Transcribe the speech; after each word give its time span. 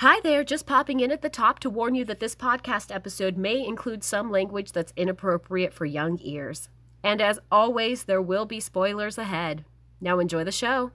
Hi 0.00 0.20
there, 0.22 0.44
just 0.44 0.64
popping 0.64 1.00
in 1.00 1.10
at 1.10 1.22
the 1.22 1.28
top 1.28 1.58
to 1.58 1.68
warn 1.68 1.96
you 1.96 2.04
that 2.04 2.20
this 2.20 2.36
podcast 2.36 2.94
episode 2.94 3.36
may 3.36 3.66
include 3.66 4.04
some 4.04 4.30
language 4.30 4.70
that's 4.70 4.92
inappropriate 4.94 5.74
for 5.74 5.86
young 5.86 6.20
ears. 6.22 6.68
And 7.02 7.20
as 7.20 7.40
always, 7.50 8.04
there 8.04 8.22
will 8.22 8.46
be 8.46 8.60
spoilers 8.60 9.18
ahead. 9.18 9.64
Now 10.00 10.20
enjoy 10.20 10.44
the 10.44 10.52
show. 10.52 10.92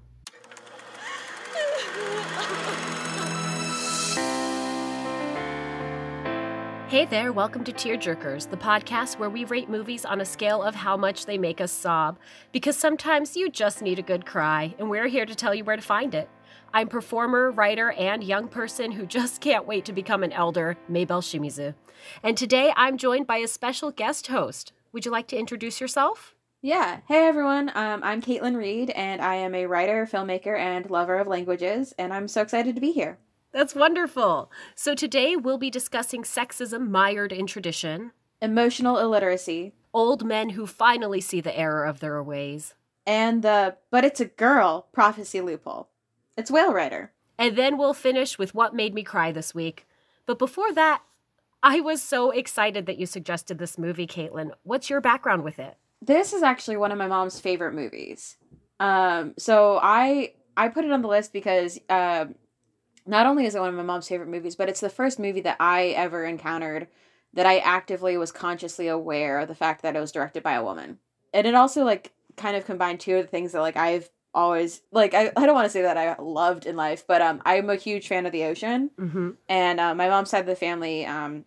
Hey 6.87 7.03
there, 7.03 7.33
welcome 7.33 7.65
to 7.65 7.73
Tear 7.73 7.97
Jerkers, 7.97 8.49
the 8.49 8.55
podcast 8.55 9.19
where 9.19 9.29
we 9.29 9.43
rate 9.43 9.67
movies 9.67 10.05
on 10.05 10.21
a 10.21 10.25
scale 10.25 10.63
of 10.63 10.75
how 10.75 10.95
much 10.95 11.25
they 11.25 11.37
make 11.37 11.59
us 11.59 11.73
sob. 11.73 12.17
Because 12.53 12.77
sometimes 12.77 13.35
you 13.35 13.49
just 13.49 13.81
need 13.81 13.99
a 13.99 14.03
good 14.03 14.25
cry, 14.25 14.75
and 14.79 14.89
we're 14.89 15.07
here 15.07 15.25
to 15.25 15.35
tell 15.35 15.53
you 15.53 15.65
where 15.65 15.75
to 15.75 15.81
find 15.81 16.15
it. 16.15 16.29
I'm 16.75 16.87
performer, 16.87 17.51
writer, 17.51 17.91
and 17.91 18.23
young 18.23 18.47
person 18.47 18.93
who 18.93 19.05
just 19.05 19.41
can't 19.41 19.67
wait 19.67 19.85
to 19.85 19.93
become 19.93 20.23
an 20.23 20.31
elder, 20.31 20.75
Maybell 20.91 21.21
Shimizu. 21.21 21.75
And 22.23 22.35
today 22.35 22.73
I'm 22.75 22.97
joined 22.97 23.27
by 23.27 23.37
a 23.37 23.47
special 23.47 23.91
guest 23.91 24.25
host. 24.27 24.73
Would 24.91 25.05
you 25.05 25.11
like 25.11 25.27
to 25.27 25.37
introduce 25.37 25.79
yourself? 25.79 26.33
Yeah. 26.63 27.01
Hey, 27.07 27.27
everyone. 27.27 27.69
Um, 27.75 28.01
I'm 28.03 28.23
Caitlin 28.23 28.55
Reed, 28.57 28.89
and 28.89 29.21
I 29.21 29.35
am 29.35 29.53
a 29.53 29.67
writer, 29.67 30.07
filmmaker, 30.11 30.57
and 30.57 30.89
lover 30.89 31.19
of 31.19 31.27
languages, 31.27 31.93
and 31.99 32.11
I'm 32.11 32.27
so 32.27 32.41
excited 32.41 32.73
to 32.73 32.81
be 32.81 32.91
here. 32.91 33.19
That's 33.51 33.75
wonderful. 33.75 34.51
So 34.73 34.95
today 34.95 35.35
we'll 35.35 35.59
be 35.59 35.69
discussing 35.69 36.23
sexism 36.23 36.89
mired 36.89 37.31
in 37.31 37.45
tradition, 37.45 38.13
Emotional 38.41 38.97
illiteracy, 38.97 39.73
old 39.93 40.25
men 40.25 40.49
who 40.49 40.65
finally 40.65 41.21
see 41.21 41.39
the 41.39 41.55
error 41.55 41.85
of 41.85 41.99
their 41.99 42.21
ways, 42.23 42.73
and 43.05 43.43
the 43.43 43.77
but 43.91 44.03
it's 44.03 44.19
a 44.19 44.25
girl 44.25 44.87
prophecy 44.91 45.39
loophole. 45.39 45.89
It's 46.37 46.51
Whale 46.51 46.73
Rider. 46.73 47.11
and 47.37 47.55
then 47.55 47.77
we'll 47.77 47.93
finish 47.93 48.37
with 48.37 48.53
what 48.55 48.75
made 48.75 48.93
me 48.93 49.03
cry 49.03 49.31
this 49.31 49.53
week. 49.55 49.85
But 50.25 50.39
before 50.39 50.71
that, 50.73 51.01
I 51.61 51.79
was 51.79 52.01
so 52.01 52.31
excited 52.31 52.85
that 52.85 52.97
you 52.97 53.05
suggested 53.05 53.57
this 53.57 53.77
movie, 53.77 54.07
Caitlin. 54.07 54.51
What's 54.63 54.89
your 54.89 55.01
background 55.01 55.43
with 55.43 55.59
it? 55.59 55.77
This 56.01 56.33
is 56.33 56.43
actually 56.43 56.77
one 56.77 56.91
of 56.91 56.97
my 56.97 57.07
mom's 57.07 57.39
favorite 57.39 57.73
movies. 57.73 58.37
Um, 58.79 59.33
so 59.37 59.79
I 59.81 60.33
I 60.57 60.67
put 60.69 60.85
it 60.85 60.91
on 60.91 61.01
the 61.01 61.07
list 61.07 61.33
because 61.33 61.79
um, 61.89 62.35
not 63.05 63.25
only 63.25 63.45
is 63.45 63.55
it 63.55 63.59
one 63.59 63.69
of 63.69 63.75
my 63.75 63.83
mom's 63.83 64.07
favorite 64.07 64.29
movies, 64.29 64.55
but 64.55 64.69
it's 64.69 64.81
the 64.81 64.89
first 64.89 65.19
movie 65.19 65.41
that 65.41 65.57
I 65.59 65.87
ever 65.89 66.25
encountered 66.25 66.87
that 67.33 67.45
I 67.45 67.57
actively 67.59 68.17
was 68.17 68.31
consciously 68.31 68.87
aware 68.87 69.39
of 69.39 69.47
the 69.47 69.55
fact 69.55 69.81
that 69.81 69.95
it 69.95 69.99
was 69.99 70.11
directed 70.11 70.43
by 70.43 70.53
a 70.53 70.63
woman. 70.63 70.99
And 71.33 71.47
it 71.47 71.55
also 71.55 71.83
like 71.83 72.11
kind 72.37 72.55
of 72.57 72.65
combined 72.65 72.99
two 72.99 73.15
of 73.15 73.23
the 73.23 73.29
things 73.29 73.53
that 73.53 73.61
like 73.61 73.77
I've 73.77 74.09
always 74.33 74.81
like 74.91 75.13
I, 75.13 75.31
I 75.35 75.45
don't 75.45 75.55
want 75.55 75.65
to 75.65 75.71
say 75.71 75.83
that 75.83 75.97
I 75.97 76.15
loved 76.21 76.65
in 76.65 76.75
life, 76.75 77.05
but 77.07 77.21
um 77.21 77.41
I'm 77.45 77.69
a 77.69 77.75
huge 77.75 78.07
fan 78.07 78.25
of 78.25 78.31
the 78.31 78.45
ocean. 78.45 78.89
Mm-hmm. 78.99 79.31
And 79.47 79.79
uh, 79.79 79.95
my 79.95 80.09
mom's 80.09 80.29
side 80.29 80.41
of 80.41 80.45
the 80.47 80.55
family 80.55 81.05
um 81.05 81.45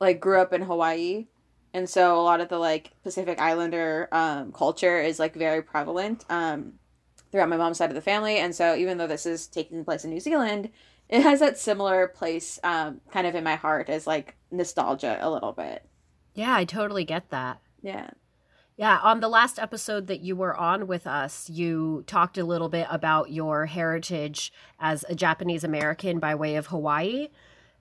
like 0.00 0.20
grew 0.20 0.40
up 0.40 0.52
in 0.52 0.62
Hawaii. 0.62 1.26
And 1.74 1.88
so 1.88 2.18
a 2.18 2.22
lot 2.22 2.40
of 2.40 2.48
the 2.48 2.58
like 2.58 2.92
Pacific 3.02 3.40
Islander 3.40 4.08
um 4.12 4.52
culture 4.52 5.00
is 5.00 5.18
like 5.18 5.34
very 5.34 5.62
prevalent 5.62 6.24
um 6.30 6.74
throughout 7.32 7.48
my 7.48 7.56
mom's 7.56 7.78
side 7.78 7.90
of 7.90 7.96
the 7.96 8.00
family. 8.00 8.38
And 8.38 8.54
so 8.54 8.76
even 8.76 8.98
though 8.98 9.08
this 9.08 9.26
is 9.26 9.46
taking 9.46 9.84
place 9.84 10.04
in 10.04 10.10
New 10.10 10.20
Zealand, 10.20 10.70
it 11.08 11.22
has 11.22 11.40
that 11.40 11.58
similar 11.58 12.06
place 12.08 12.58
um 12.62 13.00
kind 13.10 13.26
of 13.26 13.34
in 13.34 13.44
my 13.44 13.56
heart 13.56 13.88
as 13.88 14.06
like 14.06 14.36
nostalgia 14.50 15.18
a 15.20 15.30
little 15.30 15.52
bit. 15.52 15.84
Yeah, 16.34 16.54
I 16.54 16.64
totally 16.64 17.04
get 17.04 17.30
that. 17.30 17.60
Yeah. 17.82 18.10
Yeah, 18.76 18.98
on 19.02 19.20
the 19.20 19.28
last 19.28 19.58
episode 19.58 20.06
that 20.08 20.20
you 20.20 20.36
were 20.36 20.54
on 20.54 20.86
with 20.86 21.06
us, 21.06 21.48
you 21.48 22.04
talked 22.06 22.36
a 22.36 22.44
little 22.44 22.68
bit 22.68 22.86
about 22.90 23.30
your 23.30 23.66
heritage 23.66 24.52
as 24.78 25.02
a 25.08 25.14
Japanese 25.14 25.64
American 25.64 26.18
by 26.18 26.34
way 26.34 26.56
of 26.56 26.66
Hawaii. 26.66 27.28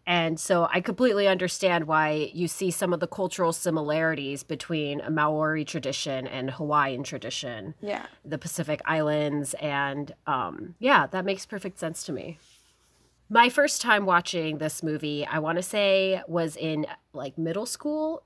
And 0.07 0.39
so 0.39 0.69
I 0.71 0.79
completely 0.81 1.27
understand 1.27 1.85
why 1.85 2.29
you 2.33 2.47
see 2.47 2.69
some 2.71 2.93
of 2.93 2.99
the 3.01 3.07
cultural 3.07 3.51
similarities 3.51 4.43
between 4.43 5.01
a 5.01 5.09
Maori 5.09 5.65
tradition 5.65 6.27
and 6.27 6.51
Hawaiian 6.51 7.03
tradition, 7.03 7.73
Yeah. 7.81 8.05
the 8.23 8.37
Pacific 8.37 8.81
Islands. 8.85 9.53
And 9.55 10.13
um, 10.27 10.75
yeah, 10.79 11.07
that 11.07 11.25
makes 11.25 11.45
perfect 11.45 11.79
sense 11.79 12.03
to 12.03 12.13
me. 12.13 12.37
My 13.29 13.49
first 13.49 13.81
time 13.81 14.05
watching 14.05 14.59
this 14.59 14.83
movie, 14.83 15.25
I 15.25 15.39
want 15.39 15.57
to 15.57 15.63
say, 15.63 16.21
was 16.27 16.55
in 16.55 16.85
like 17.11 17.37
middle 17.39 17.65
school 17.65 18.21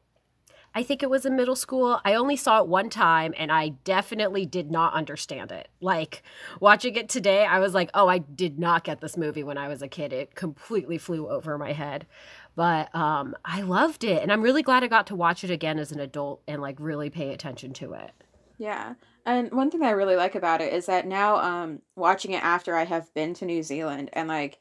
I 0.80 0.84
think 0.84 1.04
it 1.04 1.10
was 1.10 1.26
in 1.26 1.36
middle 1.36 1.58
school. 1.58 2.00
I 2.06 2.14
only 2.14 2.38
saw 2.38 2.62
it 2.62 2.68
one 2.70 2.90
time 2.90 3.34
and 3.38 3.52
I 3.52 3.74
definitely 3.84 4.46
did 4.46 4.72
not 4.72 4.94
understand 4.94 5.52
it. 5.52 5.68
Like 5.82 6.24
watching 6.62 6.96
it 6.96 7.10
today, 7.10 7.46
I 7.46 7.60
was 7.60 7.74
like, 7.74 7.90
oh, 7.94 8.08
I 8.08 8.20
did 8.20 8.58
not 8.58 8.86
get 8.86 9.02
this 9.02 9.18
movie 9.18 9.44
when 9.44 9.58
I 9.58 9.68
was 9.68 9.82
a 9.82 9.90
kid. 9.90 10.14
It 10.14 10.36
completely 10.36 10.98
flew 10.98 11.28
over 11.28 11.58
my 11.58 11.74
head. 11.74 12.08
But 12.56 12.96
um, 12.96 13.36
I 13.44 13.60
loved 13.60 14.06
it. 14.06 14.24
And 14.24 14.32
I'm 14.32 14.42
really 14.42 14.64
glad 14.64 14.86
I 14.86 14.88
got 14.88 15.08
to 15.08 15.18
watch 15.18 15.44
it 15.44 15.52
again 15.52 15.80
as 15.80 15.92
an 15.92 16.00
adult 16.00 16.44
and 16.48 16.62
like 16.62 16.78
really 16.80 17.10
pay 17.10 17.34
attention 17.34 17.74
to 17.74 17.92
it. 17.92 18.12
Yeah. 18.58 18.94
And 19.26 19.52
one 19.52 19.72
thing 19.72 19.84
I 19.84 19.90
really 19.90 20.16
like 20.16 20.36
about 20.36 20.62
it 20.62 20.72
is 20.72 20.86
that 20.86 21.06
now 21.06 21.36
um 21.36 21.82
watching 21.98 22.32
it 22.32 22.42
after 22.42 22.78
I 22.78 22.86
have 22.86 23.14
been 23.14 23.34
to 23.34 23.46
New 23.46 23.64
Zealand 23.64 24.12
and 24.14 24.30
like 24.30 24.60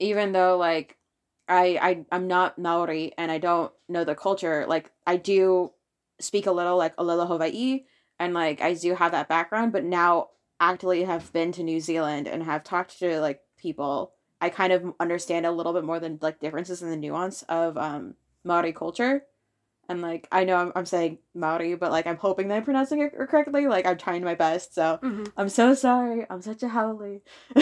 even 0.00 0.32
though 0.32 0.56
like 0.56 0.96
I 1.48 1.78
I 1.80 2.04
I'm 2.12 2.26
not 2.26 2.58
Maori 2.58 3.12
and 3.18 3.30
I 3.30 3.38
don't 3.38 3.72
know 3.88 4.04
the 4.04 4.14
culture, 4.14 4.66
like 4.68 4.90
I 5.06 5.16
do 5.16 5.72
speak 6.20 6.46
a 6.46 6.52
little 6.52 6.76
like 6.76 6.96
Olelo 6.96 7.26
Hawaii 7.26 7.84
and 8.18 8.34
like 8.34 8.60
I 8.60 8.74
do 8.74 8.94
have 8.94 9.12
that 9.12 9.28
background, 9.28 9.72
but 9.72 9.84
now 9.84 10.28
actively 10.60 11.04
have 11.04 11.32
been 11.32 11.52
to 11.52 11.62
New 11.62 11.80
Zealand 11.80 12.28
and 12.28 12.42
have 12.42 12.64
talked 12.64 12.98
to 13.00 13.20
like 13.20 13.40
people, 13.58 14.12
I 14.40 14.50
kind 14.50 14.72
of 14.72 14.94
understand 15.00 15.46
a 15.46 15.52
little 15.52 15.72
bit 15.72 15.84
more 15.84 16.00
than 16.00 16.18
like 16.22 16.40
differences 16.40 16.82
in 16.82 16.90
the 16.90 16.96
nuance 16.96 17.42
of 17.44 17.76
um 17.76 18.14
Maori 18.44 18.72
culture. 18.72 19.24
And 19.88 20.00
like 20.00 20.28
I 20.32 20.44
know 20.44 20.56
I'm, 20.56 20.72
I'm 20.74 20.86
saying 20.86 21.18
Maori, 21.34 21.74
but 21.74 21.90
like 21.90 22.06
I'm 22.06 22.16
hoping 22.16 22.48
that 22.48 22.56
I'm 22.56 22.64
pronouncing 22.64 23.00
it 23.00 23.12
correctly. 23.28 23.66
Like 23.66 23.86
I'm 23.86 23.98
trying 23.98 24.24
my 24.24 24.34
best. 24.34 24.74
So 24.74 24.98
mm-hmm. 25.02 25.24
I'm 25.36 25.48
so 25.48 25.74
sorry. 25.74 26.26
I'm 26.30 26.42
such 26.42 26.62
a 26.62 26.68
haole. 26.68 27.20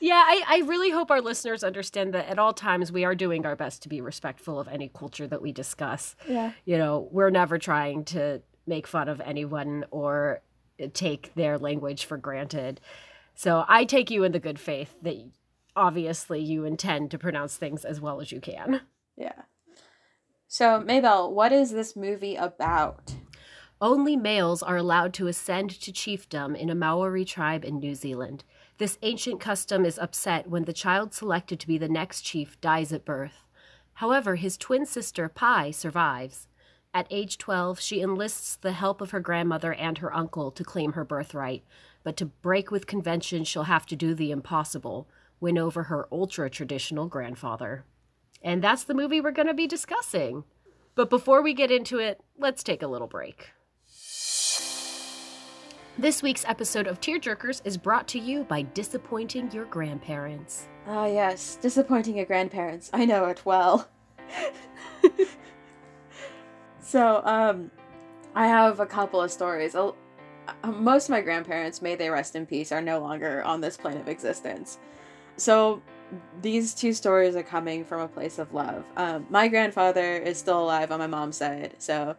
yeah, 0.00 0.22
I, 0.26 0.42
I 0.46 0.62
really 0.66 0.90
hope 0.90 1.10
our 1.10 1.20
listeners 1.20 1.62
understand 1.62 2.14
that 2.14 2.28
at 2.28 2.38
all 2.38 2.52
times 2.52 2.90
we 2.90 3.04
are 3.04 3.14
doing 3.14 3.46
our 3.46 3.56
best 3.56 3.82
to 3.82 3.88
be 3.88 4.00
respectful 4.00 4.58
of 4.58 4.68
any 4.68 4.88
culture 4.88 5.26
that 5.26 5.42
we 5.42 5.52
discuss. 5.52 6.16
yeah. 6.28 6.52
You 6.64 6.78
know, 6.78 7.08
we're 7.10 7.30
never 7.30 7.58
trying 7.58 8.04
to 8.06 8.42
make 8.66 8.86
fun 8.86 9.08
of 9.08 9.20
anyone 9.20 9.84
or 9.90 10.42
take 10.94 11.34
their 11.34 11.58
language 11.58 12.04
for 12.04 12.16
granted. 12.16 12.80
So 13.34 13.64
I 13.68 13.84
take 13.84 14.10
you 14.10 14.24
in 14.24 14.32
the 14.32 14.38
good 14.38 14.58
faith 14.58 14.94
that 15.02 15.16
obviously 15.74 16.40
you 16.40 16.64
intend 16.64 17.10
to 17.10 17.18
pronounce 17.18 17.56
things 17.56 17.84
as 17.84 18.00
well 18.00 18.20
as 18.20 18.32
you 18.32 18.40
can. 18.40 18.82
Yeah. 19.16 19.42
So 20.52 20.82
Maybell, 20.82 21.32
what 21.32 21.50
is 21.50 21.70
this 21.70 21.96
movie 21.96 22.36
about? 22.36 23.14
Only 23.80 24.16
males 24.16 24.62
are 24.62 24.76
allowed 24.76 25.14
to 25.14 25.26
ascend 25.26 25.70
to 25.80 25.90
chiefdom 25.90 26.54
in 26.54 26.68
a 26.68 26.74
Maori 26.74 27.24
tribe 27.24 27.64
in 27.64 27.78
New 27.78 27.94
Zealand. 27.94 28.44
This 28.76 28.98
ancient 29.00 29.40
custom 29.40 29.86
is 29.86 29.98
upset 29.98 30.50
when 30.50 30.66
the 30.66 30.74
child 30.74 31.14
selected 31.14 31.58
to 31.58 31.66
be 31.66 31.78
the 31.78 31.88
next 31.88 32.20
chief 32.20 32.60
dies 32.60 32.92
at 32.92 33.06
birth. 33.06 33.44
However, 33.94 34.34
his 34.36 34.58
twin 34.58 34.84
sister, 34.84 35.26
Pai, 35.26 35.72
survives. 35.72 36.48
At 36.92 37.06
age 37.10 37.38
12, 37.38 37.80
she 37.80 38.02
enlists 38.02 38.56
the 38.56 38.72
help 38.72 39.00
of 39.00 39.12
her 39.12 39.20
grandmother 39.20 39.72
and 39.72 39.96
her 39.96 40.14
uncle 40.14 40.50
to 40.50 40.62
claim 40.62 40.92
her 40.92 41.02
birthright, 41.02 41.64
but 42.04 42.18
to 42.18 42.26
break 42.26 42.70
with 42.70 42.86
convention, 42.86 43.44
she'll 43.44 43.62
have 43.62 43.86
to 43.86 43.96
do 43.96 44.12
the 44.14 44.30
impossible 44.30 45.08
win 45.40 45.56
over 45.56 45.84
her 45.84 46.06
ultra 46.12 46.50
traditional 46.50 47.06
grandfather. 47.06 47.86
And 48.42 48.62
that's 48.62 48.84
the 48.84 48.94
movie 48.94 49.20
we're 49.20 49.30
going 49.30 49.48
to 49.48 49.54
be 49.54 49.66
discussing. 49.66 50.44
But 50.94 51.08
before 51.10 51.42
we 51.42 51.54
get 51.54 51.70
into 51.70 51.98
it, 51.98 52.20
let's 52.38 52.62
take 52.62 52.82
a 52.82 52.86
little 52.86 53.06
break. 53.06 53.50
This 55.98 56.22
week's 56.22 56.44
episode 56.46 56.86
of 56.86 57.00
Tearjerkers 57.00 57.60
is 57.64 57.76
brought 57.76 58.08
to 58.08 58.18
you 58.18 58.44
by 58.44 58.62
disappointing 58.62 59.52
your 59.52 59.66
grandparents. 59.66 60.66
Ah, 60.86 61.06
yes, 61.06 61.56
disappointing 61.60 62.16
your 62.16 62.26
grandparents. 62.26 62.90
I 62.92 63.04
know 63.04 63.26
it 63.26 63.42
well. 63.44 63.88
so, 66.80 67.22
um, 67.24 67.70
I 68.34 68.48
have 68.48 68.80
a 68.80 68.86
couple 68.86 69.20
of 69.20 69.30
stories. 69.30 69.74
Uh, 69.74 69.92
Most 70.64 71.04
of 71.04 71.10
my 71.10 71.20
grandparents, 71.20 71.82
may 71.82 71.94
they 71.94 72.08
rest 72.10 72.34
in 72.34 72.46
peace, 72.46 72.72
are 72.72 72.82
no 72.82 72.98
longer 72.98 73.42
on 73.44 73.60
this 73.60 73.76
plane 73.76 73.98
of 73.98 74.08
existence. 74.08 74.78
So, 75.36 75.82
these 76.40 76.74
two 76.74 76.92
stories 76.92 77.36
are 77.36 77.42
coming 77.42 77.84
from 77.84 78.00
a 78.00 78.08
place 78.08 78.38
of 78.38 78.52
love. 78.52 78.84
Um, 78.96 79.26
my 79.30 79.48
grandfather 79.48 80.16
is 80.16 80.38
still 80.38 80.62
alive 80.62 80.92
on 80.92 80.98
my 80.98 81.06
mom's 81.06 81.36
side, 81.36 81.76
so 81.78 82.16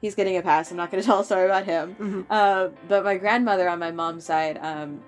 he's 0.00 0.14
getting 0.14 0.36
a 0.36 0.42
pass. 0.42 0.70
I'm 0.70 0.76
not 0.76 0.90
going 0.90 1.02
to 1.02 1.06
tell 1.06 1.20
a 1.20 1.24
story 1.24 1.46
about 1.46 1.64
him. 1.64 2.26
Uh, 2.30 2.68
but 2.88 3.04
my 3.04 3.16
grandmother 3.16 3.68
on 3.68 3.78
my 3.78 3.90
mom's 3.90 4.24
side 4.24 4.58
um, 4.62 5.02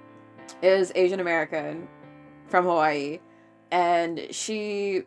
is 0.62 0.93
Asian 0.94 1.20
American 1.20 1.88
from 2.49 2.64
Hawaii, 2.64 3.20
and 3.70 4.26
she 4.31 5.02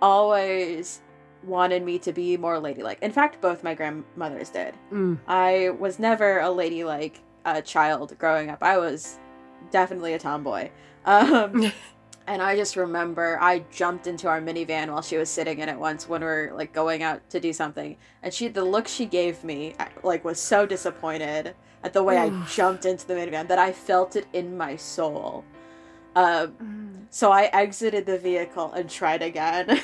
always 0.00 1.00
wanted 1.44 1.84
me 1.84 1.98
to 2.00 2.12
be 2.12 2.36
more 2.36 2.58
ladylike. 2.58 2.98
In 3.02 3.12
fact, 3.12 3.40
both 3.40 3.62
my 3.62 3.74
grandmothers 3.74 4.50
did. 4.50 4.74
Mm. 4.92 5.18
I 5.26 5.70
was 5.70 5.98
never 5.98 6.40
a 6.40 6.50
ladylike 6.50 7.20
uh, 7.44 7.60
child 7.60 8.16
growing 8.18 8.50
up. 8.50 8.62
I 8.62 8.78
was 8.78 9.18
definitely 9.70 10.14
a 10.14 10.18
tomboy. 10.18 10.70
Um, 11.04 11.72
And 12.28 12.42
I 12.42 12.56
just 12.56 12.76
remember 12.76 13.38
I 13.40 13.60
jumped 13.72 14.06
into 14.06 14.28
our 14.28 14.38
minivan 14.38 14.92
while 14.92 15.00
she 15.00 15.16
was 15.16 15.30
sitting 15.30 15.60
in 15.60 15.68
it 15.70 15.78
once 15.78 16.06
when 16.06 16.20
we 16.20 16.26
were 16.26 16.52
like 16.54 16.74
going 16.74 17.02
out 17.02 17.28
to 17.30 17.40
do 17.40 17.54
something. 17.54 17.96
And 18.22 18.34
she 18.34 18.48
the 18.48 18.62
look 18.62 18.86
she 18.86 19.06
gave 19.06 19.42
me 19.42 19.74
like 20.02 20.26
was 20.26 20.38
so 20.38 20.66
disappointed 20.66 21.54
at 21.82 21.94
the 21.94 22.02
way 22.02 22.18
I 22.18 22.28
jumped 22.46 22.84
into 22.84 23.06
the 23.06 23.14
minivan 23.14 23.48
that 23.48 23.58
I 23.58 23.72
felt 23.72 24.14
it 24.14 24.26
in 24.34 24.58
my 24.58 24.76
soul. 24.76 25.42
Um, 26.16 26.52
mm. 26.62 27.06
so 27.08 27.32
I 27.32 27.44
exited 27.44 28.04
the 28.04 28.18
vehicle 28.18 28.72
and 28.72 28.90
tried 28.90 29.22
again. 29.22 29.80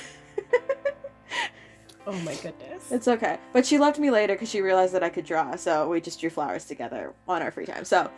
oh 2.07 2.13
my 2.13 2.35
goodness. 2.35 2.93
It's 2.93 3.09
okay. 3.09 3.39
But 3.55 3.65
she 3.65 3.79
left 3.79 3.99
me 3.99 4.11
later 4.11 4.35
because 4.35 4.51
she 4.51 4.61
realized 4.61 4.93
that 4.93 5.03
I 5.03 5.09
could 5.09 5.25
draw, 5.25 5.57
so 5.57 5.89
we 5.89 6.03
just 6.03 6.21
drew 6.21 6.29
flowers 6.29 6.67
together 6.67 7.15
on 7.27 7.41
our 7.41 7.51
free 7.51 7.65
time. 7.65 7.87
So 7.87 8.11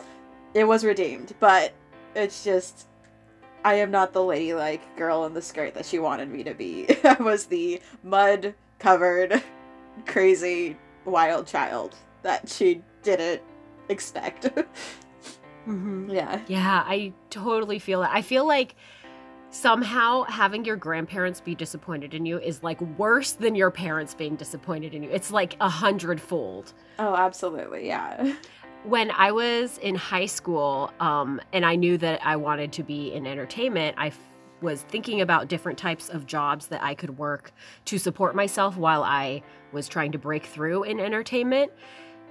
it 0.53 0.65
was 0.65 0.83
redeemed, 0.83 1.33
but 1.39 1.71
it's 2.13 2.43
just 2.43 2.86
I 3.67 3.73
am 3.73 3.91
not 3.91 4.13
the 4.13 4.23
ladylike 4.23 4.95
girl 4.95 5.25
in 5.25 5.33
the 5.33 5.41
skirt 5.41 5.73
that 5.73 5.85
she 5.85 5.99
wanted 5.99 6.29
me 6.29 6.41
to 6.45 6.53
be. 6.53 6.87
I 7.03 7.21
was 7.21 7.47
the 7.47 7.81
mud 8.01 8.55
covered, 8.79 9.43
crazy, 10.05 10.77
wild 11.03 11.47
child 11.47 11.93
that 12.21 12.47
she 12.47 12.81
didn't 13.03 13.41
expect. 13.89 14.43
mm-hmm. 15.67 16.09
Yeah. 16.09 16.39
Yeah, 16.47 16.83
I 16.87 17.11
totally 17.29 17.77
feel 17.77 18.03
it. 18.03 18.09
I 18.09 18.21
feel 18.21 18.47
like 18.47 18.75
somehow 19.49 20.23
having 20.23 20.63
your 20.63 20.77
grandparents 20.77 21.41
be 21.41 21.53
disappointed 21.53 22.13
in 22.13 22.25
you 22.25 22.39
is 22.39 22.63
like 22.63 22.79
worse 22.97 23.33
than 23.33 23.53
your 23.53 23.69
parents 23.69 24.13
being 24.13 24.37
disappointed 24.37 24.93
in 24.93 25.03
you. 25.03 25.09
It's 25.09 25.31
like 25.31 25.57
a 25.59 25.67
hundredfold. 25.67 26.73
Oh, 26.99 27.15
absolutely. 27.15 27.87
Yeah. 27.87 28.33
When 28.83 29.11
I 29.11 29.31
was 29.31 29.77
in 29.79 29.95
high 29.95 30.25
school, 30.25 30.91
um, 30.99 31.41
and 31.53 31.65
I 31.65 31.75
knew 31.75 31.97
that 31.97 32.25
I 32.25 32.35
wanted 32.35 32.71
to 32.73 32.83
be 32.83 33.13
in 33.13 33.25
entertainment, 33.25 33.95
I 33.97 34.07
f- 34.07 34.19
was 34.61 34.83
thinking 34.83 35.21
about 35.21 35.47
different 35.47 35.77
types 35.77 36.09
of 36.09 36.25
jobs 36.25 36.67
that 36.67 36.83
I 36.83 36.95
could 36.95 37.17
work 37.17 37.51
to 37.85 37.97
support 37.97 38.35
myself 38.35 38.77
while 38.77 39.03
I 39.03 39.43
was 39.71 39.87
trying 39.87 40.11
to 40.13 40.17
break 40.17 40.45
through 40.45 40.83
in 40.83 40.99
entertainment. 40.99 41.71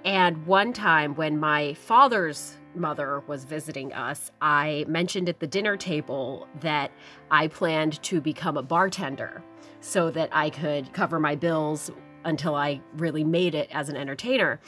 And 0.05 0.47
one 0.47 0.73
time 0.73 1.15
when 1.15 1.39
my 1.39 1.75
father's 1.75 2.57
mother 2.75 3.21
was 3.27 3.45
visiting 3.45 3.93
us, 3.93 4.31
I 4.41 4.85
mentioned 4.89 5.29
at 5.29 5.41
the 5.41 5.47
dinner 5.47 5.77
table 5.77 6.47
that 6.61 6.91
I 7.31 7.49
planned 7.49 8.03
to 8.05 8.21
become 8.21 8.57
a 8.57 8.63
bartender 8.63 9.43
so 9.81 10.11
that 10.11 10.31
I 10.33 10.51
could 10.51 10.93
cover 10.93 11.19
my 11.21 11.35
bills 11.35 11.91
until 12.25 12.55
I 12.55 12.81
really 12.97 13.25
made 13.25 13.55
it 13.55 13.69
as 13.73 13.89
an 13.89 13.97
entertainer. 13.97 14.61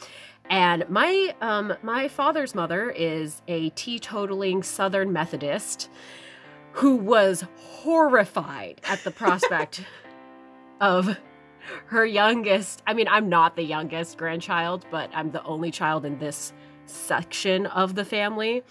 And 0.50 0.88
my 0.88 1.34
um, 1.40 1.74
my 1.82 2.08
father's 2.08 2.54
mother 2.54 2.90
is 2.90 3.42
a 3.48 3.70
teetotaling 3.70 4.64
Southern 4.64 5.12
Methodist 5.12 5.90
who 6.72 6.96
was 6.96 7.44
horrified 7.56 8.80
at 8.84 9.02
the 9.04 9.10
prospect 9.10 9.84
of 10.80 11.18
her 11.86 12.06
youngest. 12.06 12.82
I 12.86 12.94
mean, 12.94 13.08
I'm 13.08 13.28
not 13.28 13.56
the 13.56 13.62
youngest 13.62 14.16
grandchild, 14.16 14.86
but 14.90 15.10
I'm 15.14 15.32
the 15.32 15.42
only 15.44 15.70
child 15.70 16.04
in 16.04 16.18
this 16.18 16.52
section 16.86 17.66
of 17.66 17.94
the 17.94 18.04
family. 18.04 18.62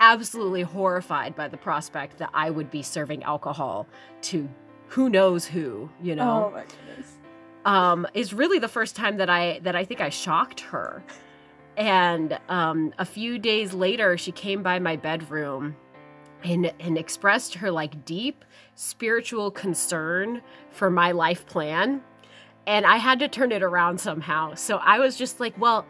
Absolutely 0.00 0.62
horrified 0.62 1.34
by 1.34 1.48
the 1.48 1.56
prospect 1.56 2.18
that 2.18 2.30
I 2.32 2.50
would 2.50 2.70
be 2.70 2.82
serving 2.82 3.24
alcohol 3.24 3.88
to 4.22 4.48
who 4.88 5.10
knows 5.10 5.46
who, 5.46 5.90
you 6.00 6.14
know. 6.14 6.46
Oh 6.46 6.50
my 6.54 6.62
goodness 6.62 7.17
um, 7.64 8.06
is 8.14 8.32
really 8.32 8.58
the 8.58 8.68
first 8.68 8.96
time 8.96 9.16
that 9.18 9.30
I 9.30 9.60
that 9.62 9.76
I 9.76 9.84
think 9.84 10.00
I 10.00 10.08
shocked 10.08 10.60
her. 10.60 11.02
And 11.76 12.38
um, 12.48 12.92
a 12.98 13.04
few 13.04 13.38
days 13.38 13.72
later, 13.72 14.18
she 14.18 14.32
came 14.32 14.62
by 14.62 14.78
my 14.78 14.96
bedroom 14.96 15.76
and 16.44 16.72
and 16.80 16.96
expressed 16.98 17.54
her 17.54 17.70
like 17.70 18.04
deep 18.04 18.44
spiritual 18.74 19.50
concern 19.50 20.42
for 20.70 20.90
my 20.90 21.12
life 21.12 21.46
plan. 21.46 22.02
And 22.66 22.84
I 22.84 22.98
had 22.98 23.18
to 23.20 23.28
turn 23.28 23.52
it 23.52 23.62
around 23.62 24.00
somehow. 24.00 24.54
So 24.54 24.76
I 24.76 24.98
was 24.98 25.16
just 25.16 25.40
like, 25.40 25.58
well, 25.58 25.86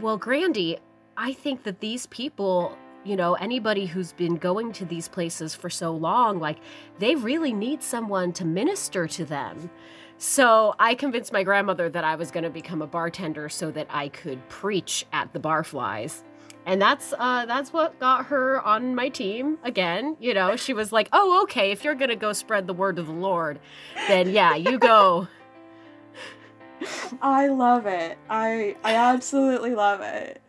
well, 0.00 0.16
Grandy, 0.16 0.78
I 1.16 1.32
think 1.32 1.64
that 1.64 1.80
these 1.80 2.06
people 2.06 2.76
you 3.04 3.16
know, 3.16 3.34
anybody 3.34 3.84
who's 3.86 4.12
been 4.12 4.36
going 4.36 4.72
to 4.72 4.84
these 4.84 5.08
places 5.08 5.54
for 5.54 5.68
so 5.68 5.92
long, 5.92 6.40
like 6.40 6.58
they 6.98 7.14
really 7.14 7.52
need 7.52 7.82
someone 7.82 8.32
to 8.32 8.44
minister 8.44 9.06
to 9.06 9.24
them. 9.24 9.70
So 10.18 10.74
I 10.78 10.94
convinced 10.94 11.32
my 11.32 11.42
grandmother 11.42 11.88
that 11.90 12.04
I 12.04 12.14
was 12.14 12.30
going 12.30 12.44
to 12.44 12.50
become 12.50 12.82
a 12.82 12.86
bartender 12.86 13.48
so 13.48 13.70
that 13.72 13.86
I 13.90 14.08
could 14.08 14.48
preach 14.48 15.06
at 15.12 15.32
the 15.32 15.40
barflies. 15.40 16.22
And 16.66 16.80
that's 16.80 17.12
uh, 17.18 17.44
that's 17.46 17.72
what 17.72 17.98
got 18.00 18.26
her 18.26 18.62
on 18.62 18.94
my 18.94 19.10
team 19.10 19.58
again. 19.64 20.16
You 20.18 20.32
know, 20.32 20.56
she 20.56 20.72
was 20.72 20.92
like, 20.92 21.08
"Oh, 21.12 21.42
okay. 21.42 21.70
If 21.72 21.84
you're 21.84 21.94
gonna 21.94 22.16
go 22.16 22.32
spread 22.32 22.66
the 22.66 22.72
word 22.72 22.98
of 22.98 23.06
the 23.06 23.12
Lord, 23.12 23.60
then 24.08 24.30
yeah, 24.30 24.54
you 24.54 24.78
go." 24.78 25.28
I 27.22 27.48
love 27.48 27.84
it. 27.84 28.16
I 28.30 28.76
I 28.82 28.94
absolutely 28.94 29.74
love 29.74 30.00
it. 30.00 30.40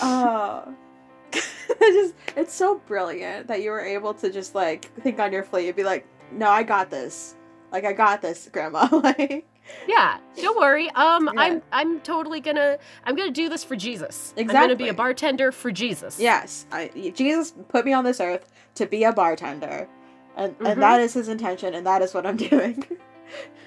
Uh, 0.00 0.62
it's 1.32 1.78
just 1.78 2.14
it's 2.38 2.54
so 2.54 2.80
brilliant 2.86 3.46
that 3.48 3.62
you 3.62 3.70
were 3.70 3.84
able 3.84 4.14
to 4.14 4.30
just 4.30 4.54
like 4.54 4.86
think 5.02 5.18
on 5.18 5.30
your 5.30 5.44
feet 5.44 5.66
and 5.66 5.76
be 5.76 5.84
like, 5.84 6.06
"No, 6.32 6.48
I 6.48 6.62
got 6.62 6.90
this." 6.90 7.36
Like 7.74 7.84
I 7.84 7.92
got 7.92 8.22
this, 8.22 8.48
grandma. 8.52 8.88
like 8.92 9.44
yeah, 9.88 10.18
don't 10.36 10.56
worry. 10.56 10.88
Um, 10.90 11.28
yeah. 11.34 11.40
I'm 11.40 11.62
I'm 11.72 12.00
totally 12.02 12.38
gonna 12.38 12.78
I'm 13.02 13.16
gonna 13.16 13.32
do 13.32 13.48
this 13.48 13.64
for 13.64 13.74
Jesus. 13.74 14.32
Exactly. 14.36 14.56
I'm 14.56 14.62
gonna 14.62 14.76
be 14.76 14.88
a 14.90 14.94
bartender 14.94 15.50
for 15.50 15.72
Jesus. 15.72 16.20
Yes, 16.20 16.66
I, 16.70 16.92
Jesus 17.16 17.52
put 17.68 17.84
me 17.84 17.92
on 17.92 18.04
this 18.04 18.20
earth 18.20 18.48
to 18.76 18.86
be 18.86 19.02
a 19.02 19.12
bartender, 19.12 19.88
and 20.36 20.52
mm-hmm. 20.52 20.66
and 20.66 20.82
that 20.82 21.00
is 21.00 21.14
His 21.14 21.28
intention, 21.28 21.74
and 21.74 21.84
that 21.84 22.00
is 22.00 22.14
what 22.14 22.26
I'm 22.26 22.36
doing. 22.50 22.84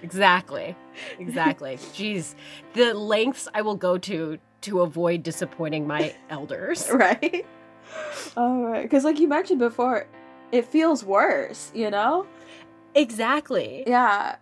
exactly, 0.02 0.78
exactly. 1.20 1.76
Jeez, 1.76 2.34
the 2.76 2.94
lengths 2.94 3.50
I 3.54 3.62
will 3.62 3.76
go 3.76 3.98
to 3.98 4.38
to 4.62 4.82
avoid 4.84 5.22
disappointing 5.22 5.86
my 5.86 6.16
elders. 6.30 6.90
right. 6.94 7.46
All 8.38 8.62
right, 8.68 8.84
because 8.84 9.04
like 9.04 9.20
you 9.20 9.28
mentioned 9.28 9.60
before, 9.60 10.08
it 10.54 10.64
feels 10.64 11.04
worse. 11.04 11.74
You 11.76 11.92
know 11.92 12.26
Exactly. 12.98 13.84
Yeah. 13.86 14.38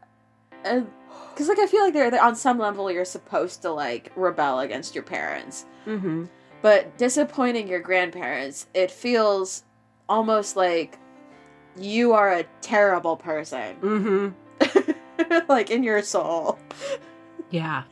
Because, 0.64 1.50
like, 1.50 1.60
I 1.60 1.68
feel 1.68 1.84
like 1.84 1.94
they're, 1.94 2.10
they're, 2.10 2.24
on 2.24 2.36
some 2.36 2.58
level 2.58 2.90
you're 2.90 3.06
supposed 3.06 3.62
to, 3.64 3.72
like, 3.72 4.12
rebel 4.16 4.60
against 4.60 4.96
your 4.96 5.04
parents. 5.04 5.66
Mm-hmm. 5.86 6.26
But 6.62 6.98
disappointing 6.98 7.68
your 7.68 7.82
grandparents, 7.82 8.68
it 8.74 8.90
feels 8.90 9.64
almost 10.08 10.56
like 10.56 10.98
you 11.78 12.14
are 12.14 12.32
a 12.32 12.46
terrible 12.62 13.18
person. 13.18 13.76
Mm-hmm. 14.62 15.50
like, 15.50 15.70
in 15.70 15.84
your 15.84 16.02
soul. 16.02 16.58
Yeah. 17.50 17.84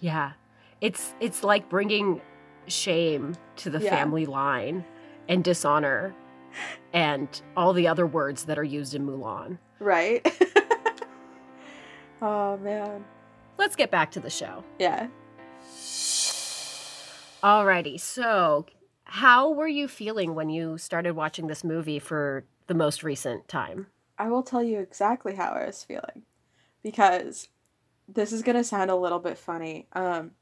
Yeah. 0.00 0.32
It's 0.80 1.14
it's 1.20 1.44
like 1.44 1.68
bringing 1.68 2.20
shame 2.66 3.36
to 3.56 3.70
the 3.70 3.80
yeah. 3.80 3.90
family 3.90 4.26
line 4.26 4.84
and 5.28 5.44
dishonor 5.44 6.14
and 6.92 7.42
all 7.56 7.72
the 7.72 7.88
other 7.88 8.06
words 8.06 8.44
that 8.44 8.58
are 8.58 8.64
used 8.64 8.94
in 8.94 9.06
Mulan. 9.06 9.58
Right. 9.78 10.26
oh, 12.22 12.56
man. 12.58 13.04
Let's 13.58 13.76
get 13.76 13.90
back 13.90 14.10
to 14.12 14.20
the 14.20 14.30
show. 14.30 14.64
Yeah. 14.78 15.08
Alrighty. 17.42 17.98
So, 18.00 18.66
how 19.04 19.50
were 19.50 19.68
you 19.68 19.88
feeling 19.88 20.34
when 20.34 20.48
you 20.48 20.78
started 20.78 21.14
watching 21.14 21.46
this 21.48 21.64
movie 21.64 21.98
for 21.98 22.44
the 22.66 22.74
most 22.74 23.02
recent 23.02 23.48
time? 23.48 23.88
I 24.18 24.28
will 24.28 24.42
tell 24.42 24.62
you 24.62 24.78
exactly 24.78 25.34
how 25.34 25.50
I 25.50 25.66
was 25.66 25.82
feeling 25.82 26.22
because 26.82 27.48
this 28.08 28.32
is 28.32 28.42
going 28.42 28.56
to 28.56 28.64
sound 28.64 28.90
a 28.90 28.96
little 28.96 29.18
bit 29.18 29.38
funny. 29.38 29.86
Um, 29.92 30.32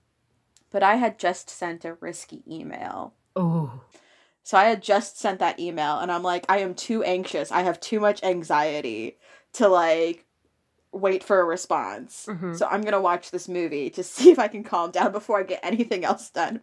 but 0.70 0.82
I 0.82 0.96
had 0.96 1.18
just 1.18 1.48
sent 1.50 1.84
a 1.84 1.94
risky 1.94 2.42
email. 2.48 3.14
Oh. 3.34 3.80
So 4.42 4.56
I 4.58 4.64
had 4.64 4.82
just 4.82 5.18
sent 5.18 5.38
that 5.40 5.60
email 5.60 5.98
and 5.98 6.10
I'm 6.10 6.22
like, 6.22 6.46
I 6.48 6.58
am 6.58 6.74
too 6.74 7.02
anxious. 7.02 7.52
I 7.52 7.62
have 7.62 7.80
too 7.80 8.00
much 8.00 8.22
anxiety 8.22 9.18
to 9.54 9.68
like 9.68 10.26
wait 10.92 11.22
for 11.22 11.40
a 11.40 11.44
response. 11.44 12.26
Mm-hmm. 12.28 12.54
So 12.54 12.66
I'm 12.66 12.80
going 12.82 12.92
to 12.92 13.00
watch 13.00 13.30
this 13.30 13.48
movie 13.48 13.90
to 13.90 14.02
see 14.04 14.30
if 14.30 14.38
I 14.38 14.48
can 14.48 14.64
calm 14.64 14.90
down 14.90 15.12
before 15.12 15.38
I 15.38 15.42
get 15.44 15.60
anything 15.62 16.04
else 16.04 16.30
done. 16.30 16.62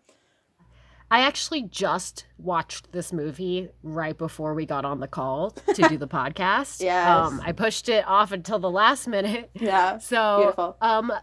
I 1.10 1.22
actually 1.22 1.62
just 1.62 2.26
watched 2.38 2.92
this 2.92 3.14
movie 3.14 3.70
right 3.82 4.18
before 4.18 4.54
we 4.54 4.66
got 4.66 4.84
on 4.84 5.00
the 5.00 5.08
call 5.08 5.52
to 5.52 5.88
do 5.88 5.98
the 5.98 6.08
podcast. 6.10 6.84
Yeah. 6.84 7.26
Um, 7.26 7.42
I 7.46 7.54
pushed 7.54 7.88
it 7.88 8.06
off 8.06 8.34
until 8.34 8.60
the 8.60 8.70
last 8.70 9.08
minute. 9.08 9.50
Yeah. 9.54 10.00
So, 10.00 10.40
Beautiful. 10.40 10.78
um, 10.82 11.14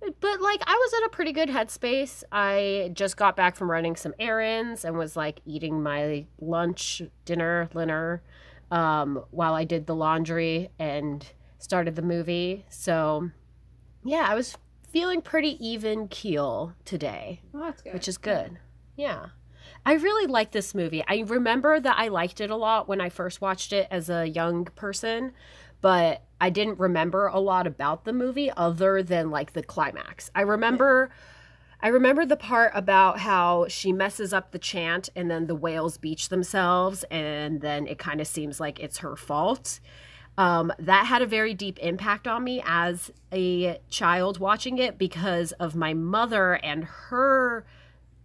but 0.00 0.40
like 0.40 0.62
I 0.66 0.74
was 0.74 0.92
in 0.98 1.04
a 1.04 1.08
pretty 1.08 1.32
good 1.32 1.48
headspace. 1.48 2.22
I 2.30 2.90
just 2.92 3.16
got 3.16 3.36
back 3.36 3.56
from 3.56 3.70
running 3.70 3.96
some 3.96 4.14
errands 4.18 4.84
and 4.84 4.96
was 4.96 5.16
like 5.16 5.40
eating 5.44 5.82
my 5.82 6.26
lunch, 6.40 7.02
dinner, 7.24 7.68
dinner, 7.74 8.22
um, 8.70 9.24
while 9.30 9.54
I 9.54 9.64
did 9.64 9.86
the 9.86 9.94
laundry 9.94 10.70
and 10.78 11.26
started 11.58 11.96
the 11.96 12.02
movie. 12.02 12.66
So 12.68 13.30
yeah, 14.04 14.26
I 14.28 14.34
was 14.34 14.56
feeling 14.90 15.20
pretty 15.22 15.56
even 15.66 16.08
keel 16.08 16.74
today. 16.84 17.40
Oh, 17.54 17.60
that's 17.60 17.82
good. 17.82 17.94
Which 17.94 18.08
is 18.08 18.18
good. 18.18 18.58
Yeah. 18.96 19.26
I 19.84 19.94
really 19.94 20.26
like 20.26 20.52
this 20.52 20.74
movie. 20.74 21.04
I 21.06 21.24
remember 21.26 21.78
that 21.78 21.96
I 21.98 22.08
liked 22.08 22.40
it 22.40 22.50
a 22.50 22.56
lot 22.56 22.88
when 22.88 23.00
I 23.00 23.08
first 23.08 23.40
watched 23.40 23.72
it 23.72 23.86
as 23.90 24.08
a 24.10 24.26
young 24.26 24.64
person, 24.64 25.32
but 25.80 26.22
I 26.40 26.50
didn't 26.50 26.78
remember 26.78 27.26
a 27.26 27.40
lot 27.40 27.66
about 27.66 28.04
the 28.04 28.12
movie 28.12 28.50
other 28.56 29.02
than 29.02 29.30
like 29.30 29.52
the 29.52 29.62
climax. 29.62 30.30
I 30.34 30.42
remember 30.42 31.10
I 31.80 31.88
remember 31.88 32.24
the 32.24 32.36
part 32.36 32.72
about 32.74 33.18
how 33.18 33.66
she 33.68 33.92
messes 33.92 34.32
up 34.32 34.50
the 34.50 34.58
chant 34.58 35.10
and 35.14 35.30
then 35.30 35.46
the 35.46 35.54
whales 35.54 35.98
beach 35.98 36.30
themselves 36.30 37.04
and 37.10 37.60
then 37.60 37.86
it 37.86 37.98
kind 37.98 38.20
of 38.20 38.26
seems 38.26 38.58
like 38.58 38.80
it's 38.80 38.98
her 38.98 39.14
fault. 39.14 39.80
Um, 40.38 40.72
that 40.78 41.06
had 41.06 41.22
a 41.22 41.26
very 41.26 41.54
deep 41.54 41.78
impact 41.78 42.26
on 42.26 42.44
me 42.44 42.62
as 42.66 43.10
a 43.32 43.78
child 43.88 44.38
watching 44.38 44.78
it 44.78 44.98
because 44.98 45.52
of 45.52 45.74
my 45.74 45.94
mother 45.94 46.54
and 46.54 46.84
her 46.84 47.64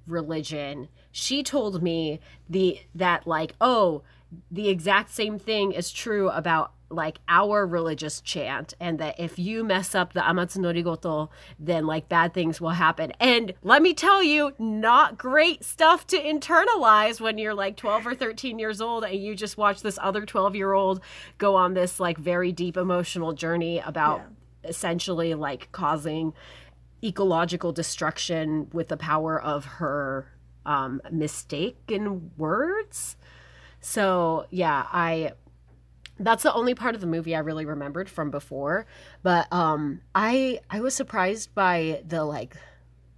religion 0.07 0.89
she 1.11 1.43
told 1.43 1.81
me 1.81 2.19
the 2.49 2.79
that 2.95 3.27
like 3.27 3.53
oh 3.61 4.01
the 4.49 4.67
exact 4.67 5.11
same 5.11 5.37
thing 5.37 5.71
is 5.71 5.91
true 5.91 6.29
about 6.29 6.73
like 6.91 7.19
our 7.27 7.65
religious 7.65 8.21
chant 8.21 8.73
and 8.79 8.99
that 8.99 9.19
if 9.19 9.39
you 9.39 9.63
mess 9.63 9.95
up 9.95 10.13
the 10.13 10.19
amatsu 10.19 10.57
norigoto 10.57 11.29
then 11.59 11.85
like 11.85 12.09
bad 12.09 12.33
things 12.33 12.59
will 12.59 12.69
happen 12.69 13.11
and 13.19 13.53
let 13.63 13.81
me 13.81 13.93
tell 13.93 14.21
you 14.21 14.53
not 14.59 15.17
great 15.17 15.63
stuff 15.63 16.05
to 16.05 16.17
internalize 16.17 17.19
when 17.19 17.37
you're 17.37 17.53
like 17.53 17.77
12 17.77 18.07
or 18.07 18.15
13 18.15 18.59
years 18.59 18.81
old 18.81 19.03
and 19.03 19.15
you 19.15 19.35
just 19.35 19.57
watch 19.57 19.81
this 19.81 19.97
other 20.01 20.25
12 20.25 20.55
year 20.55 20.73
old 20.73 21.01
go 21.37 21.55
on 21.55 21.73
this 21.73 21.99
like 21.99 22.17
very 22.17 22.51
deep 22.51 22.77
emotional 22.77 23.33
journey 23.33 23.79
about 23.79 24.19
yeah. 24.63 24.69
essentially 24.69 25.33
like 25.33 25.71
causing 25.71 26.33
ecological 27.03 27.71
destruction 27.71 28.67
with 28.71 28.89
the 28.89 28.97
power 28.97 29.41
of 29.41 29.65
her 29.65 30.27
um, 30.65 31.01
mistaken 31.11 32.31
words. 32.37 33.15
So 33.79 34.45
yeah, 34.51 34.85
I 34.91 35.31
that's 36.23 36.43
the 36.43 36.53
only 36.53 36.73
part 36.73 36.95
of 36.95 37.01
the 37.01 37.07
movie 37.07 37.35
I 37.35 37.39
really 37.39 37.65
remembered 37.65 38.09
from 38.09 38.31
before. 38.31 38.85
But 39.23 39.51
um, 39.51 40.01
I 40.15 40.59
I 40.69 40.79
was 40.81 40.95
surprised 40.95 41.53
by 41.53 42.01
the 42.07 42.23
like. 42.23 42.55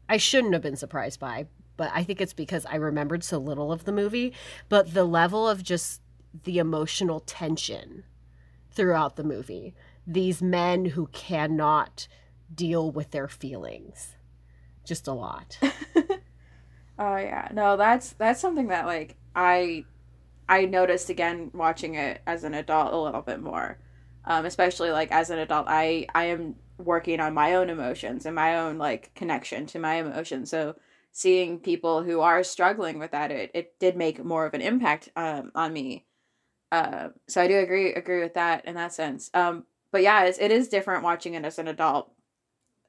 I 0.10 0.18
shouldn't 0.18 0.54
have 0.54 0.62
been 0.62 0.76
surprised 0.76 1.20
by, 1.20 1.48
but 1.78 1.90
I 1.94 2.04
think 2.04 2.20
it's 2.20 2.34
because 2.34 2.66
I 2.66 2.76
remembered 2.76 3.24
so 3.24 3.38
little 3.38 3.72
of 3.72 3.86
the 3.86 3.92
movie. 3.92 4.34
But 4.68 4.94
the 4.94 5.06
level 5.06 5.48
of 5.48 5.64
just 5.64 6.02
the 6.44 6.58
emotional 6.58 7.20
tension 7.20 8.04
throughout 8.72 9.16
the 9.16 9.24
movie. 9.24 9.74
These 10.06 10.42
men 10.42 10.86
who 10.86 11.08
cannot 11.08 12.08
deal 12.54 12.92
with 12.92 13.12
their 13.12 13.28
feelings. 13.28 14.16
Just 14.84 15.08
a 15.08 15.14
lot. 15.14 15.58
oh 17.00 17.16
yeah. 17.16 17.48
No, 17.54 17.78
that's 17.78 18.14
that's 18.14 18.42
something 18.42 18.68
that 18.68 18.86
like 18.86 19.16
I 19.36 19.86
I 20.48 20.66
noticed 20.66 21.10
again 21.10 21.52
watching 21.54 21.96
it 21.96 22.22
as 22.28 22.44
an 22.44 22.54
adult 22.54 22.94
a 22.94 22.98
little 22.98 23.22
bit 23.22 23.42
more. 23.42 23.80
Um, 24.26 24.46
especially 24.46 24.92
like 24.92 25.12
as 25.12 25.30
an 25.30 25.40
adult, 25.40 25.66
I 25.68 26.08
I 26.14 26.26
am 26.26 26.56
working 26.78 27.20
on 27.20 27.34
my 27.34 27.56
own 27.56 27.70
emotions 27.70 28.26
and 28.26 28.36
my 28.36 28.58
own 28.58 28.78
like 28.78 29.14
connection 29.16 29.66
to 29.68 29.80
my 29.80 29.96
emotions. 29.96 30.50
So 30.50 30.76
seeing 31.12 31.60
people 31.60 32.04
who 32.04 32.22
are 32.22 32.44
struggling 32.44 33.00
with 33.00 33.12
that, 33.12 33.32
it, 33.32 33.52
it 33.54 33.80
did 33.80 33.96
make 33.96 34.24
more 34.24 34.46
of 34.46 34.54
an 34.54 34.62
impact 34.62 35.10
um, 35.16 35.52
on 35.56 35.74
me. 35.74 36.06
Uh, 36.72 37.10
so 37.28 37.42
I 37.42 37.48
do 37.48 37.58
agree 37.58 37.94
agree 37.94 38.22
with 38.22 38.34
that 38.36 38.66
in 38.66 38.76
that 38.76 38.94
sense. 38.94 39.30
Um, 39.34 39.66
but 39.92 40.02
yeah, 40.02 40.24
it's, 40.24 40.40
it 40.40 40.52
is 40.52 40.70
different 40.70 41.04
watching 41.04 41.36
it 41.36 41.46
as 41.46 41.60
an 41.60 41.68
adult 41.68 42.14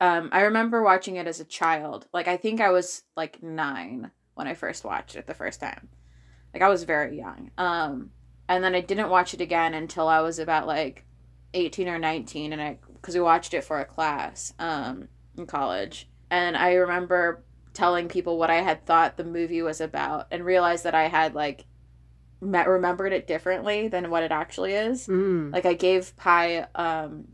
um, 0.01 0.29
I 0.33 0.43
remember 0.43 0.83
watching 0.83 1.17
it 1.17 1.27
as 1.27 1.41
a 1.41 1.45
child. 1.45 2.09
Like 2.13 2.29
I 2.29 2.37
think 2.37 2.61
I 2.61 2.71
was 2.71 3.03
like 3.17 3.43
nine 3.43 4.11
when 4.35 4.47
I 4.47 4.55
first 4.55 4.85
watched 4.85 5.17
it 5.17 5.27
the 5.27 5.35
first 5.35 5.61
time. 5.61 5.89
Like 6.55 6.63
I 6.63 6.69
was 6.69 6.85
very 6.85 7.19
young. 7.19 7.51
Um, 7.59 8.11
and 8.49 8.63
then 8.63 8.75
I 8.75 8.81
didn't 8.81 9.11
watch 9.11 9.35
it 9.35 9.41
again 9.41 9.75
until 9.75 10.09
I 10.09 10.21
was 10.21 10.39
about 10.39 10.67
like 10.67 11.05
eighteen 11.53 11.89
or 11.89 11.99
nineteen, 11.99 12.53
and 12.53 12.63
I 12.63 12.79
because 12.95 13.15
we 13.15 13.21
watched 13.21 13.53
it 13.53 13.65
for 13.65 13.81
a 13.81 13.85
class 13.85 14.55
um, 14.59 15.09
in 15.37 15.47
college. 15.47 16.09
And 16.31 16.57
I 16.57 16.75
remember 16.75 17.43
telling 17.73 18.09
people 18.09 18.39
what 18.39 18.51
I 18.51 18.63
had 18.63 18.87
thought 18.87 19.17
the 19.17 19.25
movie 19.25 19.63
was 19.63 19.81
about, 19.81 20.29
and 20.31 20.45
realized 20.45 20.85
that 20.85 20.95
I 20.95 21.09
had 21.09 21.35
like 21.35 21.67
met, 22.41 22.69
remembered 22.69 23.13
it 23.13 23.27
differently 23.27 23.89
than 23.89 24.11
what 24.11 24.23
it 24.23 24.31
actually 24.31 24.75
is. 24.75 25.09
Mm. 25.09 25.53
Like 25.53 25.67
I 25.67 25.75
gave 25.75 26.17
Pai 26.17 26.65
um, 26.75 27.29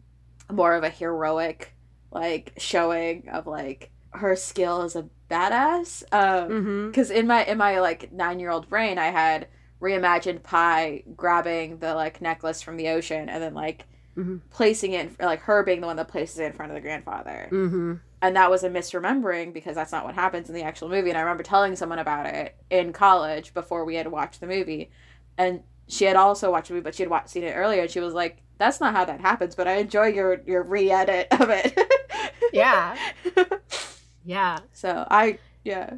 more 0.50 0.74
of 0.74 0.82
a 0.82 0.90
heroic 0.90 1.74
like 2.12 2.54
showing 2.56 3.28
of 3.28 3.46
like 3.46 3.90
her 4.12 4.34
skill 4.34 4.82
as 4.82 4.96
a 4.96 5.08
badass 5.30 6.02
um 6.12 6.88
because 6.88 7.08
mm-hmm. 7.08 7.18
in 7.18 7.26
my 7.26 7.44
in 7.44 7.58
my 7.58 7.80
like 7.80 8.12
nine 8.12 8.40
year 8.40 8.50
old 8.50 8.68
brain 8.68 8.98
i 8.98 9.06
had 9.06 9.46
reimagined 9.80 10.42
pai 10.42 11.04
grabbing 11.16 11.78
the 11.78 11.94
like 11.94 12.20
necklace 12.20 12.60
from 12.60 12.76
the 12.76 12.88
ocean 12.88 13.28
and 13.28 13.42
then 13.42 13.54
like 13.54 13.86
mm-hmm. 14.16 14.36
placing 14.50 14.92
it 14.92 15.10
like 15.20 15.40
her 15.40 15.62
being 15.62 15.80
the 15.80 15.86
one 15.86 15.96
that 15.96 16.08
places 16.08 16.38
it 16.38 16.44
in 16.44 16.52
front 16.52 16.70
of 16.70 16.74
the 16.74 16.80
grandfather 16.80 17.48
mm-hmm. 17.50 17.94
and 18.20 18.36
that 18.36 18.50
was 18.50 18.64
a 18.64 18.68
misremembering 18.68 19.54
because 19.54 19.74
that's 19.74 19.92
not 19.92 20.04
what 20.04 20.14
happens 20.14 20.48
in 20.48 20.54
the 20.54 20.62
actual 20.62 20.88
movie 20.88 21.08
and 21.08 21.18
i 21.18 21.22
remember 21.22 21.42
telling 21.42 21.74
someone 21.76 21.98
about 21.98 22.26
it 22.26 22.56
in 22.68 22.92
college 22.92 23.54
before 23.54 23.84
we 23.84 23.94
had 23.94 24.08
watched 24.08 24.40
the 24.40 24.46
movie 24.46 24.90
and 25.38 25.62
she 25.88 26.04
had 26.04 26.16
also 26.16 26.50
watched 26.50 26.68
the 26.68 26.74
movie 26.74 26.84
but 26.84 26.94
she 26.94 27.02
had 27.02 27.10
watched, 27.10 27.30
seen 27.30 27.44
it 27.44 27.52
earlier 27.52 27.82
and 27.82 27.90
she 27.90 28.00
was 28.00 28.12
like 28.12 28.42
that's 28.60 28.78
not 28.78 28.94
how 28.94 29.06
that 29.06 29.20
happens, 29.20 29.54
but 29.54 29.66
I 29.66 29.76
enjoy 29.76 30.08
your 30.08 30.42
your 30.46 30.62
re-edit 30.62 31.28
of 31.32 31.48
it. 31.48 31.76
yeah. 32.52 32.94
Yeah. 34.24 34.58
So 34.72 35.06
I 35.10 35.38
yeah. 35.64 35.94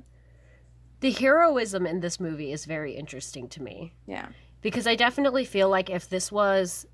The 1.00 1.10
heroism 1.10 1.86
in 1.86 2.00
this 2.00 2.20
movie 2.20 2.52
is 2.52 2.64
very 2.64 2.94
interesting 2.94 3.48
to 3.50 3.62
me. 3.62 3.94
Yeah. 4.06 4.28
Because 4.60 4.86
I 4.86 4.94
definitely 4.94 5.44
feel 5.44 5.68
like 5.68 5.90
if 5.90 6.08
this 6.08 6.30
was 6.30 6.86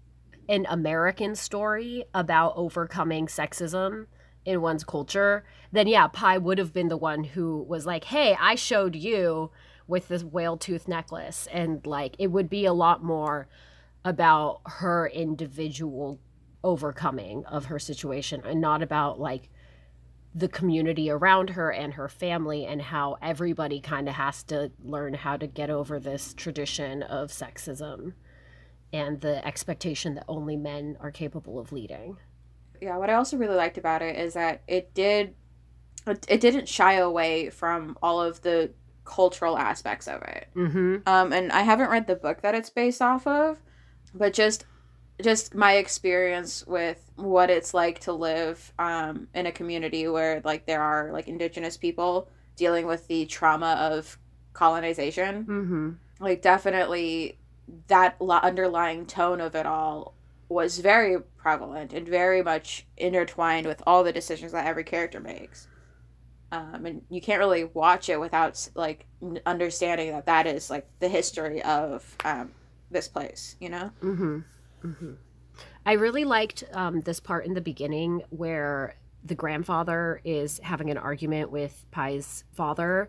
an 0.48 0.66
American 0.70 1.34
story 1.34 2.04
about 2.14 2.54
overcoming 2.56 3.26
sexism 3.26 4.06
in 4.46 4.62
one's 4.62 4.84
culture, 4.84 5.44
then 5.72 5.86
yeah, 5.86 6.06
Pai 6.08 6.38
would 6.38 6.56
have 6.56 6.72
been 6.72 6.88
the 6.88 6.96
one 6.96 7.24
who 7.24 7.62
was 7.68 7.84
like, 7.84 8.04
"Hey, 8.04 8.36
I 8.40 8.54
showed 8.54 8.96
you 8.96 9.50
with 9.86 10.08
this 10.08 10.24
whale 10.24 10.56
tooth 10.56 10.88
necklace," 10.88 11.46
and 11.52 11.84
like 11.86 12.16
it 12.18 12.28
would 12.28 12.48
be 12.48 12.64
a 12.64 12.72
lot 12.72 13.04
more 13.04 13.48
about 14.04 14.60
her 14.64 15.06
individual 15.08 16.18
overcoming 16.64 17.44
of 17.46 17.66
her 17.66 17.78
situation 17.78 18.42
and 18.44 18.60
not 18.60 18.82
about 18.82 19.20
like 19.20 19.50
the 20.34 20.48
community 20.48 21.10
around 21.10 21.50
her 21.50 21.70
and 21.70 21.94
her 21.94 22.08
family 22.08 22.66
and 22.66 22.82
how 22.82 23.16
everybody 23.22 23.80
kind 23.80 24.08
of 24.08 24.14
has 24.14 24.42
to 24.44 24.70
learn 24.82 25.14
how 25.14 25.36
to 25.36 25.46
get 25.46 25.70
over 25.70 25.98
this 25.98 26.34
tradition 26.34 27.02
of 27.02 27.30
sexism 27.30 28.12
and 28.92 29.20
the 29.20 29.44
expectation 29.46 30.14
that 30.14 30.24
only 30.28 30.56
men 30.56 30.96
are 31.00 31.10
capable 31.10 31.58
of 31.58 31.72
leading. 31.72 32.18
Yeah, 32.80 32.96
what 32.96 33.10
I 33.10 33.14
also 33.14 33.36
really 33.36 33.56
liked 33.56 33.78
about 33.78 34.02
it 34.02 34.16
is 34.16 34.34
that 34.34 34.62
it 34.66 34.94
did 34.94 35.34
it 36.06 36.40
didn't 36.40 36.68
shy 36.68 36.94
away 36.94 37.50
from 37.50 37.98
all 38.02 38.22
of 38.22 38.40
the 38.40 38.70
cultural 39.04 39.58
aspects 39.58 40.06
of 40.06 40.22
it. 40.22 40.48
Mm-hmm. 40.54 40.96
Um, 41.06 41.32
and 41.32 41.52
I 41.52 41.62
haven't 41.62 41.90
read 41.90 42.06
the 42.06 42.16
book 42.16 42.42
that 42.42 42.54
it's 42.54 42.70
based 42.70 43.02
off 43.02 43.26
of, 43.26 43.58
but 44.14 44.32
just 44.32 44.64
just 45.22 45.54
my 45.54 45.74
experience 45.74 46.66
with 46.66 47.10
what 47.16 47.50
it's 47.50 47.74
like 47.74 47.98
to 48.00 48.12
live 48.12 48.72
um, 48.78 49.28
in 49.34 49.46
a 49.46 49.52
community 49.52 50.06
where 50.08 50.40
like 50.44 50.66
there 50.66 50.82
are 50.82 51.10
like 51.12 51.28
indigenous 51.28 51.76
people 51.76 52.28
dealing 52.56 52.86
with 52.86 53.06
the 53.08 53.26
trauma 53.26 53.76
of 53.80 54.18
colonization 54.52 55.44
mm-hmm. 55.44 55.90
like 56.20 56.42
definitely 56.42 57.38
that 57.86 58.16
underlying 58.20 59.06
tone 59.06 59.40
of 59.40 59.54
it 59.54 59.66
all 59.66 60.14
was 60.48 60.78
very 60.78 61.20
prevalent 61.36 61.92
and 61.92 62.08
very 62.08 62.42
much 62.42 62.86
intertwined 62.96 63.66
with 63.66 63.82
all 63.86 64.02
the 64.02 64.12
decisions 64.12 64.52
that 64.52 64.66
every 64.66 64.84
character 64.84 65.20
makes 65.20 65.68
um, 66.50 66.86
and 66.86 67.02
you 67.10 67.20
can't 67.20 67.38
really 67.38 67.64
watch 67.64 68.08
it 68.08 68.18
without 68.18 68.68
like 68.74 69.04
understanding 69.44 70.12
that 70.12 70.26
that 70.26 70.46
is 70.46 70.70
like 70.70 70.86
the 70.98 71.08
history 71.08 71.62
of 71.62 72.16
um, 72.24 72.52
this 72.90 73.08
place, 73.08 73.56
you 73.60 73.68
know? 73.68 73.90
Mm-hmm. 74.02 74.40
Mm-hmm. 74.84 75.12
I 75.86 75.92
really 75.92 76.24
liked 76.24 76.64
um, 76.72 77.00
this 77.00 77.20
part 77.20 77.46
in 77.46 77.54
the 77.54 77.60
beginning 77.60 78.22
where 78.30 78.96
the 79.24 79.34
grandfather 79.34 80.20
is 80.24 80.60
having 80.62 80.90
an 80.90 80.98
argument 80.98 81.50
with 81.50 81.84
Pai's 81.90 82.44
father 82.52 83.08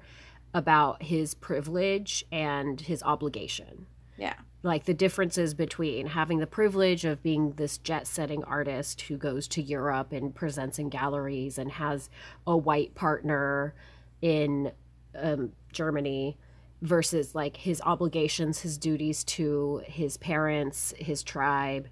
about 0.53 1.03
his 1.03 1.35
privilege 1.35 2.25
and 2.31 2.81
his 2.81 3.03
obligation. 3.03 3.85
Yeah. 4.17 4.33
Like 4.63 4.85
the 4.85 4.93
differences 4.93 5.53
between 5.53 6.07
having 6.07 6.39
the 6.39 6.47
privilege 6.47 7.05
of 7.05 7.23
being 7.23 7.51
this 7.53 7.77
jet 7.77 8.07
setting 8.07 8.43
artist 8.43 9.01
who 9.01 9.17
goes 9.17 9.47
to 9.49 9.61
Europe 9.61 10.11
and 10.11 10.35
presents 10.35 10.79
in 10.79 10.89
galleries 10.89 11.57
and 11.57 11.71
has 11.71 12.09
a 12.45 12.57
white 12.57 12.95
partner 12.95 13.73
in 14.21 14.71
um, 15.15 15.53
Germany 15.71 16.37
versus 16.81 17.35
like 17.35 17.57
his 17.57 17.81
obligations, 17.85 18.59
his 18.59 18.77
duties 18.77 19.23
to 19.25 19.81
his 19.85 20.17
parents, 20.17 20.93
his 20.97 21.23
tribe, 21.23 21.87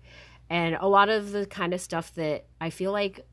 and 0.49 0.77
a 0.79 0.87
lot 0.87 1.09
of 1.09 1.31
the 1.31 1.45
kind 1.45 1.73
of 1.73 1.81
stuff 1.81 2.13
that 2.15 2.45
I 2.61 2.69
feel 2.69 2.91
like 2.91 3.25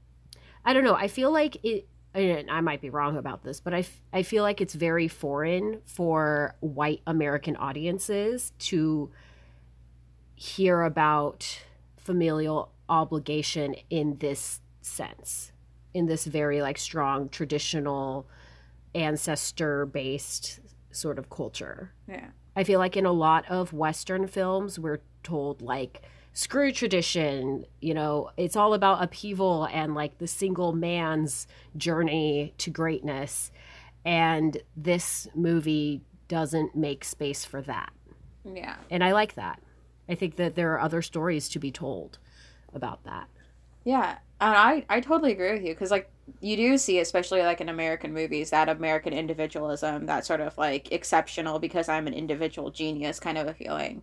I 0.65 0.73
don't 0.73 0.85
know, 0.85 0.95
I 0.95 1.09
feel 1.09 1.31
like 1.31 1.63
it 1.65 1.87
and 2.15 2.49
I 2.51 2.61
might 2.61 2.81
be 2.81 2.91
wrong 2.91 3.17
about 3.17 3.43
this, 3.43 3.61
but 3.61 3.75
I, 3.75 3.81
f- 3.81 4.01
I 4.13 4.23
feel 4.23 4.45
like 4.45 4.61
it's 4.61 4.75
very 4.75 5.09
foreign 5.09 5.81
for 5.85 6.55
white 6.61 7.03
American 7.09 7.57
audiences 7.57 8.53
to 8.61 9.11
hear 10.37 10.83
about 10.83 11.65
familial 11.97 12.71
obligation 12.89 13.75
in 13.91 14.19
this 14.19 14.61
sense, 14.81 15.51
in 15.93 16.07
this 16.07 16.25
very 16.25 16.63
like 16.63 16.79
strong 16.79 17.29
traditional 17.29 18.27
ancestor 18.95 19.85
based 19.85 20.61
sort 20.95 21.19
of 21.19 21.31
culture. 21.31 21.93
Yeah. 22.09 22.29
I 22.57 22.65
feel 22.65 22.79
like 22.79 22.97
in 22.97 23.07
a 23.07 23.13
lot 23.13 23.45
of 23.51 23.73
Western 23.73 24.27
films, 24.27 24.79
we're 24.79 25.01
told 25.23 25.61
like, 25.61 26.03
screw 26.33 26.73
tradition, 26.73 27.65
you 27.81 27.95
know, 27.95 28.31
it's 28.37 28.57
all 28.57 28.75
about 28.75 29.03
upheaval 29.03 29.69
and 29.73 29.95
like 29.95 30.19
the 30.19 30.27
single 30.27 30.73
man's 30.73 31.47
journey 31.77 32.53
to 32.59 32.71
greatness. 32.71 33.53
And 34.05 34.59
this 34.77 35.29
movie 35.35 36.03
doesn't 36.29 36.75
make 36.75 37.05
space 37.05 37.45
for 37.45 37.63
that. 37.63 37.93
Yeah. 38.45 38.77
And 38.91 39.03
I 39.03 39.13
like 39.13 39.35
that. 39.35 39.63
I 40.09 40.15
think 40.15 40.37
that 40.37 40.55
there 40.55 40.73
are 40.73 40.81
other 40.81 41.03
stories 41.03 41.49
to 41.51 41.59
be 41.59 41.71
told 41.71 42.19
about 42.75 43.05
that. 43.05 43.29
Yeah. 43.85 44.19
And 44.41 44.55
I, 44.55 44.85
I 44.89 45.01
totally 45.01 45.33
agree 45.33 45.53
with 45.53 45.63
you 45.63 45.73
because, 45.73 45.91
like, 45.91 46.11
you 46.41 46.57
do 46.57 46.79
see, 46.79 46.99
especially 46.99 47.43
like 47.43 47.61
in 47.61 47.69
American 47.69 48.13
movies, 48.13 48.51
that 48.51 48.69
American 48.69 49.13
individualism, 49.13 50.07
that 50.07 50.27
sort 50.27 50.41
of 50.41 50.57
like 50.59 50.91
exceptional 50.93 51.59
because 51.59 51.89
I'm 51.89 52.07
an 52.07 52.15
individual 52.15 52.71
genius 52.71 53.21
kind 53.21 53.39
of 53.39 53.47
a 53.47 53.55
feeling 53.55 54.03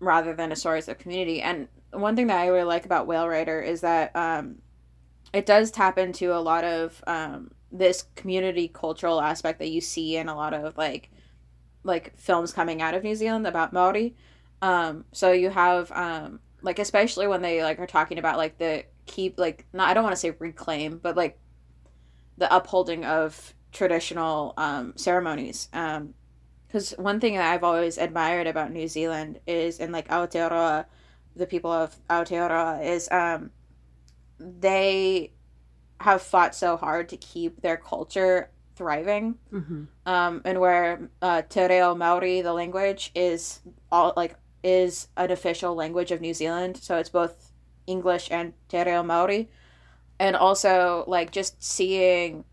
rather 0.00 0.34
than 0.34 0.52
a 0.52 0.56
story 0.56 0.80
of 0.86 0.98
community. 0.98 1.42
And 1.42 1.68
one 1.92 2.16
thing 2.16 2.28
that 2.28 2.38
I 2.38 2.46
really 2.46 2.64
like 2.64 2.84
about 2.84 3.06
Whale 3.06 3.28
Rider 3.28 3.60
is 3.60 3.80
that 3.80 4.14
um, 4.14 4.56
it 5.32 5.46
does 5.46 5.70
tap 5.70 5.98
into 5.98 6.32
a 6.32 6.38
lot 6.38 6.64
of 6.64 7.02
um, 7.06 7.50
this 7.72 8.06
community 8.14 8.68
cultural 8.68 9.20
aspect 9.20 9.58
that 9.58 9.70
you 9.70 9.80
see 9.80 10.16
in 10.16 10.28
a 10.28 10.36
lot 10.36 10.54
of 10.54 10.76
like 10.76 11.10
like 11.82 12.16
films 12.16 12.52
coming 12.52 12.80
out 12.80 12.94
of 12.94 13.02
New 13.02 13.14
Zealand 13.14 13.46
about 13.46 13.72
Maori. 13.72 14.16
Um, 14.62 15.04
so 15.12 15.32
you 15.32 15.50
have 15.50 15.92
um, 15.92 16.40
like 16.62 16.78
especially 16.78 17.26
when 17.26 17.42
they 17.42 17.62
like 17.62 17.78
are 17.78 17.86
talking 17.86 18.18
about 18.18 18.38
like 18.38 18.58
the 18.58 18.84
keep 19.06 19.38
like 19.38 19.66
not 19.72 19.88
I 19.88 19.94
don't 19.94 20.04
want 20.04 20.14
to 20.14 20.20
say 20.20 20.34
reclaim, 20.38 20.98
but 20.98 21.16
like 21.16 21.38
the 22.38 22.54
upholding 22.54 23.04
of 23.04 23.54
traditional 23.72 24.54
um, 24.56 24.94
ceremonies. 24.96 25.68
Um, 25.72 26.14
because 26.66 26.90
one 26.98 27.20
thing 27.20 27.36
that 27.36 27.52
I've 27.52 27.62
always 27.62 27.98
admired 27.98 28.48
about 28.48 28.72
New 28.72 28.88
Zealand 28.88 29.38
is 29.46 29.78
in 29.78 29.92
like 29.92 30.08
Aotearoa, 30.08 30.86
the 31.36 31.46
people 31.46 31.70
of 31.70 31.94
Aotearoa 32.10 32.84
is 32.84 33.08
um, 33.12 33.52
they 34.40 35.32
have 36.00 36.20
fought 36.20 36.54
so 36.54 36.76
hard 36.76 37.08
to 37.10 37.16
keep 37.16 37.62
their 37.62 37.76
culture 37.76 38.50
thriving. 38.74 39.36
Mm-hmm. 39.52 39.84
Um, 40.06 40.42
and 40.44 40.58
where 40.58 41.10
uh, 41.22 41.42
Te 41.42 41.64
Reo 41.64 41.94
Maori, 41.94 42.40
the 42.40 42.52
language, 42.52 43.12
is 43.14 43.60
all 43.92 44.12
like 44.16 44.36
is 44.64 45.08
an 45.16 45.30
official 45.30 45.74
language 45.74 46.10
of 46.10 46.20
New 46.20 46.34
Zealand, 46.34 46.78
so 46.78 46.96
it's 46.96 47.10
both 47.10 47.43
English 47.86 48.28
and 48.30 48.52
Te 48.68 48.82
Reo 48.82 49.02
Maori, 49.02 49.50
and 50.18 50.36
also 50.36 51.04
like 51.06 51.30
just 51.30 51.62
seeing 51.62 52.44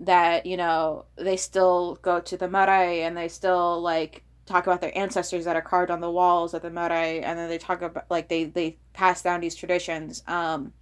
that 0.00 0.44
you 0.44 0.56
know 0.56 1.06
they 1.16 1.36
still 1.36 1.98
go 2.02 2.20
to 2.20 2.36
the 2.36 2.48
marae 2.48 3.02
and 3.02 3.16
they 3.16 3.28
still 3.28 3.80
like 3.80 4.22
talk 4.44 4.66
about 4.66 4.80
their 4.80 4.96
ancestors 4.96 5.44
that 5.44 5.56
are 5.56 5.62
carved 5.62 5.90
on 5.90 6.00
the 6.00 6.10
walls 6.10 6.54
of 6.54 6.62
the 6.62 6.70
marae 6.70 7.20
and 7.20 7.38
then 7.38 7.48
they 7.48 7.58
talk 7.58 7.82
about 7.82 8.04
like 8.10 8.28
they 8.28 8.44
they 8.44 8.76
pass 8.92 9.22
down 9.22 9.40
these 9.40 9.54
traditions 9.54 10.22
um 10.26 10.72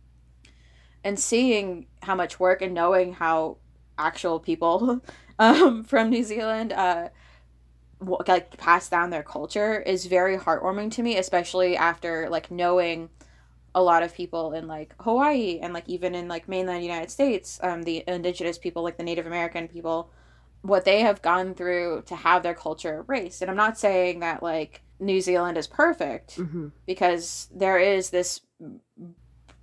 and 1.05 1.19
seeing 1.19 1.87
how 2.03 2.15
much 2.15 2.41
work 2.41 2.61
and 2.61 2.75
knowing 2.75 3.13
how 3.13 3.57
actual 3.97 4.41
people 4.41 5.01
um 5.39 5.85
from 5.85 6.11
New 6.11 6.25
Zealand 6.25 6.73
uh 6.73 7.09
like 8.27 8.57
pass 8.59 8.89
down 8.89 9.11
their 9.11 9.23
culture 9.23 9.81
is 9.81 10.07
very 10.07 10.37
heartwarming 10.37 10.91
to 10.91 11.03
me 11.03 11.17
especially 11.17 11.77
after 11.77 12.29
like 12.29 12.51
knowing 12.51 13.09
a 13.75 13.83
lot 13.83 14.03
of 14.03 14.15
people 14.15 14.53
in 14.53 14.67
like 14.69 14.95
Hawaii 15.01 15.59
and 15.61 15.73
like 15.73 15.89
even 15.89 16.15
in 16.15 16.29
like 16.29 16.49
mainland 16.49 16.83
United 16.85 17.11
States, 17.11 17.59
um, 17.63 17.83
the 17.83 18.05
indigenous 18.07 18.59
people, 18.59 18.83
like 18.83 18.97
the 18.97 19.03
Native 19.03 19.27
American 19.27 19.69
people, 19.69 20.11
what 20.63 20.85
they 20.85 21.01
have 21.01 21.23
gone 21.23 21.55
through 21.55 22.03
to 22.07 22.15
have 22.15 22.43
their 22.43 22.55
culture 22.55 23.05
erased. 23.07 23.43
And 23.43 23.51
I'm 23.51 23.57
not 23.57 23.79
saying 23.79 24.21
that 24.21 24.43
like 24.43 24.83
New 25.01 25.21
Zealand 25.21 25.59
is 25.59 25.67
perfect 25.67 26.37
Mm-hmm. 26.37 26.69
because 26.87 27.49
there 27.53 27.79
is 27.79 28.11
this 28.11 28.41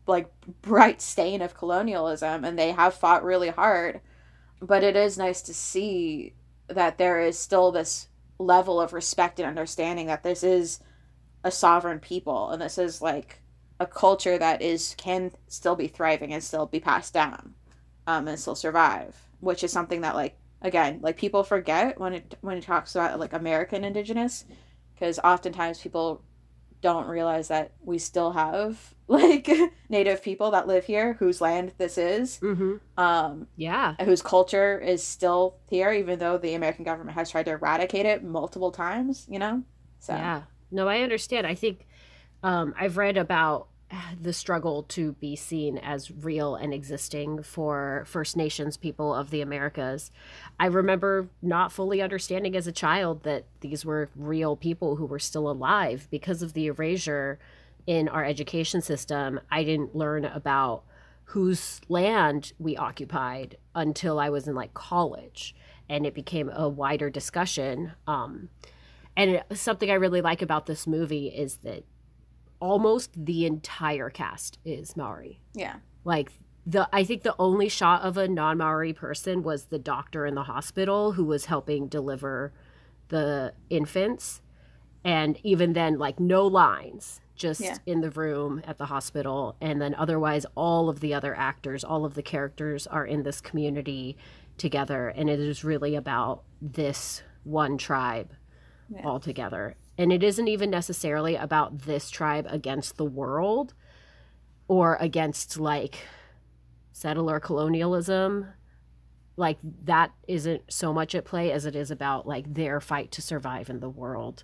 like 0.08 0.30
bright 0.62 1.02
stain 1.02 1.42
of 1.42 1.54
colonialism 1.56 2.44
and 2.44 2.58
they 2.58 2.72
have 2.72 2.94
fought 2.94 3.24
really 3.24 3.50
hard. 3.50 4.02
But 4.62 4.84
it 4.84 4.96
is 4.96 5.18
nice 5.18 5.42
to 5.44 5.54
see 5.54 6.36
that 6.68 6.98
there 6.98 7.20
is 7.22 7.40
still 7.40 7.72
this 7.72 8.08
level 8.38 8.80
of 8.82 8.94
respect 8.94 9.40
and 9.40 9.48
understanding 9.48 10.08
that 10.08 10.24
this 10.24 10.44
is 10.44 10.80
a 11.44 11.52
sovereign 11.52 12.00
people 12.00 12.50
and 12.50 12.62
this 12.62 12.78
is 12.78 13.02
like 13.02 13.41
a 13.82 13.86
culture 13.86 14.38
that 14.38 14.62
is 14.62 14.96
can 14.98 15.32
still 15.48 15.76
be 15.76 15.88
thriving 15.88 16.32
and 16.34 16.44
still 16.44 16.65
be 16.76 16.80
passed 16.80 17.13
down 17.13 17.44
um, 18.08 18.28
and 18.28 18.39
still 18.39 18.56
survive 18.56 19.13
which 19.39 19.63
is 19.63 19.72
something 19.72 20.02
that 20.02 20.15
like 20.15 20.36
again 20.62 21.00
like 21.02 21.17
people 21.17 21.44
forget 21.44 22.00
when 22.00 22.13
it 22.13 22.38
when 22.41 22.58
it 22.58 22.63
talks 22.63 22.96
about 22.96 23.20
like 23.20 23.34
american 23.34 23.84
indigenous 23.84 24.46
because 24.94 25.17
oftentimes 25.24 25.80
people 25.86 26.22
don't 26.82 27.08
realize 27.08 27.48
that 27.48 27.72
we 27.84 27.98
still 27.98 28.32
have 28.32 28.94
like 29.08 29.50
native 29.89 30.22
people 30.24 30.52
that 30.52 30.67
live 30.67 30.86
here 30.86 31.13
whose 31.20 31.41
land 31.41 31.74
this 31.78 31.98
is 31.98 32.39
Mm-hmm. 32.39 32.74
um 32.98 33.48
Yeah. 33.56 33.96
whose 34.06 34.22
culture 34.22 34.80
is 34.80 35.04
still 35.04 35.58
here 35.70 35.91
even 35.91 36.20
though 36.20 36.38
the 36.38 36.54
american 36.54 36.86
government 36.86 37.15
has 37.17 37.32
tried 37.32 37.46
to 37.46 37.52
eradicate 37.52 38.06
it 38.06 38.24
multiple 38.24 38.72
times 38.72 39.26
you 39.30 39.39
know 39.39 39.63
so 40.00 40.13
Yeah. 40.13 40.41
No, 40.74 40.88
I 40.88 41.02
understand. 41.02 41.46
I 41.46 41.54
think 41.56 41.86
um, 42.44 42.74
I've 42.80 42.96
read 42.98 43.17
about 43.17 43.67
the 44.22 44.34
struggle 44.34 44.84
to 44.84 45.14
be 45.14 45.36
seen 45.36 45.78
as 45.78 46.12
real 46.12 46.56
and 46.56 46.74
existing 46.74 47.44
for 47.44 48.04
First 48.08 48.38
Nations 48.38 48.78
people 48.78 49.14
of 49.14 49.30
the 49.30 49.42
Americas. 49.42 50.12
I 50.60 50.68
remember 50.68 51.30
not 51.42 51.72
fully 51.72 52.02
understanding 52.02 52.56
as 52.56 52.68
a 52.68 52.72
child 52.72 53.24
that 53.24 53.46
these 53.62 53.86
were 53.86 54.10
real 54.16 54.56
people 54.56 54.96
who 54.96 55.06
were 55.06 55.20
still 55.20 55.50
alive 55.50 56.08
because 56.12 56.42
of 56.42 56.54
the 56.54 56.68
erasure 56.68 57.40
in 57.88 58.08
our 58.08 58.24
education 58.24 58.82
system. 58.82 59.40
I 59.50 59.64
didn't 59.64 59.96
learn 59.96 60.26
about 60.26 60.84
whose 61.26 61.80
land 61.88 62.52
we 62.60 62.76
occupied 62.76 63.58
until 63.74 64.20
I 64.20 64.30
was 64.30 64.48
in 64.48 64.56
like 64.56 64.74
college 64.74 65.56
and 65.90 66.06
it 66.06 66.14
became 66.14 66.50
a 66.50 66.70
wider 66.70 67.10
discussion. 67.10 67.94
Um, 68.06 68.50
and 69.16 69.32
it- 69.32 69.58
something 69.58 69.90
I 69.90 69.96
really 69.96 70.22
like 70.22 70.42
about 70.42 70.66
this 70.66 70.86
movie 70.86 71.28
is 71.28 71.58
that 71.58 71.84
almost 72.62 73.12
the 73.26 73.45
entire 73.45 74.10
cast 74.10 74.58
is 74.63 74.95
Maori. 74.95 75.41
yeah 75.54 75.78
Like 76.06 76.32
the 76.65 76.88
I 76.93 77.04
think 77.04 77.24
the 77.24 77.36
only 77.39 77.67
shot 77.69 78.04
of 78.04 78.15
a 78.17 78.28
non-Maori 78.28 78.93
person 78.93 79.43
was 79.43 79.65
the 79.65 79.80
doctor 79.80 80.26
in 80.26 80.36
the 80.36 80.43
hospital 80.43 81.13
who 81.13 81.26
was 81.26 81.45
helping 81.45 81.88
deliver 81.88 82.54
the 83.10 83.54
infants. 83.69 84.41
And 85.04 85.38
even 85.43 85.74
then 85.74 85.97
like 85.97 86.19
no 86.19 86.45
lines, 86.45 87.19
just 87.36 87.62
Yeah. 87.62 87.78
in 87.88 88.02
the 88.02 88.12
room 88.12 88.62
at 88.65 88.78
the 88.78 88.86
hospital 88.86 89.56
and 89.60 89.82
then 89.82 89.95
otherwise 89.95 90.45
all 90.56 90.88
of 90.89 91.00
the 91.00 91.13
other 91.15 91.36
actors, 91.36 91.84
all 91.84 92.06
of 92.06 92.13
the 92.13 92.21
characters 92.21 92.86
are 92.86 93.06
in 93.06 93.24
this 93.24 93.41
community 93.41 94.15
together 94.58 95.08
and 95.10 95.28
it 95.30 95.39
is 95.39 95.63
really 95.63 95.95
about 95.95 96.43
this 96.62 97.24
one 97.43 97.80
tribe 97.80 98.34
Yeah. 98.89 99.04
altogether. 99.04 99.76
And 99.98 100.12
it 100.12 100.24
isn't 100.24 100.48
even 100.48 100.70
necessarily 100.70 101.36
about 101.36 101.80
this 101.80 102.10
tribe 102.10 102.48
against 102.50 102.98
the 102.98 103.06
world 103.06 103.74
or 104.68 104.98
against 105.00 105.60
like 105.60 106.00
settler 106.92 107.40
colonialism. 107.40 108.48
Like 109.38 109.58
that 109.84 110.12
isn't 110.28 110.72
so 110.72 110.94
much 110.94 111.14
at 111.16 111.26
play 111.26 111.52
as 111.52 111.66
it 111.66 111.76
is 111.76 111.92
about 111.92 112.28
like 112.28 112.54
their 112.54 112.80
fight 112.80 113.12
to 113.12 113.22
survive 113.22 113.70
in 113.70 113.80
the 113.80 113.90
world 113.90 114.44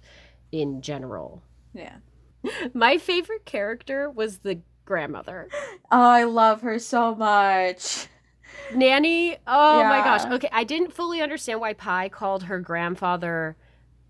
in 0.52 0.82
general. 0.82 1.44
yeah 1.74 1.98
My 2.74 2.98
favorite 2.98 3.46
character 3.46 4.10
was 4.10 4.40
the 4.40 4.62
grandmother. 4.86 5.50
oh 5.92 6.10
i 6.10 6.24
love 6.24 6.62
her 6.62 6.80
so 6.80 7.14
much 7.14 8.08
Nanny, 8.74 9.38
oh 9.46 9.84
my 9.84 10.00
gosh. 10.00 10.26
Okay, 10.26 10.50
I 10.52 10.64
didn't 10.64 10.94
fully 10.94 11.22
understand 11.22 11.60
why 11.60 11.74
Pai 11.74 12.10
called 12.10 12.44
her 12.44 12.60
grandfather 12.60 13.56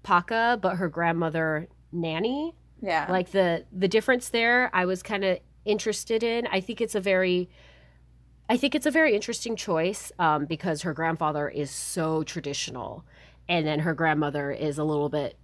Paka, 0.03 0.57
but 0.61 0.77
her 0.77 0.89
grandmother 0.89 1.67
Nanny. 1.91 2.53
yeah 2.81 3.07
like 3.09 3.31
the 3.31 3.65
the 3.71 3.87
difference 3.87 4.29
there 4.29 4.69
i 4.73 4.85
was 4.85 5.01
kind 5.01 5.23
of 5.23 5.39
interested 5.65 6.21
in 6.23 6.45
i 6.47 6.59
think 6.59 6.79
it's 6.81 6.95
a 6.95 7.01
very 7.01 7.49
i 8.49 8.57
think 8.57 8.75
it's 8.75 8.85
a 8.85 8.91
very 8.91 9.15
interesting 9.15 9.55
choice 9.55 10.11
um, 10.19 10.45
because 10.45 10.83
her 10.83 10.93
grandfather 10.93 11.49
is 11.49 11.71
so 11.71 12.23
traditional 12.23 13.03
and 13.49 13.65
then 13.65 13.79
her 13.79 13.93
grandmother 13.93 14.51
is 14.51 14.77
a 14.77 14.83
little 14.83 15.09
bit 15.09 15.37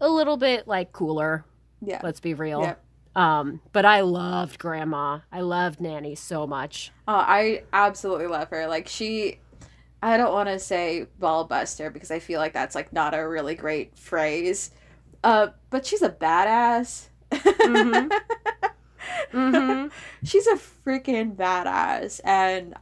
a 0.00 0.08
little 0.08 0.36
bit 0.36 0.66
like 0.66 0.92
cooler 0.92 1.44
yeah 1.80 2.00
let's 2.02 2.20
be 2.20 2.34
real 2.34 2.62
Yep. 2.62 2.84
Um, 3.16 3.60
but 3.72 3.84
I 3.84 4.02
loved 4.02 4.60
Grandma. 4.60 5.18
I 5.32 5.40
loved 5.40 5.80
Nanny 5.80 6.14
so 6.14 6.46
much. 6.46 6.92
Oh, 7.08 7.14
I 7.14 7.64
absolutely 7.72 8.28
love 8.28 8.48
her. 8.50 8.68
Like 8.68 8.86
she 8.86 9.40
I 10.02 10.16
don't 10.16 10.32
want 10.32 10.48
to 10.48 10.58
say 10.58 11.06
ball 11.18 11.44
buster 11.44 11.90
because 11.90 12.10
I 12.10 12.18
feel 12.20 12.40
like 12.40 12.52
that's 12.52 12.74
like 12.74 12.92
not 12.92 13.14
a 13.14 13.26
really 13.28 13.54
great 13.54 13.96
phrase. 13.98 14.70
Uh, 15.22 15.48
but 15.70 15.84
she's 15.84 16.02
a 16.02 16.08
badass. 16.10 17.08
Mhm. 17.30 18.10
Mm-hmm. 19.32 19.88
she's 20.24 20.46
a 20.46 20.56
freaking 20.56 21.34
badass 21.36 22.20
and 22.24 22.74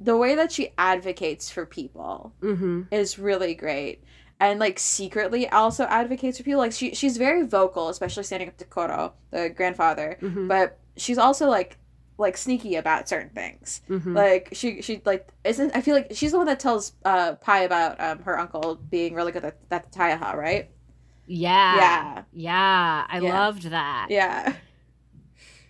the 0.00 0.16
way 0.16 0.34
that 0.34 0.50
she 0.52 0.70
advocates 0.78 1.50
for 1.50 1.66
people 1.66 2.32
Mm-hmm. 2.40 2.82
is 2.90 3.18
really 3.18 3.54
great 3.54 4.02
and 4.38 4.58
like 4.58 4.78
secretly 4.78 5.48
also 5.50 5.84
advocates 5.84 6.38
for 6.38 6.44
people 6.44 6.60
like 6.60 6.72
she 6.72 6.94
she's 6.94 7.16
very 7.18 7.44
vocal 7.46 7.88
especially 7.90 8.22
standing 8.22 8.48
up 8.48 8.56
to 8.58 8.64
Koro 8.64 9.12
the 9.30 9.50
grandfather 9.50 10.16
Mm-hmm. 10.22 10.48
but 10.48 10.78
she's 10.96 11.18
also 11.18 11.48
like 11.48 11.76
like 12.20 12.36
sneaky 12.36 12.76
about 12.76 13.08
certain 13.08 13.30
things 13.30 13.80
mm-hmm. 13.88 14.14
like 14.14 14.50
she 14.52 14.82
she 14.82 15.00
like 15.04 15.26
isn't 15.44 15.74
I 15.74 15.80
feel 15.80 15.94
like 15.94 16.08
she's 16.12 16.32
the 16.32 16.38
one 16.38 16.46
that 16.46 16.60
tells 16.60 16.92
uh 17.04 17.34
Pai 17.36 17.64
about 17.64 18.00
um 18.00 18.20
her 18.24 18.38
uncle 18.38 18.76
being 18.90 19.14
really 19.14 19.32
good 19.32 19.44
at, 19.44 19.56
at 19.70 19.90
the 19.90 19.98
Taiaha, 19.98 20.34
right? 20.34 20.70
yeah. 21.26 21.76
Yeah. 21.76 22.22
Yeah. 22.32 23.06
I 23.08 23.20
Yeah. 23.20 23.40
loved 23.40 23.62
that. 23.64 24.06
Yeah. 24.10 24.52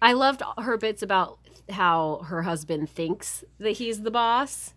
I 0.03 0.15
loved 0.15 0.43
her 0.59 0.77
bits 0.79 1.03
about 1.03 1.39
how 1.69 2.23
her 2.27 2.43
husband 2.43 2.89
thinks 2.89 3.45
that 3.59 3.73
he's 3.73 4.03
the 4.03 4.11
boss. 4.11 4.75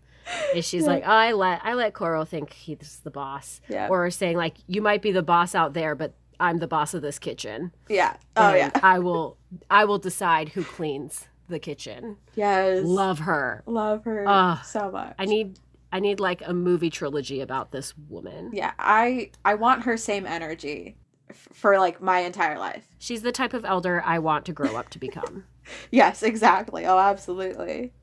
And 0.53 0.63
she's 0.63 0.83
Yeah. 0.83 0.89
like, 0.89 1.03
oh, 1.05 1.11
I 1.11 1.31
let 1.33 1.61
I 1.63 1.73
let 1.73 1.93
Koro 1.93 2.25
think 2.25 2.53
he's 2.53 2.99
the 3.03 3.11
boss. 3.11 3.61
Yeah. 3.69 3.87
Or 3.89 4.09
saying 4.11 4.37
like, 4.37 4.55
you 4.67 4.81
might 4.81 5.01
be 5.01 5.11
the 5.11 5.23
boss 5.23 5.55
out 5.55 5.73
there, 5.73 5.95
but 5.95 6.13
I'm 6.39 6.57
the 6.59 6.67
boss 6.67 6.93
of 6.93 7.01
this 7.01 7.19
kitchen. 7.19 7.71
Yeah. 7.89 8.17
Oh 8.35 8.53
yeah. 8.53 8.71
I 8.83 8.99
will 8.99 9.37
I 9.69 9.85
will 9.85 9.99
decide 9.99 10.49
who 10.49 10.63
cleans 10.63 11.27
the 11.53 11.59
kitchen. 11.59 12.17
Yes. 12.35 12.83
Love 12.83 13.19
her. 13.19 13.63
Love 13.65 14.03
her 14.03 14.25
Ugh. 14.27 14.59
so 14.65 14.91
much. 14.91 15.15
I 15.17 15.25
need 15.25 15.59
I 15.93 15.99
need 15.99 16.19
like 16.19 16.41
a 16.45 16.53
movie 16.53 16.89
trilogy 16.89 17.39
about 17.39 17.71
this 17.71 17.93
woman. 18.09 18.49
Yeah, 18.53 18.73
I 18.79 19.31
I 19.45 19.53
want 19.55 19.83
her 19.83 19.95
same 19.95 20.25
energy 20.25 20.97
f- 21.29 21.47
for 21.53 21.77
like 21.79 22.01
my 22.01 22.19
entire 22.19 22.57
life. 22.59 22.85
She's 22.97 23.21
the 23.21 23.31
type 23.31 23.53
of 23.53 23.63
elder 23.63 24.01
I 24.05 24.19
want 24.19 24.45
to 24.45 24.53
grow 24.53 24.75
up 24.75 24.89
to 24.89 24.99
become. 24.99 25.45
Yes, 25.91 26.23
exactly. 26.23 26.85
Oh, 26.85 26.99
absolutely. 26.99 27.93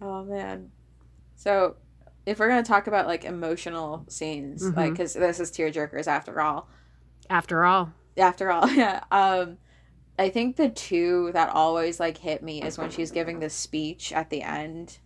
Oh 0.00 0.22
man. 0.22 0.70
So, 1.34 1.74
if 2.24 2.38
we're 2.38 2.48
gonna 2.48 2.62
talk 2.62 2.86
about 2.86 3.08
like 3.08 3.24
emotional 3.24 4.04
scenes, 4.08 4.62
like 4.62 4.90
Mhm. 4.90 4.92
because 4.92 5.14
this 5.14 5.40
is 5.40 5.50
tearjerkers 5.50 6.06
after 6.06 6.40
all. 6.40 6.68
After 7.28 7.64
all. 7.64 7.92
After 8.16 8.52
all, 8.52 8.70
yeah. 8.70 9.02
Um, 9.10 9.58
I 10.20 10.28
think 10.28 10.56
the 10.56 10.68
two 10.68 11.30
that 11.32 11.48
always 11.50 11.98
like 11.98 12.18
hit 12.18 12.42
me 12.42 12.62
is 12.62 12.76
when 12.78 12.90
she's 12.90 13.10
giving 13.10 13.40
this 13.40 13.54
speech 13.54 14.12
at 14.12 14.28
the 14.30 14.42
end, 14.42 14.98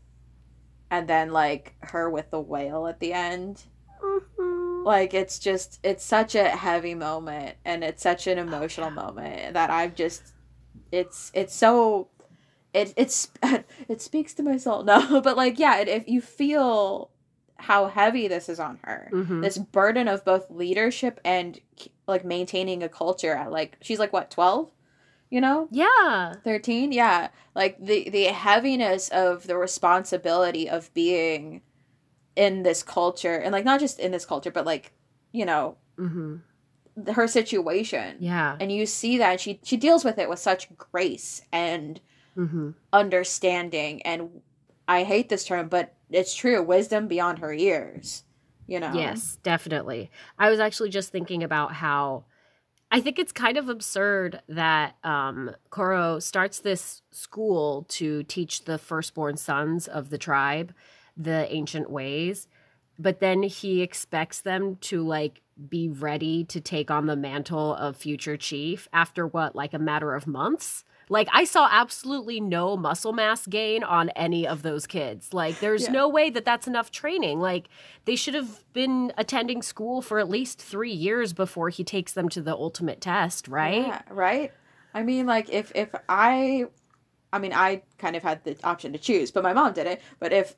and 0.90 1.08
then 1.08 1.30
like 1.30 1.74
her 1.80 2.10
with 2.10 2.30
the 2.30 2.40
whale 2.40 2.86
at 2.88 2.98
the 3.00 3.12
end. 3.12 3.62
like 4.84 5.14
it's 5.14 5.38
just 5.38 5.78
it's 5.82 6.04
such 6.04 6.34
a 6.34 6.44
heavy 6.48 6.94
moment 6.94 7.56
and 7.64 7.82
it's 7.82 8.02
such 8.02 8.26
an 8.26 8.36
emotional 8.38 8.90
moment 8.90 9.54
that 9.54 9.70
i've 9.70 9.94
just 9.94 10.34
it's 10.92 11.30
it's 11.34 11.54
so 11.54 12.08
it 12.74 12.92
it's 12.96 13.30
it 13.88 14.02
speaks 14.02 14.34
to 14.34 14.42
my 14.42 14.58
soul 14.58 14.82
no 14.92 15.22
but 15.22 15.36
like 15.38 15.58
yeah 15.58 15.78
it, 15.78 15.88
if 15.88 16.06
you 16.08 16.20
feel 16.20 17.10
how 17.56 17.86
heavy 17.86 18.28
this 18.28 18.48
is 18.50 18.60
on 18.60 18.78
her 18.82 19.08
Mhm. 19.12 19.40
this 19.40 19.56
burden 19.56 20.06
of 20.08 20.22
both 20.24 20.50
leadership 20.50 21.18
and 21.24 21.58
like 22.06 22.24
maintaining 22.24 22.82
a 22.82 22.88
culture 22.88 23.32
at 23.34 23.50
like 23.50 23.78
she's 23.80 23.98
like 23.98 24.12
what 24.12 24.30
12 24.30 24.70
you 25.34 25.40
know? 25.40 25.66
Yeah. 25.72 26.34
13 26.44 26.92
yeah. 26.92 27.28
Like 27.56 27.76
the 27.84 28.08
the 28.08 28.24
heaviness 28.26 29.08
of 29.08 29.46
the 29.48 29.56
responsibility 29.56 30.70
of 30.70 30.94
being 30.94 31.62
in 32.36 32.62
this 32.62 32.82
culture 32.84 33.34
and 33.36 33.52
like 33.52 33.64
not 33.64 33.80
just 33.80 33.98
in 33.98 34.12
this 34.12 34.24
culture 34.26 34.50
but 34.50 34.64
like 34.64 34.92
you 35.32 35.44
know 35.44 35.76
hmm 35.98 36.36
her 37.12 37.26
situation. 37.26 38.18
Yeah. 38.20 38.56
and 38.60 38.70
you 38.70 38.86
see 38.86 39.18
that 39.18 39.40
she 39.40 39.60
she 39.64 39.76
deals 39.76 40.04
with 40.04 40.18
it 40.18 40.28
with 40.28 40.38
such 40.38 40.68
grace 40.76 41.42
and 41.52 42.00
hmm 42.36 42.70
understanding 42.92 44.00
and 44.02 44.40
i 44.86 45.02
hate 45.02 45.28
this 45.28 45.44
term 45.44 45.68
but 45.68 45.94
it's 46.10 46.32
true 46.32 46.62
wisdom 46.62 47.08
beyond 47.08 47.40
her 47.40 47.52
years 47.52 48.22
you 48.66 48.80
know? 48.80 48.94
Yes, 48.94 49.38
definitely. 49.42 50.10
I 50.38 50.48
was 50.48 50.58
actually 50.58 50.90
just 50.90 51.10
thinking 51.12 51.42
about 51.42 51.72
how 51.74 52.24
I 52.94 53.00
think 53.00 53.18
it's 53.18 53.32
kind 53.32 53.56
of 53.56 53.68
absurd 53.68 54.40
that 54.48 54.94
um, 55.02 55.50
Koro 55.70 56.20
starts 56.20 56.60
this 56.60 57.02
school 57.10 57.86
to 57.88 58.22
teach 58.22 58.66
the 58.66 58.78
firstborn 58.78 59.36
sons 59.36 59.88
of 59.88 60.10
the 60.10 60.16
tribe 60.16 60.72
the 61.16 61.52
ancient 61.52 61.90
ways, 61.90 62.46
but 62.96 63.18
then 63.18 63.42
he 63.42 63.82
expects 63.82 64.40
them 64.42 64.76
to 64.82 65.02
like 65.02 65.40
be 65.68 65.88
ready 65.88 66.44
to 66.44 66.60
take 66.60 66.88
on 66.88 67.06
the 67.06 67.16
mantle 67.16 67.74
of 67.74 67.96
future 67.96 68.36
chief 68.36 68.88
after 68.92 69.26
what, 69.26 69.56
like 69.56 69.74
a 69.74 69.78
matter 69.80 70.14
of 70.14 70.28
months? 70.28 70.84
Like 71.08 71.28
I 71.32 71.44
saw 71.44 71.68
absolutely 71.70 72.40
no 72.40 72.76
muscle 72.76 73.12
mass 73.12 73.46
gain 73.46 73.84
on 73.84 74.08
any 74.10 74.46
of 74.46 74.62
those 74.62 74.86
kids. 74.86 75.34
Like 75.34 75.60
there's 75.60 75.84
Yeah. 75.84 75.92
no 75.92 76.08
way 76.08 76.30
that 76.30 76.44
that's 76.44 76.66
enough 76.66 76.90
training. 76.90 77.40
Like 77.40 77.68
they 78.04 78.16
should 78.16 78.34
have 78.34 78.64
been 78.72 79.12
attending 79.18 79.62
school 79.62 80.00
for 80.02 80.18
at 80.18 80.28
least 80.28 80.60
3 80.60 80.90
years 80.90 81.32
before 81.32 81.68
he 81.68 81.84
takes 81.84 82.12
them 82.12 82.28
to 82.30 82.40
the 82.40 82.52
ultimate 82.54 83.00
test, 83.00 83.48
right? 83.48 83.86
Yeah, 83.86 84.02
right. 84.10 84.52
I 84.94 85.02
mean, 85.02 85.26
like 85.26 85.50
if 85.50 85.72
if 85.74 85.94
I, 86.08 86.66
I 87.32 87.38
mean, 87.38 87.52
I 87.52 87.82
kind 87.98 88.14
of 88.16 88.22
had 88.22 88.44
the 88.44 88.56
option 88.62 88.92
to 88.92 88.98
choose, 88.98 89.30
but 89.30 89.42
my 89.42 89.52
mom 89.52 89.72
didn't. 89.72 90.00
But 90.20 90.32
if, 90.32 90.54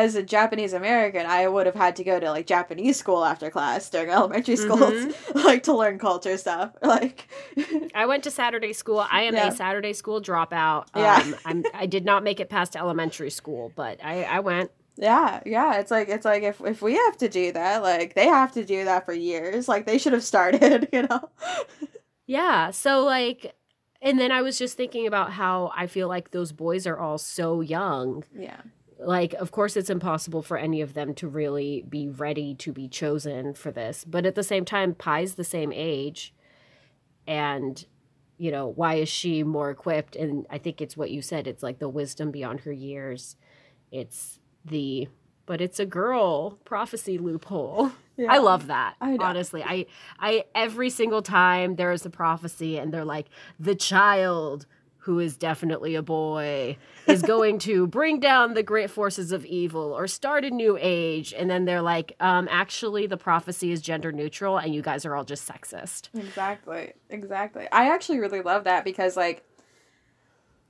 as 0.00 0.14
a 0.14 0.22
Japanese 0.22 0.72
American, 0.72 1.26
I 1.26 1.46
would 1.46 1.66
have 1.66 1.74
had 1.74 1.96
to 1.96 2.04
go 2.04 2.18
to 2.18 2.30
like 2.30 2.46
Japanese 2.46 2.96
school 2.96 3.24
after 3.24 3.50
class 3.50 3.90
during 3.90 4.08
elementary 4.10 4.56
schools, 4.56 4.80
Mm-hmm. 4.92 5.38
like 5.50 5.62
to 5.64 5.74
learn 5.76 5.98
culture 5.98 6.36
stuff. 6.38 6.70
Like, 6.82 7.28
I 7.94 8.06
went 8.06 8.24
to 8.24 8.30
Saturday 8.30 8.72
school. 8.72 9.04
I 9.10 9.22
am 9.22 9.34
Yeah. 9.34 9.48
a 9.48 9.52
Saturday 9.52 9.92
school 9.92 10.20
dropout. 10.22 10.86
Yeah. 10.96 11.16
Um, 11.22 11.34
I'm 11.44 11.64
I 11.74 11.86
did 11.86 12.04
not 12.04 12.24
make 12.24 12.40
it 12.40 12.48
past 12.48 12.74
elementary 12.76 13.30
school, 13.30 13.70
but 13.76 13.98
I 14.02 14.24
I 14.24 14.40
went. 14.40 14.70
yeah, 14.96 15.40
yeah. 15.46 15.78
It's 15.80 15.90
like 15.90 16.08
it's 16.08 16.24
like 16.24 16.42
if 16.42 16.60
if 16.62 16.82
we 16.82 16.94
have 16.94 17.16
to 17.18 17.28
do 17.28 17.52
that, 17.52 17.82
like 17.82 18.14
they 18.14 18.26
have 18.26 18.52
to 18.52 18.64
do 18.64 18.84
that 18.84 19.04
for 19.06 19.12
years. 19.12 19.68
Like 19.68 19.86
they 19.86 19.98
should 19.98 20.12
have 20.14 20.24
started, 20.24 20.88
you 20.92 21.02
know. 21.02 21.28
Yeah. 22.26 22.70
So 22.70 23.04
like 23.04 23.54
and 24.00 24.18
then 24.18 24.32
I 24.32 24.42
was 24.42 24.58
just 24.58 24.76
thinking 24.76 25.06
about 25.06 25.30
how 25.32 25.70
I 25.76 25.86
feel 25.86 26.08
like 26.08 26.30
those 26.32 26.50
boys 26.52 26.86
are 26.86 26.98
all 26.98 27.18
so 27.18 27.60
young. 27.60 28.24
Yeah. 28.36 28.60
Like 29.04 29.34
of 29.34 29.50
course 29.50 29.76
it's 29.76 29.90
impossible 29.90 30.42
for 30.42 30.56
any 30.56 30.80
of 30.80 30.94
them 30.94 31.14
to 31.14 31.28
really 31.28 31.84
be 31.88 32.08
ready 32.08 32.54
to 32.56 32.72
be 32.72 32.88
chosen 32.88 33.54
for 33.54 33.70
this, 33.70 34.04
but 34.04 34.26
at 34.26 34.34
the 34.34 34.42
same 34.42 34.64
time 34.64 34.94
Pai's 34.94 35.34
the 35.34 35.44
same 35.44 35.72
age 35.72 36.34
and 37.26 37.84
you 38.38 38.50
know, 38.50 38.66
why 38.66 38.94
is 38.94 39.08
she 39.08 39.44
more 39.44 39.70
equipped? 39.70 40.16
And 40.16 40.46
I 40.50 40.58
think 40.58 40.80
it's 40.80 40.96
what 40.96 41.12
you 41.12 41.22
said, 41.22 41.46
it's 41.46 41.62
like 41.62 41.78
the 41.78 41.88
wisdom 41.88 42.32
beyond 42.32 42.60
her 42.60 42.72
years. 42.72 43.36
It's 43.92 44.40
the 44.64 45.08
but 45.46 45.60
it's 45.60 45.80
a 45.80 45.86
girl 45.86 46.52
prophecy 46.64 47.18
loophole. 47.18 47.92
I 48.28 48.38
love 48.38 48.66
that. 48.68 48.94
I 49.00 49.16
honestly. 49.20 49.62
I 49.62 49.86
I 50.18 50.44
every 50.54 50.90
single 50.90 51.22
time 51.22 51.76
there 51.76 51.92
is 51.92 52.06
a 52.06 52.10
prophecy 52.10 52.78
and 52.78 52.92
they're 52.92 53.04
like 53.04 53.26
the 53.58 53.74
child 53.74 54.66
who 55.02 55.18
is 55.18 55.36
definitely 55.36 55.96
a 55.96 56.02
boy 56.02 56.76
is 57.08 57.22
going 57.34 57.58
to 57.58 57.88
bring 57.88 58.20
down 58.20 58.54
the 58.54 58.62
great 58.62 58.88
forces 58.88 59.32
of 59.32 59.44
evil 59.44 59.92
or 59.92 60.06
start 60.06 60.44
a 60.44 60.50
new 60.50 60.78
age 60.80 61.34
and 61.36 61.50
then 61.50 61.64
they're 61.64 61.82
like 61.82 62.14
um 62.20 62.46
actually 62.50 63.06
the 63.06 63.16
prophecy 63.16 63.72
is 63.72 63.80
gender 63.80 64.12
neutral 64.12 64.58
and 64.58 64.74
you 64.74 64.80
guys 64.80 65.04
are 65.04 65.16
all 65.16 65.24
just 65.24 65.48
sexist. 65.48 66.08
Exactly. 66.14 66.92
Exactly. 67.10 67.66
I 67.72 67.92
actually 67.92 68.20
really 68.20 68.42
love 68.42 68.64
that 68.64 68.84
because 68.84 69.16
like 69.16 69.44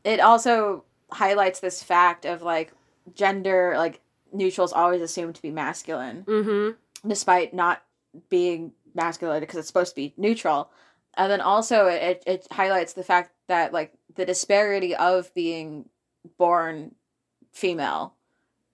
it 0.02 0.18
also 0.18 0.84
highlights 1.10 1.60
this 1.60 1.82
fact 1.82 2.24
of 2.24 2.40
like 2.40 2.72
gender 3.14 3.74
like 3.76 4.00
neutral 4.32 4.64
is 4.64 4.72
always 4.72 5.02
assumed 5.02 5.34
to 5.34 5.42
be 5.42 5.50
masculine 5.50 6.24
mm-hmm. 6.24 7.08
despite 7.08 7.52
not 7.52 7.82
being 8.30 8.72
masculine 8.94 9.40
because 9.40 9.58
it's 9.58 9.68
supposed 9.68 9.90
to 9.90 9.96
be 9.96 10.14
neutral. 10.16 10.70
And 11.14 11.30
then 11.30 11.42
also 11.42 11.86
it, 11.86 12.22
it 12.26 12.46
highlights 12.50 12.94
the 12.94 13.04
fact 13.04 13.32
that 13.48 13.72
like 13.72 13.92
the 14.14 14.24
disparity 14.24 14.94
of 14.94 15.32
being 15.34 15.88
born 16.38 16.94
female 17.52 18.14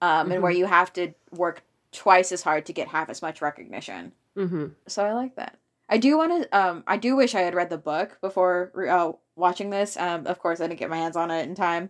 um 0.01 0.31
and 0.31 0.43
where 0.43 0.53
you 0.53 0.67
have 0.67 0.93
to 0.93 1.13
work 1.33 1.63
twice 1.91 2.31
as 2.33 2.43
hard 2.43 2.67
to 2.67 2.73
get 2.73 2.89
half 2.89 3.09
as 3.09 3.23
much 3.23 3.41
recognition. 3.43 4.13
Mhm. 4.37 4.75
So 4.87 5.05
I 5.05 5.13
like 5.15 5.35
that. 5.37 5.59
I 5.89 5.97
do 5.99 6.19
want 6.19 6.43
to. 6.43 6.57
Um, 6.59 6.85
I 6.87 6.99
do 6.99 7.17
wish 7.17 7.35
I 7.35 7.41
had 7.41 7.55
read 7.55 7.71
the 7.71 7.79
book 7.79 8.19
before 8.21 8.71
uh, 8.89 9.13
watching 9.37 9.71
this. 9.71 9.97
Um, 9.97 10.27
of 10.27 10.39
course, 10.39 10.61
I 10.61 10.67
didn't 10.69 10.79
get 10.79 10.91
my 10.91 10.99
hands 10.99 11.17
on 11.17 11.31
it 11.31 11.49
in 11.49 11.55
time 11.55 11.89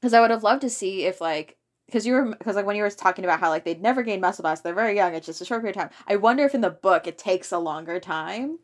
because 0.00 0.14
I 0.14 0.20
would 0.20 0.30
have 0.30 0.44
loved 0.44 0.60
to 0.62 0.70
see 0.70 1.04
if 1.04 1.20
like 1.20 1.56
because 1.86 2.06
you 2.06 2.14
were 2.14 2.24
because 2.36 2.54
like 2.54 2.64
when 2.66 2.76
you 2.76 2.82
were 2.84 2.90
talking 2.90 3.24
about 3.24 3.40
how 3.40 3.50
like 3.50 3.64
they'd 3.64 3.82
never 3.82 4.02
gain 4.04 4.20
muscle 4.20 4.44
mass, 4.44 4.60
they're 4.60 4.72
very 4.74 4.94
young. 4.94 5.14
It's 5.14 5.26
just 5.26 5.40
a 5.40 5.44
short 5.44 5.60
period 5.62 5.76
of 5.76 5.82
time. 5.82 5.90
I 6.06 6.16
wonder 6.16 6.44
if 6.44 6.54
in 6.54 6.60
the 6.60 6.70
book 6.70 7.06
it 7.08 7.18
takes 7.18 7.50
a 7.50 7.58
longer 7.58 7.98
time. 7.98 8.60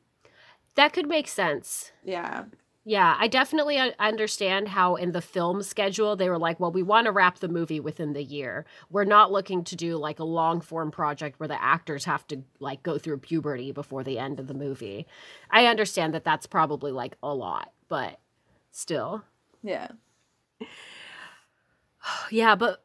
That 0.77 0.93
could 0.93 1.09
make 1.09 1.27
sense. 1.27 1.91
Yeah, 2.05 2.45
Yeah, 2.88 3.16
I 3.18 3.29
definitely 3.29 3.77
understand 3.98 4.68
how 4.68 4.96
in 4.96 5.12
the 5.12 5.20
film 5.20 5.62
schedule 5.62 6.16
they 6.16 6.31
were 6.31 6.38
like, 6.38 6.59
well, 6.59 6.72
we 6.72 6.83
want 6.83 7.05
to 7.05 7.12
wrap 7.12 7.38
the 7.38 7.46
movie 7.46 7.81
within 7.81 8.14
the 8.14 8.22
year. 8.22 8.64
We're 8.88 9.05
not 9.05 9.31
looking 9.31 9.62
to 9.64 9.77
do 9.77 9.98
like 9.98 10.20
a 10.20 10.24
long 10.24 10.62
form 10.62 10.90
project 10.90 11.38
where 11.38 11.48
the 11.48 11.62
actors 11.62 12.07
have 12.07 12.27
to 12.29 12.44
like 12.61 12.83
go 12.83 12.96
through 12.96 13.18
puberty 13.18 13.72
before 13.72 14.03
the 14.05 14.18
end 14.18 14.40
of 14.40 14.46
the 14.46 14.55
movie. 14.55 15.07
I 15.51 15.66
understand 15.66 16.14
that 16.14 16.24
that's 16.24 16.46
probably 16.46 16.90
like 16.90 17.18
a 17.22 17.35
lot, 17.35 17.72
but 17.90 18.20
still. 18.70 19.22
Yeah. 19.62 19.88
Yeah, 22.31 22.55
but 22.55 22.83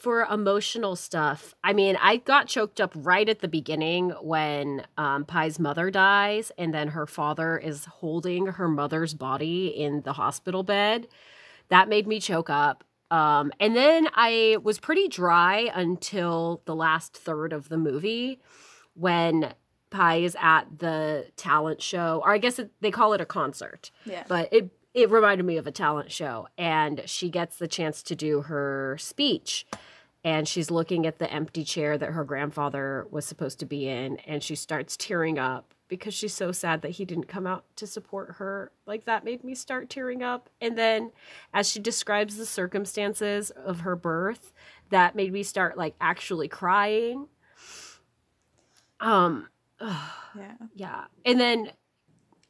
for 0.00 0.22
emotional 0.24 0.96
stuff, 0.96 1.54
I 1.62 1.72
mean, 1.72 1.96
I 2.00 2.16
got 2.16 2.46
choked 2.48 2.80
up 2.80 2.92
right 2.94 3.28
at 3.28 3.40
the 3.40 3.48
beginning 3.48 4.10
when 4.22 4.84
um, 4.96 5.24
Pai's 5.24 5.58
mother 5.58 5.90
dies, 5.90 6.50
and 6.56 6.72
then 6.72 6.88
her 6.88 7.06
father 7.06 7.58
is 7.58 7.84
holding 7.84 8.46
her 8.46 8.68
mother's 8.68 9.14
body 9.14 9.68
in 9.68 10.00
the 10.02 10.14
hospital 10.14 10.62
bed. 10.62 11.06
That 11.68 11.88
made 11.88 12.06
me 12.06 12.18
choke 12.20 12.50
up. 12.50 12.84
Um, 13.10 13.52
and 13.60 13.74
then 13.76 14.08
I 14.14 14.56
was 14.62 14.78
pretty 14.78 15.08
dry 15.08 15.70
until 15.74 16.62
the 16.64 16.74
last 16.76 17.16
third 17.16 17.52
of 17.52 17.68
the 17.68 17.76
movie 17.76 18.40
when 18.94 19.54
Pai 19.90 20.24
is 20.24 20.36
at 20.40 20.78
the 20.78 21.26
talent 21.36 21.82
show, 21.82 22.22
or 22.24 22.32
I 22.32 22.38
guess 22.38 22.58
it, 22.60 22.70
they 22.80 22.90
call 22.92 23.12
it 23.12 23.20
a 23.20 23.26
concert 23.26 23.90
Yeah. 24.06 24.24
but 24.28 24.48
it 24.52 24.70
it 24.92 25.08
reminded 25.08 25.44
me 25.44 25.56
of 25.56 25.68
a 25.68 25.70
talent 25.72 26.10
show 26.10 26.48
and 26.58 27.02
she 27.06 27.28
gets 27.30 27.58
the 27.58 27.68
chance 27.68 28.02
to 28.02 28.16
do 28.16 28.42
her 28.42 28.96
speech 28.98 29.64
and 30.22 30.46
she's 30.46 30.70
looking 30.70 31.06
at 31.06 31.18
the 31.18 31.32
empty 31.32 31.64
chair 31.64 31.96
that 31.96 32.10
her 32.10 32.24
grandfather 32.24 33.06
was 33.10 33.24
supposed 33.24 33.58
to 33.60 33.66
be 33.66 33.88
in 33.88 34.16
and 34.18 34.42
she 34.42 34.54
starts 34.54 34.96
tearing 34.96 35.38
up 35.38 35.74
because 35.88 36.14
she's 36.14 36.34
so 36.34 36.52
sad 36.52 36.82
that 36.82 36.92
he 36.92 37.04
didn't 37.04 37.26
come 37.26 37.46
out 37.46 37.64
to 37.76 37.86
support 37.86 38.36
her 38.36 38.70
like 38.86 39.04
that 39.06 39.24
made 39.24 39.42
me 39.42 39.54
start 39.54 39.88
tearing 39.88 40.22
up 40.22 40.48
and 40.60 40.76
then 40.76 41.10
as 41.52 41.68
she 41.68 41.80
describes 41.80 42.36
the 42.36 42.46
circumstances 42.46 43.50
of 43.50 43.80
her 43.80 43.96
birth 43.96 44.52
that 44.90 45.16
made 45.16 45.32
me 45.32 45.42
start 45.42 45.76
like 45.76 45.94
actually 46.00 46.48
crying 46.48 47.26
um 49.00 49.48
yeah. 50.36 50.54
yeah. 50.74 51.04
And 51.24 51.40
then 51.40 51.70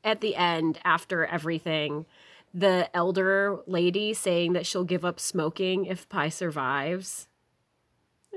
at 0.04 0.20
the 0.20 0.36
end, 0.36 0.78
after 0.84 1.24
everything, 1.24 2.06
the 2.52 2.94
elder 2.94 3.58
lady 3.66 4.12
saying 4.12 4.54
that 4.54 4.66
she'll 4.66 4.84
give 4.84 5.04
up 5.04 5.20
smoking 5.20 5.86
if 5.86 6.08
Pai 6.08 6.30
survives. 6.30 7.28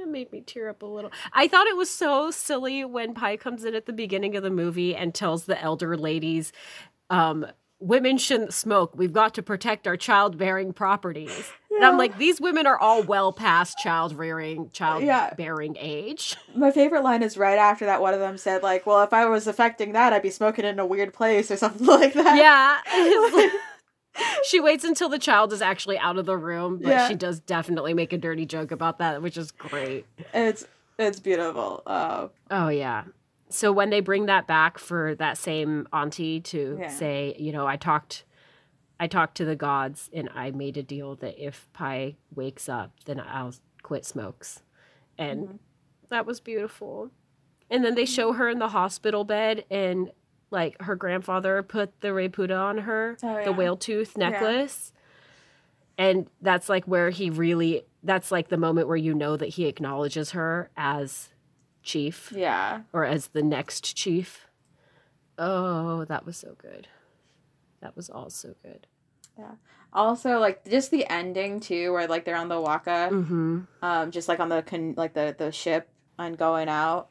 Made 0.08 0.32
me 0.32 0.42
tear 0.42 0.70
up 0.70 0.84
a 0.84 0.86
little. 0.86 1.12
I 1.34 1.48
thought 1.48 1.66
it 1.66 1.76
was 1.76 1.90
so 1.90 2.30
silly 2.30 2.86
when 2.86 3.14
Pai 3.16 3.36
comes 3.38 3.66
in 3.66 3.74
at 3.74 3.88
the 3.88 3.94
beginning 3.94 4.36
of 4.36 4.44
the 4.44 4.52
movie 4.52 4.96
and 4.96 5.14
tells 5.16 5.46
the 5.46 5.60
elder 5.60 5.98
ladies, 5.98 6.52
um, 7.10 7.48
women 7.80 8.18
shouldn't 8.20 8.54
smoke. 8.54 8.94
We've 8.96 9.12
got 9.14 9.34
to 9.36 9.42
protect 9.44 9.88
our 9.88 9.98
childbearing 9.98 10.72
properties. 10.74 11.52
And 11.76 11.84
I'm 11.84 11.98
like, 11.98 12.20
these 12.20 12.40
women 12.40 12.68
are 12.68 12.78
all 12.78 13.02
well 13.02 13.34
past 13.34 13.80
child 13.80 14.16
rearing, 14.16 14.70
child 14.72 15.04
Yeah. 15.04 15.34
bearing 15.34 15.76
age. 15.80 16.36
My 16.56 16.70
favorite 16.70 17.02
line 17.04 17.24
is 17.24 17.36
right 17.36 17.58
after 17.58 17.86
that. 17.86 18.00
One 18.00 18.14
of 18.14 18.20
them 18.20 18.38
said, 18.38 18.62
like, 18.62 18.86
well, 18.86 19.02
if 19.02 19.12
I 19.14 19.26
was 19.26 19.48
affecting 19.48 19.94
that, 19.94 20.14
I'd 20.14 20.22
be 20.22 20.30
smoking 20.30 20.66
in 20.66 20.78
a 20.78 20.86
weird 20.86 21.14
place 21.14 21.50
or 21.50 21.58
something 21.58 21.88
like 21.88 22.14
that. 22.14 22.38
Yeah. 22.38 22.78
She 24.44 24.60
waits 24.60 24.84
until 24.84 25.10
the 25.10 25.18
child 25.20 25.54
is 25.54 25.62
actually 25.62 25.98
out 25.98 26.18
of 26.18 26.26
the 26.26 26.38
room, 26.38 26.78
but 26.78 26.90
Yeah. 26.90 27.08
she 27.08 27.16
does 27.16 27.40
definitely 27.40 27.94
make 27.94 28.14
a 28.14 28.18
dirty 28.18 28.46
joke 28.46 28.72
about 28.72 29.00
that, 29.00 29.22
which 29.22 29.38
is 29.38 29.52
great. 29.52 30.06
It's 30.34 30.66
it's 31.00 31.20
beautiful. 31.20 31.82
Uh, 31.88 32.28
Oh 32.52 32.70
yeah. 32.70 33.06
So 33.50 33.72
when 33.72 33.90
they 33.90 34.00
bring 34.00 34.28
that 34.28 34.46
back 34.48 34.78
for 34.78 35.16
that 35.16 35.38
same 35.38 35.88
auntie 35.92 36.40
to 36.42 36.78
Yeah. 36.82 36.88
say, 36.90 37.36
you 37.40 37.52
know, 37.52 37.66
I 37.66 37.78
talked 37.78 38.26
I 39.00 39.08
talked 39.08 39.36
to 39.38 39.46
the 39.46 39.56
gods 39.56 40.10
and 40.14 40.30
I 40.36 40.52
made 40.52 40.78
a 40.78 40.84
deal 40.84 41.16
that 41.16 41.44
if 41.44 41.68
Pai 41.74 42.16
wakes 42.34 42.70
up, 42.70 42.92
then 43.06 43.20
I'll 43.20 43.54
quit 43.82 44.06
smokes. 44.06 44.62
And 45.18 45.48
Mhm. 45.48 45.60
that 46.10 46.26
was 46.26 46.40
beautiful. 46.40 47.10
And 47.70 47.84
then 47.84 47.96
they 47.96 48.06
show 48.06 48.34
her 48.34 48.48
in 48.50 48.60
the 48.60 48.70
hospital 48.70 49.24
bed 49.24 49.66
and 49.72 50.12
like 50.54 50.82
her 50.82 50.96
grandfather 50.96 51.62
put 51.64 52.00
the 52.02 52.14
rei 52.14 52.30
puta 52.30 52.56
on 52.56 52.78
her, 52.80 53.18
Oh, 53.24 53.38
yeah. 53.40 53.44
the 53.44 53.52
whale 53.52 53.76
tooth 53.76 54.14
Yeah. 54.18 54.30
necklace. 54.30 54.94
And 55.98 56.28
that's 56.42 56.70
like 56.70 56.86
where 56.86 57.10
he 57.10 57.30
really 57.30 57.84
that's 58.04 58.32
like 58.32 58.48
the 58.50 58.58
moment 58.58 58.88
where 58.88 58.98
you 58.98 59.14
know 59.14 59.36
that 59.38 59.50
he 59.50 59.66
acknowledges 59.66 60.32
her 60.32 60.70
as 60.78 61.30
chief 61.82 62.32
yeah. 62.36 62.82
or 62.94 63.04
as 63.06 63.28
the 63.28 63.44
next 63.44 63.96
chief. 63.96 64.48
Oh, 65.38 66.06
that 66.06 66.26
was 66.26 66.38
so 66.38 66.56
good. 66.58 66.88
That 67.82 67.96
was 67.96 68.10
all 68.10 68.30
so 68.30 68.56
good. 68.64 68.88
Yeah. 69.38 69.52
Also, 69.92 70.40
like 70.40 70.64
just 70.66 70.92
the 70.92 71.06
ending 71.12 71.60
too, 71.60 71.92
where 71.94 72.08
like 72.08 72.26
they're 72.26 72.36
on 72.38 72.50
the 72.50 72.60
Waka, 72.60 73.10
Mm-hmm. 73.12 73.60
um, 73.82 74.12
just 74.12 74.28
like 74.28 74.40
on 74.40 74.50
the 74.50 74.62
con- 74.62 74.94
like 74.98 75.14
the 75.14 75.36
the 75.38 75.52
ship 75.52 75.90
and 76.20 76.38
going 76.38 76.70
out. 76.70 77.10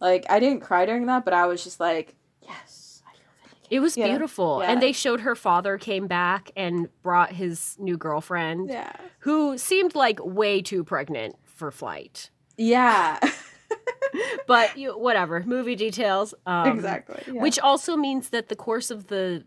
Like 0.00 0.26
I 0.28 0.40
didn't 0.40 0.60
cry 0.60 0.86
during 0.86 1.06
that, 1.06 1.24
but 1.24 1.34
I 1.34 1.46
was 1.46 1.62
just 1.64 1.80
like, 1.80 2.14
yes, 2.42 3.02
I 3.06 3.12
feel. 3.12 3.66
It 3.70 3.80
was 3.80 3.96
Yeah. 3.96 4.08
beautiful. 4.08 4.60
Yeah. 4.62 4.70
And 4.72 4.82
they 4.82 4.92
showed 4.92 5.20
her 5.20 5.34
father 5.34 5.78
came 5.78 6.06
back 6.06 6.50
and 6.56 6.88
brought 7.02 7.32
his 7.32 7.76
new 7.78 7.96
girlfriend, 7.96 8.68
Yeah. 8.70 8.92
who 9.20 9.58
seemed 9.58 9.94
like 9.94 10.18
way 10.24 10.62
too 10.62 10.84
pregnant 10.84 11.36
for 11.44 11.70
flight. 11.70 12.30
Yeah. 12.56 13.18
But 14.46 14.78
you, 14.78 14.96
whatever, 14.96 15.42
movie 15.44 15.74
details. 15.74 16.32
Um, 16.46 16.68
exactly. 16.68 17.20
Yeah. 17.26 17.42
Which 17.42 17.58
also 17.58 17.96
means 17.96 18.30
that 18.30 18.48
the 18.48 18.54
course 18.56 18.90
of 18.92 19.08
the 19.08 19.44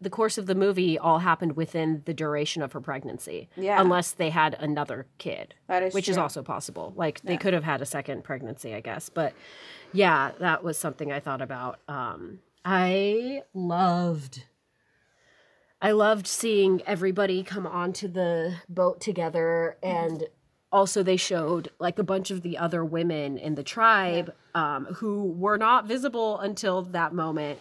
the 0.00 0.10
course 0.10 0.38
of 0.38 0.46
the 0.46 0.54
movie 0.54 0.98
all 0.98 1.18
happened 1.18 1.56
within 1.56 2.02
the 2.06 2.14
duration 2.14 2.62
of 2.62 2.72
her 2.72 2.80
pregnancy, 2.80 3.48
yeah, 3.56 3.80
unless 3.80 4.12
they 4.12 4.30
had 4.30 4.54
another 4.58 5.06
kid. 5.18 5.54
that 5.66 5.82
is 5.82 5.94
which 5.94 6.08
is 6.08 6.16
also 6.16 6.42
possible. 6.42 6.92
Like 6.96 7.20
they 7.22 7.36
could 7.36 7.52
have 7.52 7.64
had 7.64 7.82
a 7.82 7.86
second 7.86 8.24
pregnancy, 8.24 8.74
I 8.74 8.80
guess. 8.80 9.08
But 9.08 9.34
yeah, 9.92 10.32
that 10.40 10.64
was 10.64 10.78
something 10.78 11.12
I 11.12 11.20
thought 11.20 11.42
about. 11.42 11.80
Um, 11.88 12.38
I 12.64 13.42
loved. 13.54 14.44
I 15.82 15.92
loved 15.92 16.26
seeing 16.26 16.82
everybody 16.86 17.42
come 17.42 17.66
onto 17.66 18.06
the 18.06 18.56
boat 18.68 19.00
together 19.00 19.78
and 19.82 20.24
also 20.70 21.02
they 21.02 21.16
showed 21.16 21.70
like 21.78 21.98
a 21.98 22.02
bunch 22.04 22.30
of 22.30 22.42
the 22.42 22.58
other 22.58 22.84
women 22.84 23.38
in 23.38 23.54
the 23.54 23.62
tribe 23.62 24.34
um, 24.54 24.84
who 24.96 25.24
were 25.32 25.56
not 25.56 25.86
visible 25.86 26.38
until 26.38 26.82
that 26.82 27.14
moment 27.14 27.58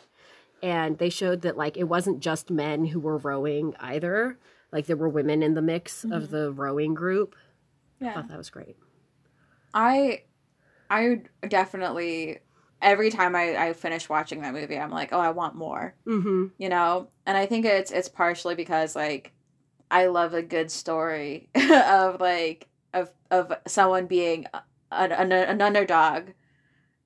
and 0.61 0.97
they 0.97 1.09
showed 1.09 1.41
that 1.41 1.57
like 1.57 1.77
it 1.77 1.85
wasn't 1.85 2.19
just 2.19 2.49
men 2.51 2.85
who 2.85 2.99
were 2.99 3.17
rowing 3.17 3.73
either 3.79 4.37
like 4.71 4.85
there 4.85 4.97
were 4.97 5.09
women 5.09 5.41
in 5.43 5.53
the 5.53 5.61
mix 5.61 6.03
of 6.03 6.29
the 6.29 6.51
rowing 6.51 6.93
group 6.93 7.35
I 8.01 8.05
Yeah. 8.05 8.13
thought 8.13 8.27
that 8.29 8.37
was 8.37 8.49
great. 8.49 8.77
I 9.73 10.23
I 10.89 11.21
definitely 11.47 12.39
every 12.81 13.09
time 13.11 13.35
I, 13.35 13.57
I 13.57 13.73
finish 13.73 14.07
watching 14.07 14.41
that 14.41 14.53
movie, 14.53 14.77
I'm 14.77 14.89
like, 14.89 15.11
oh, 15.11 15.19
I 15.19 15.31
want 15.31 15.55
more. 15.55 15.95
Mm-hmm. 16.07 16.45
You 16.57 16.69
know? 16.69 17.09
And 17.25 17.37
I 17.37 17.45
think 17.45 17.65
it's 17.65 17.91
it's 17.91 18.09
partially 18.09 18.55
because 18.55 18.95
like 18.95 19.33
I 19.91 20.07
love 20.07 20.33
a 20.33 20.41
good 20.41 20.71
story 20.71 21.49
of 21.55 22.19
like 22.21 22.67
of 22.93 23.11
of 23.31 23.53
someone 23.67 24.07
being 24.07 24.45
an, 24.91 25.11
an, 25.11 25.31
an 25.31 25.61
underdog 25.61 26.29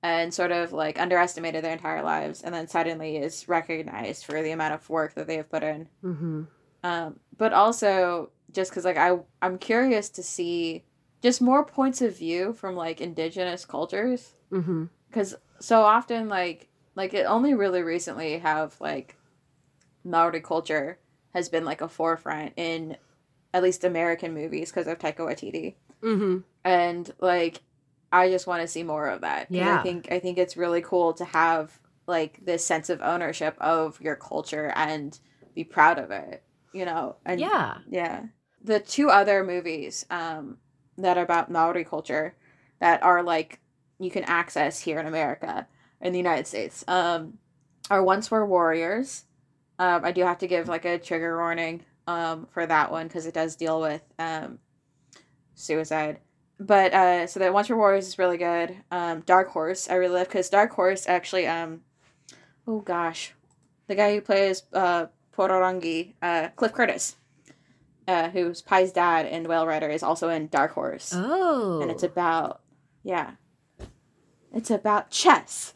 and 0.04 0.32
sort 0.34 0.52
of 0.52 0.72
like 0.72 1.00
underestimated 1.00 1.64
their 1.64 1.72
entire 1.72 2.02
lives 2.02 2.42
and 2.42 2.54
then 2.54 2.68
suddenly 2.68 3.16
is 3.16 3.48
recognized 3.48 4.24
for 4.26 4.42
the 4.42 4.50
amount 4.52 4.74
of 4.74 4.88
work 4.90 5.14
that 5.14 5.26
they 5.26 5.36
have 5.38 5.48
put 5.50 5.62
in. 5.62 5.88
Mm-hmm. 6.04 6.42
um, 6.84 7.18
but 7.38 7.52
also 7.54 8.30
just 8.52 8.70
because 8.70 8.84
like 8.84 8.98
I 8.98 9.18
I'm 9.42 9.58
curious 9.58 10.10
to 10.10 10.22
see 10.22 10.84
just 11.22 11.40
more 11.40 11.64
points 11.64 12.02
of 12.02 12.16
view 12.18 12.52
from 12.52 12.76
like 12.76 13.00
indigenous 13.00 13.64
cultures 13.64 14.34
Mm-hmm. 14.52 14.84
because 15.08 15.34
so 15.58 15.82
often 15.82 16.28
like 16.28 16.68
like 16.94 17.14
it 17.14 17.24
only 17.24 17.54
really 17.54 17.82
recently 17.82 18.38
have 18.38 18.76
like 18.80 19.16
Maori 20.04 20.40
culture 20.42 20.98
has 21.32 21.48
been 21.48 21.64
like 21.64 21.80
a 21.80 21.88
forefront 21.88 22.52
in 22.56 22.96
at 23.54 23.62
least 23.62 23.84
American 23.84 24.34
movies 24.34 24.70
because 24.70 24.86
of 24.86 24.98
Taika 24.98 25.20
Waititi 25.20 25.74
Mm-hmm. 26.02 26.38
and 26.64 27.10
like 27.20 27.62
I 28.14 28.30
just 28.30 28.46
want 28.46 28.62
to 28.62 28.68
see 28.68 28.84
more 28.84 29.08
of 29.08 29.22
that. 29.22 29.50
Yeah. 29.50 29.80
I 29.80 29.82
think 29.82 30.12
I 30.12 30.20
think 30.20 30.38
it's 30.38 30.56
really 30.56 30.82
cool 30.82 31.12
to 31.14 31.24
have 31.24 31.78
like 32.06 32.38
this 32.44 32.64
sense 32.64 32.88
of 32.88 33.00
ownership 33.02 33.56
of 33.60 34.00
your 34.00 34.14
culture 34.14 34.72
and 34.76 35.18
be 35.54 35.64
proud 35.64 35.98
of 35.98 36.12
it. 36.12 36.44
You 36.72 36.84
know, 36.84 37.16
and 37.26 37.40
Yeah. 37.40 37.78
yeah. 37.88 38.22
The 38.62 38.78
two 38.78 39.10
other 39.10 39.44
movies 39.44 40.06
um, 40.10 40.58
that 40.96 41.18
are 41.18 41.24
about 41.24 41.50
Maori 41.50 41.84
culture 41.84 42.36
that 42.78 43.02
are 43.02 43.22
like 43.22 43.60
you 43.98 44.10
can 44.10 44.24
access 44.24 44.78
here 44.80 45.00
in 45.00 45.06
America 45.06 45.66
in 46.00 46.12
the 46.12 46.18
United 46.18 46.46
States 46.46 46.84
um, 46.86 47.38
are 47.90 48.02
Once 48.02 48.30
Were 48.30 48.46
Warriors. 48.46 49.24
Um, 49.78 50.04
I 50.04 50.12
do 50.12 50.22
have 50.22 50.38
to 50.38 50.46
give 50.46 50.68
like 50.68 50.84
a 50.84 50.98
trigger 50.98 51.36
warning 51.36 51.82
um, 52.06 52.46
for 52.52 52.64
that 52.64 52.92
one 52.92 53.08
because 53.08 53.26
it 53.26 53.34
does 53.34 53.56
deal 53.56 53.80
with 53.80 54.02
um, 54.20 54.60
suicide. 55.54 56.20
But 56.60 56.94
uh, 56.94 57.26
so 57.26 57.40
that 57.40 57.52
Once 57.52 57.68
Were 57.68 57.76
Warriors 57.76 58.06
is 58.06 58.18
really 58.18 58.38
good. 58.38 58.76
Um, 58.90 59.20
Dark 59.20 59.50
Horse 59.50 59.90
I 59.90 59.94
really 59.94 60.14
love 60.14 60.28
because 60.28 60.48
Dark 60.48 60.72
Horse 60.72 61.06
actually 61.08 61.46
um, 61.46 61.80
oh 62.66 62.80
gosh, 62.80 63.32
the 63.86 63.94
guy 63.94 64.14
who 64.14 64.20
plays 64.20 64.62
uh, 64.72 65.06
Porourangi, 65.36 66.14
uh, 66.22 66.48
Cliff 66.56 66.72
Curtis, 66.72 67.16
uh, 68.06 68.30
who's 68.30 68.62
Pai's 68.62 68.92
dad 68.92 69.26
in 69.26 69.48
Whale 69.48 69.66
Rider, 69.66 69.88
is 69.88 70.02
also 70.02 70.28
in 70.28 70.48
Dark 70.48 70.72
Horse. 70.72 71.12
Oh. 71.14 71.80
And 71.82 71.90
it's 71.90 72.02
about, 72.02 72.60
yeah. 73.02 73.32
It's 74.52 74.70
about 74.70 75.10
chess. 75.10 75.72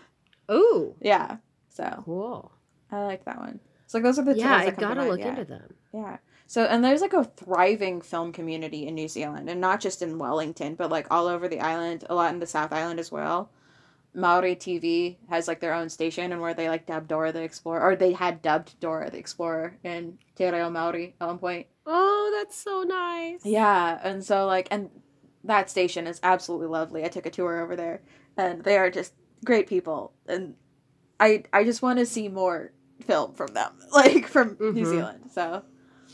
Ooh. 0.50 0.94
yeah. 1.00 1.38
So 1.68 2.02
Cool. 2.04 2.52
I 2.90 3.02
like 3.02 3.24
that 3.24 3.38
one. 3.38 3.60
So 3.86 3.98
like 3.98 4.04
those 4.04 4.18
are 4.18 4.24
the 4.24 4.34
two 4.34 4.40
Yeah, 4.40 4.56
I 4.56 4.64
that 4.66 4.76
come 4.78 4.90
to 4.90 4.94
gotta 4.96 5.08
look 5.08 5.20
yeah. 5.20 5.30
into 5.30 5.44
them. 5.44 5.74
Yeah. 5.94 6.16
So 6.50 6.64
and 6.64 6.82
there's 6.82 7.02
like 7.02 7.12
a 7.12 7.24
thriving 7.24 8.00
film 8.00 8.32
community 8.32 8.86
in 8.86 8.94
New 8.94 9.06
Zealand 9.06 9.50
and 9.50 9.60
not 9.60 9.80
just 9.80 10.00
in 10.00 10.18
Wellington, 10.18 10.74
but 10.76 10.90
like 10.90 11.06
all 11.10 11.26
over 11.26 11.46
the 11.46 11.60
island, 11.60 12.04
a 12.08 12.14
lot 12.14 12.32
in 12.32 12.40
the 12.40 12.46
South 12.46 12.72
Island 12.72 12.98
as 12.98 13.12
well. 13.12 13.50
Maori 14.14 14.56
TV 14.56 15.18
has 15.28 15.46
like 15.46 15.60
their 15.60 15.74
own 15.74 15.90
station 15.90 16.32
and 16.32 16.40
where 16.40 16.54
they 16.54 16.70
like 16.70 16.86
dub 16.86 17.06
Dora 17.06 17.32
the 17.32 17.42
Explorer 17.42 17.82
or 17.82 17.94
they 17.96 18.14
had 18.14 18.40
dubbed 18.40 18.80
Dora 18.80 19.10
the 19.10 19.18
Explorer 19.18 19.76
in 19.84 20.18
Te 20.36 20.48
Reo 20.48 20.70
Maori 20.70 21.14
at 21.20 21.26
one 21.26 21.38
point. 21.38 21.66
Oh, 21.84 22.32
that's 22.34 22.56
so 22.56 22.82
nice. 22.82 23.42
Yeah, 23.44 24.00
and 24.02 24.24
so 24.24 24.46
like 24.46 24.68
and 24.70 24.88
that 25.44 25.68
station 25.68 26.06
is 26.06 26.18
absolutely 26.22 26.68
lovely. 26.68 27.04
I 27.04 27.08
took 27.08 27.26
a 27.26 27.30
tour 27.30 27.60
over 27.60 27.76
there 27.76 28.00
and 28.38 28.64
they 28.64 28.78
are 28.78 28.90
just 28.90 29.12
great 29.44 29.66
people 29.66 30.14
and 30.26 30.54
I 31.20 31.44
I 31.52 31.64
just 31.64 31.82
want 31.82 31.98
to 31.98 32.06
see 32.06 32.28
more 32.28 32.72
film 33.04 33.34
from 33.34 33.48
them, 33.52 33.72
like 33.92 34.26
from 34.26 34.56
New 34.58 34.72
Mhm. 34.72 34.86
Zealand. 34.90 35.30
So 35.30 35.62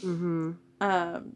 Mm-hmm. 0.04 0.52
um, 0.80 1.32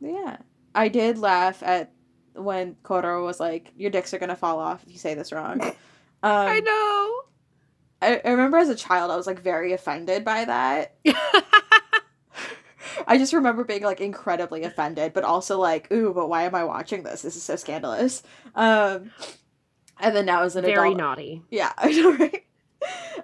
yeah, 0.00 0.36
I 0.74 0.88
did 0.88 1.18
laugh 1.18 1.62
at 1.62 1.92
when 2.34 2.76
Koro 2.82 3.24
was 3.24 3.40
like, 3.40 3.72
"Your 3.76 3.90
dicks 3.90 4.12
are 4.14 4.18
gonna 4.18 4.36
fall 4.36 4.58
off 4.60 4.82
if 4.86 4.92
you 4.92 4.98
say 4.98 5.14
this 5.14 5.32
wrong." 5.32 5.60
Um, 6.22 6.30
I 6.32 6.60
know. 6.60 7.22
I, 8.02 8.20
I 8.22 8.30
remember 8.32 8.58
as 8.58 8.68
a 8.68 8.74
child, 8.74 9.10
I 9.10 9.16
was 9.16 9.26
like 9.26 9.40
very 9.40 9.72
offended 9.72 10.22
by 10.22 10.44
that. 10.44 10.96
I 13.06 13.16
just 13.16 13.32
remember 13.32 13.64
being 13.64 13.82
like 13.84 14.02
incredibly 14.02 14.64
offended, 14.64 15.14
but 15.14 15.24
also 15.24 15.58
like, 15.58 15.90
"Ooh, 15.90 16.12
but 16.12 16.28
why 16.28 16.42
am 16.42 16.54
I 16.54 16.64
watching 16.64 17.04
this? 17.04 17.22
This 17.22 17.36
is 17.36 17.42
so 17.42 17.56
scandalous." 17.56 18.22
Um, 18.54 19.10
and 19.98 20.14
then 20.14 20.26
now 20.26 20.42
as 20.42 20.56
an 20.56 20.64
Very 20.66 20.74
adult, 20.92 20.98
naughty. 20.98 21.42
yeah, 21.50 21.72
I 21.78 21.90
know, 21.92 22.12
right? 22.16 22.44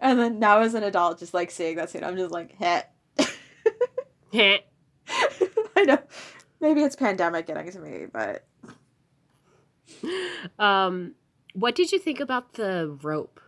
And 0.01 0.19
then 0.19 0.39
now 0.39 0.61
as 0.61 0.73
an 0.73 0.83
adult, 0.83 1.19
just 1.19 1.35
like 1.35 1.51
seeing 1.51 1.77
that 1.77 1.91
scene, 1.91 2.03
I'm 2.03 2.17
just 2.17 2.33
like, 2.33 2.55
"Heh." 2.59 2.85
I 5.77 5.83
know. 5.85 5.99
Maybe 6.61 6.83
it's 6.83 6.97
pandemic 6.97 7.47
getting 7.47 7.71
to 7.73 7.79
me, 7.79 8.07
but 8.13 8.45
um, 10.59 11.15
what 11.55 11.75
did 11.75 11.93
you 11.93 11.99
think 11.99 12.21
about 12.21 12.55
the 12.55 12.97
rope? 13.03 13.41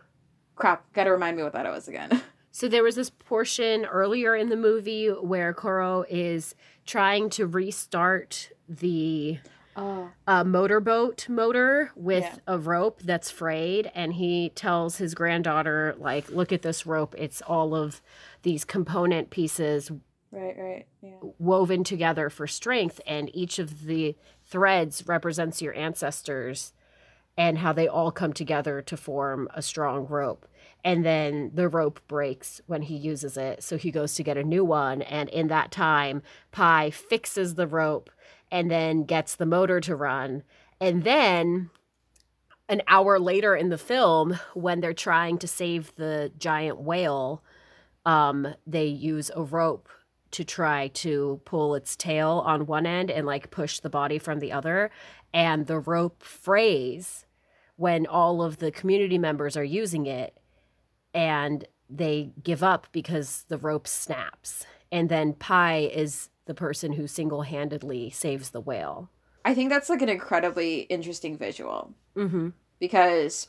crap. 0.55 0.91
Gotta 0.91 1.09
remind 1.11 1.37
me 1.37 1.43
what 1.43 1.53
that 1.53 1.65
was 1.71 1.87
again. 1.87 2.21
So 2.51 2.67
there 2.67 2.83
was 2.83 2.95
this 2.95 3.11
portion 3.11 3.85
earlier 3.85 4.35
in 4.35 4.49
the 4.49 4.57
movie 4.57 5.07
where 5.07 5.53
Koro 5.53 6.03
is 6.09 6.55
trying 6.85 7.29
to 7.29 7.45
restart 7.45 8.49
the 8.67 9.37
Oh, 9.77 10.09
uh, 10.27 10.43
motorboat 10.43 11.29
motor 11.29 11.91
with 11.95 12.23
Yeah. 12.23 12.35
a 12.47 12.57
rope 12.57 13.01
that's 13.03 13.31
frayed, 13.31 13.89
and 13.95 14.13
he 14.15 14.49
tells 14.55 14.97
his 14.97 15.13
granddaughter, 15.13 15.95
like, 15.99 16.29
"Look 16.31 16.51
at 16.51 16.63
this 16.63 16.85
rope. 16.87 17.15
It's 17.17 17.41
all 17.43 17.73
of 17.75 18.01
these 18.41 18.65
component 18.65 19.29
pieces 19.29 19.89
right, 20.31 20.55
right, 20.57 20.87
yeah. 21.01 21.15
woven 21.37 21.83
together 21.83 22.29
for 22.29 22.47
strength, 22.47 23.01
and 23.05 23.33
each 23.35 23.59
of 23.59 23.85
the 23.85 24.15
threads 24.43 25.03
represents 25.07 25.61
your 25.61 25.73
ancestors 25.75 26.73
and 27.37 27.59
how 27.59 27.71
they 27.71 27.87
all 27.87 28.11
come 28.11 28.33
together 28.33 28.81
to 28.81 28.97
form 28.97 29.47
a 29.53 29.61
strong 29.61 30.05
rope. 30.07 30.45
And 30.83 31.05
then 31.05 31.51
the 31.53 31.69
rope 31.69 32.01
breaks 32.07 32.59
when 32.67 32.81
he 32.81 32.95
uses 32.95 33.37
it. 33.37 33.63
So 33.63 33.77
he 33.77 33.91
goes 33.91 34.15
to 34.15 34.23
get 34.23 34.37
a 34.37 34.43
new 34.43 34.65
one. 34.65 35.01
And 35.01 35.29
in 35.29 35.47
that 35.47 35.71
time, 35.71 36.21
Pai 36.51 36.91
fixes 36.91 37.55
the 37.55 37.67
rope 37.67 38.09
and 38.51 38.69
then 38.69 39.03
gets 39.03 39.35
the 39.35 39.45
motor 39.45 39.79
to 39.81 39.95
run. 39.95 40.43
And 40.81 41.03
then 41.03 41.69
an 42.67 42.81
hour 42.87 43.19
later 43.19 43.55
in 43.55 43.69
the 43.69 43.77
film, 43.77 44.39
when 44.53 44.79
they're 44.79 44.93
trying 44.93 45.37
to 45.39 45.47
save 45.47 45.95
the 45.95 46.31
giant 46.37 46.79
whale, 46.79 47.41
um, 48.05 48.53
they 48.67 48.85
use 48.85 49.31
a 49.35 49.43
rope 49.43 49.89
to 50.31 50.43
try 50.43 50.87
to 50.89 51.41
pull 51.45 51.75
its 51.75 51.95
tail 51.95 52.43
on 52.45 52.65
one 52.65 52.85
end 52.85 53.09
and 53.09 53.25
like 53.25 53.51
push 53.51 53.79
the 53.79 53.89
body 53.89 54.19
from 54.19 54.39
the 54.39 54.51
other. 54.51 54.91
And 55.33 55.67
the 55.67 55.79
rope 55.79 56.23
frays 56.23 57.25
when 57.75 58.05
all 58.05 58.41
of 58.41 58.57
the 58.57 58.71
community 58.71 59.17
members 59.17 59.55
are 59.55 59.63
using 59.63 60.05
it 60.05 60.37
and 61.13 61.65
they 61.89 62.31
give 62.43 62.61
up 62.63 62.87
because 62.91 63.45
the 63.47 63.57
rope 63.57 63.87
snaps. 63.87 64.65
And 64.91 65.09
then 65.09 65.33
Pai 65.33 65.85
is 65.85 66.29
the 66.45 66.53
person 66.53 66.93
who 66.93 67.07
single 67.07 67.43
handedly 67.43 68.09
saves 68.09 68.49
the 68.49 68.61
whale. 68.61 69.09
I 69.45 69.53
think 69.53 69.69
that's 69.69 69.89
like 69.89 70.01
an 70.01 70.09
incredibly 70.09 70.81
interesting 70.81 71.37
visual 71.37 71.93
Mm-hmm. 72.15 72.49
because 72.79 73.47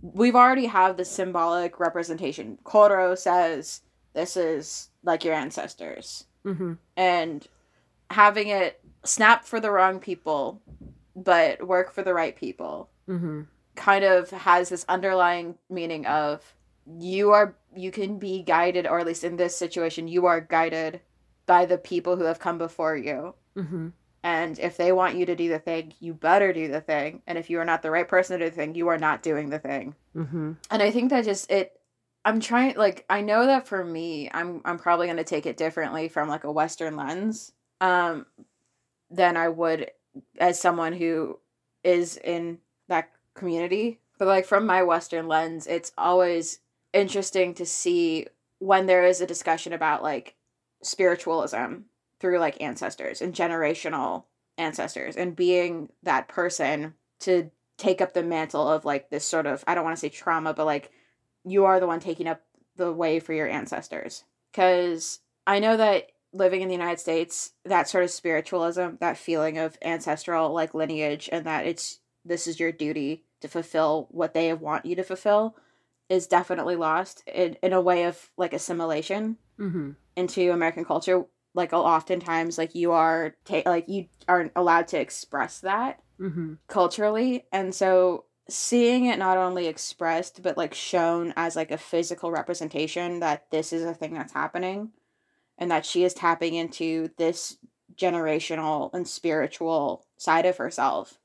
we've 0.00 0.36
already 0.36 0.66
have 0.66 0.96
the 0.96 1.04
symbolic 1.04 1.80
representation. 1.80 2.58
Koro 2.62 3.14
says 3.16 3.80
this 4.14 4.36
is 4.36 4.88
like 5.02 5.24
your 5.24 5.34
ancestors, 5.34 6.24
Mm-hmm. 6.44 6.72
and 6.96 7.46
having 8.10 8.48
it 8.48 8.80
snap 9.04 9.44
for 9.44 9.60
the 9.60 9.70
wrong 9.70 10.00
people, 10.00 10.60
but 11.14 11.66
work 11.66 11.92
for 11.92 12.02
the 12.02 12.14
right 12.14 12.34
people, 12.36 12.88
Mm-hmm. 13.08 13.42
kind 13.76 14.04
of 14.04 14.30
has 14.30 14.68
this 14.68 14.84
underlying 14.88 15.56
meaning 15.70 16.06
of 16.06 16.54
you 16.98 17.30
are 17.30 17.54
you 17.74 17.90
can 17.90 18.18
be 18.18 18.42
guided, 18.42 18.86
or 18.86 18.98
at 18.98 19.06
least 19.06 19.24
in 19.24 19.36
this 19.36 19.56
situation, 19.56 20.08
you 20.08 20.26
are 20.26 20.40
guided 20.40 21.00
by 21.46 21.64
the 21.64 21.78
people 21.78 22.16
who 22.16 22.24
have 22.24 22.38
come 22.38 22.58
before 22.58 22.96
you. 22.96 23.34
Mm-hmm. 23.56 23.88
And 24.24 24.58
if 24.58 24.76
they 24.76 24.92
want 24.92 25.16
you 25.16 25.26
to 25.26 25.34
do 25.34 25.48
the 25.48 25.58
thing, 25.58 25.94
you 25.98 26.14
better 26.14 26.52
do 26.52 26.68
the 26.68 26.80
thing. 26.80 27.22
And 27.26 27.36
if 27.38 27.50
you 27.50 27.58
are 27.58 27.64
not 27.64 27.82
the 27.82 27.90
right 27.90 28.06
person 28.06 28.38
to 28.38 28.44
do 28.44 28.50
the 28.50 28.56
thing, 28.56 28.74
you 28.74 28.88
are 28.88 28.98
not 28.98 29.22
doing 29.22 29.50
the 29.50 29.58
thing. 29.58 29.96
Mm-hmm. 30.16 30.52
And 30.70 30.82
I 30.82 30.90
think 30.92 31.10
that 31.10 31.24
just 31.24 31.50
it 31.50 31.78
I'm 32.24 32.40
trying 32.40 32.76
like 32.76 33.04
I 33.10 33.20
know 33.20 33.46
that 33.46 33.66
for 33.66 33.84
me, 33.84 34.30
I'm 34.32 34.60
I'm 34.64 34.78
probably 34.78 35.06
going 35.06 35.16
to 35.16 35.24
take 35.24 35.46
it 35.46 35.56
differently 35.56 36.08
from 36.08 36.28
like 36.28 36.44
a 36.44 36.52
western 36.52 36.96
lens 36.96 37.52
um 37.80 38.26
than 39.10 39.36
I 39.36 39.48
would 39.48 39.90
as 40.38 40.60
someone 40.60 40.92
who 40.92 41.38
is 41.82 42.16
in 42.16 42.58
that 42.88 43.10
community. 43.34 43.98
But 44.18 44.28
like 44.28 44.46
from 44.46 44.66
my 44.66 44.82
western 44.82 45.26
lens, 45.26 45.66
it's 45.66 45.92
always 45.98 46.60
interesting 46.92 47.54
to 47.54 47.66
see 47.66 48.26
when 48.58 48.86
there 48.86 49.04
is 49.04 49.20
a 49.20 49.26
discussion 49.26 49.72
about 49.72 50.02
like 50.02 50.36
spiritualism 50.82 51.80
through 52.20 52.38
like 52.38 52.60
ancestors 52.60 53.20
and 53.20 53.34
generational 53.34 54.24
ancestors 54.58 55.16
and 55.16 55.34
being 55.34 55.88
that 56.02 56.28
person 56.28 56.94
to 57.18 57.50
take 57.78 58.00
up 58.00 58.12
the 58.12 58.22
mantle 58.22 58.68
of 58.68 58.84
like 58.84 59.10
this 59.10 59.24
sort 59.24 59.46
of 59.46 59.64
I 59.66 59.74
don't 59.74 59.84
want 59.84 59.96
to 59.96 60.00
say 60.00 60.08
trauma, 60.08 60.54
but 60.54 60.66
like 60.66 60.92
you 61.44 61.64
are 61.64 61.80
the 61.80 61.86
one 61.86 62.00
taking 62.00 62.26
up 62.26 62.42
the 62.76 62.92
way 62.92 63.20
for 63.20 63.32
your 63.32 63.48
ancestors. 63.48 64.24
Because 64.50 65.20
I 65.46 65.58
know 65.58 65.76
that 65.76 66.12
living 66.32 66.62
in 66.62 66.68
the 66.68 66.74
United 66.74 67.00
States, 67.00 67.52
that 67.64 67.88
sort 67.88 68.04
of 68.04 68.10
spiritualism, 68.10 68.90
that 69.00 69.18
feeling 69.18 69.58
of 69.58 69.76
ancestral 69.82 70.52
like 70.52 70.74
lineage, 70.74 71.28
and 71.32 71.44
that 71.46 71.66
it's 71.66 72.00
this 72.24 72.46
is 72.46 72.60
your 72.60 72.72
duty 72.72 73.24
to 73.40 73.48
fulfill 73.48 74.08
what 74.10 74.32
they 74.34 74.52
want 74.54 74.86
you 74.86 74.94
to 74.96 75.02
fulfill, 75.02 75.56
is 76.08 76.26
definitely 76.26 76.76
lost 76.76 77.22
in, 77.26 77.56
in 77.62 77.72
a 77.72 77.80
way 77.80 78.04
of 78.04 78.30
like 78.36 78.52
assimilation 78.52 79.36
Mm-hmm. 79.58 79.90
into 80.16 80.50
American 80.50 80.84
culture. 80.84 81.24
Like 81.54 81.72
oftentimes, 81.74 82.56
like 82.56 82.74
you 82.74 82.92
are 82.92 83.34
ta- 83.44 83.62
like 83.66 83.88
you 83.88 84.06
aren't 84.26 84.52
allowed 84.56 84.88
to 84.88 84.98
express 85.00 85.60
that 85.60 86.00
Mm-hmm. 86.20 86.54
culturally 86.68 87.46
and 87.52 87.74
so 87.74 88.26
seeing 88.48 89.06
it 89.06 89.18
not 89.18 89.38
only 89.38 89.66
expressed 89.66 90.42
but 90.42 90.56
like 90.56 90.74
shown 90.74 91.32
as 91.36 91.56
like 91.56 91.70
a 91.70 91.78
physical 91.78 92.30
representation 92.30 93.20
that 93.20 93.50
this 93.50 93.72
is 93.72 93.82
a 93.82 93.94
thing 93.94 94.14
that's 94.14 94.32
happening 94.32 94.90
and 95.58 95.70
that 95.70 95.86
she 95.86 96.04
is 96.04 96.12
tapping 96.12 96.54
into 96.54 97.08
this 97.18 97.56
generational 97.94 98.92
and 98.94 99.06
spiritual 99.06 100.04
side 100.16 100.46
of 100.46 100.56
herself 100.56 101.18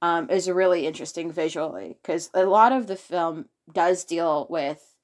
um, 0.00 0.28
is 0.30 0.50
really 0.50 0.86
interesting 0.86 1.30
visually 1.30 1.96
because 2.02 2.28
a 2.34 2.44
lot 2.44 2.72
of 2.72 2.86
the 2.86 2.96
film 2.96 3.48
does 3.72 4.04
deal 4.04 4.46
with 4.50 4.96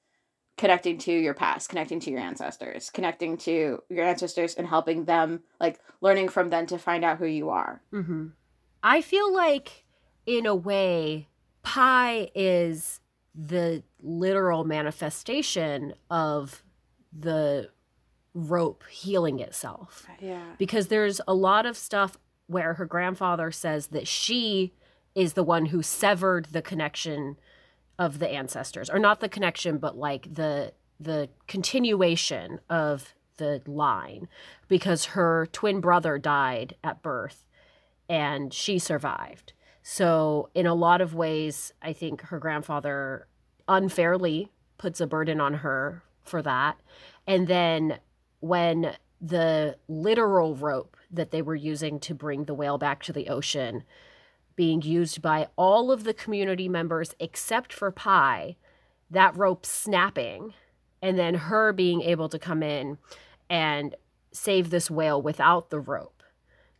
connecting 0.57 0.99
to 0.99 1.12
your 1.12 1.35
past 1.35 1.69
connecting 1.69 2.01
to 2.01 2.11
your 2.11 2.21
ancestors 2.21 2.91
connecting 2.91 3.37
to 3.37 3.81
your 3.89 4.05
ancestors 4.05 4.55
and 4.55 4.67
helping 4.67 5.05
them 5.05 5.41
like 5.61 5.79
learning 6.01 6.29
from 6.29 6.51
them 6.51 6.67
to 6.67 6.79
find 6.79 7.05
out 7.05 7.19
who 7.19 7.27
you 7.27 7.49
are 7.49 7.81
Mm-hmm. 7.93 8.29
I 8.83 9.01
feel 9.01 9.33
like, 9.33 9.85
in 10.27 10.47
a 10.47 10.55
way, 10.55 11.29
Pai 11.69 12.31
is 12.35 13.01
the 13.35 13.83
literal 14.01 14.64
manifestation 14.64 15.93
of 16.11 16.62
the 17.12 17.69
rope 18.33 18.85
healing 18.89 19.39
itself. 19.41 20.07
yeah 20.19 20.55
Because 20.57 20.89
there's 20.89 21.21
a 21.29 21.35
lot 21.35 21.66
of 21.66 21.77
stuff 21.77 22.16
where 22.47 22.75
her 22.75 22.87
grandfather 22.87 23.51
says 23.51 23.89
that 23.89 24.09
she 24.09 24.73
is 25.14 25.35
the 25.35 25.43
one 25.43 25.66
who 25.66 25.83
severed 25.83 26.47
the 26.53 26.62
connection 26.62 27.37
of 27.99 28.19
the 28.19 28.31
ancestors 28.31 28.89
or 28.89 28.99
not 28.99 29.21
the 29.21 29.29
connection 29.29 29.77
but 29.77 29.97
like 29.97 30.33
the 30.33 30.73
the 30.99 31.29
continuation 31.47 32.61
of 32.71 33.14
the 33.37 33.61
line 33.66 34.27
because 34.69 35.05
her 35.07 35.47
twin 35.53 35.81
brother 35.81 36.16
died 36.16 36.77
at 36.83 37.03
birth 37.03 37.45
and 38.09 38.55
she 38.55 38.79
survived. 38.79 39.53
So, 39.91 40.51
in 40.55 40.66
a 40.66 40.74
lot 40.74 41.01
of 41.01 41.14
ways, 41.14 41.72
I 41.80 41.95
think 41.95 42.20
her 42.24 42.39
grandfather 42.39 43.26
unfairly 43.66 44.53
puts 44.76 45.01
a 45.01 45.07
burden 45.07 45.41
on 45.41 45.55
her 45.55 46.03
for 46.22 46.43
that. 46.43 46.76
And 47.26 47.49
then 47.49 47.99
when 48.41 48.97
the 49.18 49.78
literal 49.89 50.55
rope 50.55 50.99
that 51.11 51.30
they 51.30 51.41
were 51.41 51.55
using 51.55 52.01
to 52.01 52.14
bring 52.14 52.45
the 52.45 52.53
whale 52.53 52.76
back 52.76 53.03
to 53.05 53.14
the 53.14 53.30
ocean 53.30 53.82
being 54.57 54.82
used 54.82 55.22
by 55.22 55.49
all 55.57 55.91
of 55.91 56.05
the 56.05 56.12
community 56.12 56.68
members 56.68 57.14
except 57.18 57.72
for 57.72 57.91
Pai, 57.91 58.59
that 59.11 59.34
rope 59.39 59.64
snapping, 59.64 60.53
and 61.01 61.18
then 61.18 61.34
her 61.34 61.72
being 61.72 62.03
able 62.03 62.28
to 62.28 62.39
come 62.39 62.62
in 62.62 62.99
and 63.49 63.95
save 64.32 64.68
this 64.68 64.91
whale 64.91 65.22
without 65.22 65.70
the 65.70 65.80
rope 65.80 66.22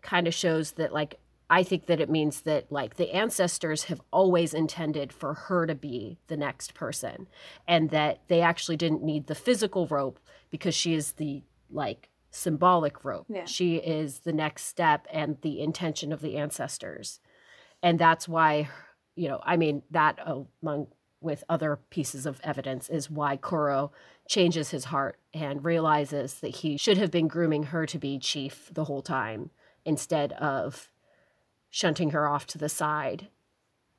kind 0.03 0.27
of 0.29 0.35
shows 0.35 0.73
that 0.73 0.93
like 0.93 1.19
I 1.51 1.63
think 1.63 1.87
that 1.87 2.01
it 2.01 2.11
means 2.11 2.43
that 2.43 2.71
like 2.71 2.97
the 2.97 3.13
ancestors 3.13 3.85
have 3.85 4.03
always 4.13 4.53
intended 4.53 5.13
for 5.13 5.35
her 5.35 5.67
to 5.67 5.75
be 5.75 6.19
the 6.27 6.37
next 6.37 6.75
person 6.75 7.27
and 7.67 7.91
that 7.91 8.21
they 8.29 8.41
actually 8.41 8.77
didn't 8.77 9.03
need 9.03 9.27
the 9.27 9.35
physical 9.35 9.87
rope 9.87 10.21
because 10.51 10.75
she 10.75 10.95
is 10.95 11.13
the 11.13 11.43
like 11.71 12.11
symbolic 12.31 13.05
rope. 13.05 13.27
Yeah. 13.29 13.47
She 13.47 13.77
is 13.77 14.21
the 14.21 14.33
next 14.33 14.65
step 14.65 15.07
and 15.11 15.39
the 15.41 15.61
intention 15.61 16.13
of 16.13 16.21
the 16.21 16.37
ancestors. 16.37 17.21
And 17.83 17.99
that's 17.99 18.29
why 18.29 18.69
you 19.19 19.29
know, 19.29 19.41
I 19.43 19.57
mean 19.57 19.83
that 19.91 20.21
among 20.63 20.87
with 21.21 21.43
other 21.49 21.81
pieces 21.91 22.25
of 22.25 22.41
evidence 22.45 22.89
is 22.89 23.11
why 23.11 23.37
Koro 23.37 23.91
changes 24.29 24.71
his 24.71 24.85
heart 24.85 25.19
and 25.35 25.65
realizes 25.65 26.35
that 26.35 26.57
he 26.57 26.77
should 26.77 26.97
have 26.99 27.11
been 27.11 27.27
grooming 27.27 27.65
her 27.65 27.85
to 27.87 27.99
be 27.99 28.21
chief 28.21 28.71
the 28.73 28.85
whole 28.85 29.03
time 29.03 29.51
instead 29.85 30.33
of 30.35 30.89
shunting 31.71 32.11
her 32.11 32.29
off 32.29 32.47
to 32.49 32.59
the 32.59 32.69
side 32.69 33.29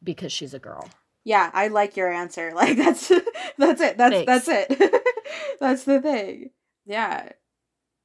because 0.04 0.32
she's 0.32 0.54
a 0.54 0.60
girl. 0.60 0.90
Yeah, 1.24 1.50
I 1.54 1.68
like 1.68 1.96
your 1.98 2.12
answer. 2.12 2.52
Like 2.56 2.78
that's 2.78 3.10
that's 3.58 3.82
it. 3.82 3.98
That's 3.98 4.16
Thanks. 4.16 4.26
that's 4.26 4.48
it. 4.48 5.04
that's 5.60 5.84
the 5.84 6.02
thing. 6.02 6.52
Yeah. 6.86 7.30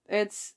It's 0.09 0.55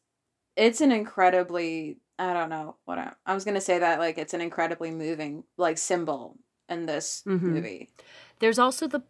it's 0.56 0.82
an 0.82 0.92
incredibly 0.92 1.98
I 2.20 2.34
don't 2.34 2.50
know 2.50 2.78
what 2.86 2.98
I, 2.98 3.14
I 3.26 3.34
was 3.36 3.44
going 3.46 3.56
to 3.56 3.62
say 3.62 3.78
that 3.80 4.00
like 4.00 4.18
it's 4.18 4.34
an 4.34 4.42
incredibly 4.42 4.90
moving 4.92 5.44
like 5.58 5.78
symbol 5.78 6.38
in 6.68 6.86
this 6.88 7.24
Mhm. 7.28 7.42
movie. 7.44 7.90
There's 8.40 8.60
also 8.60 8.88
the 8.88 9.04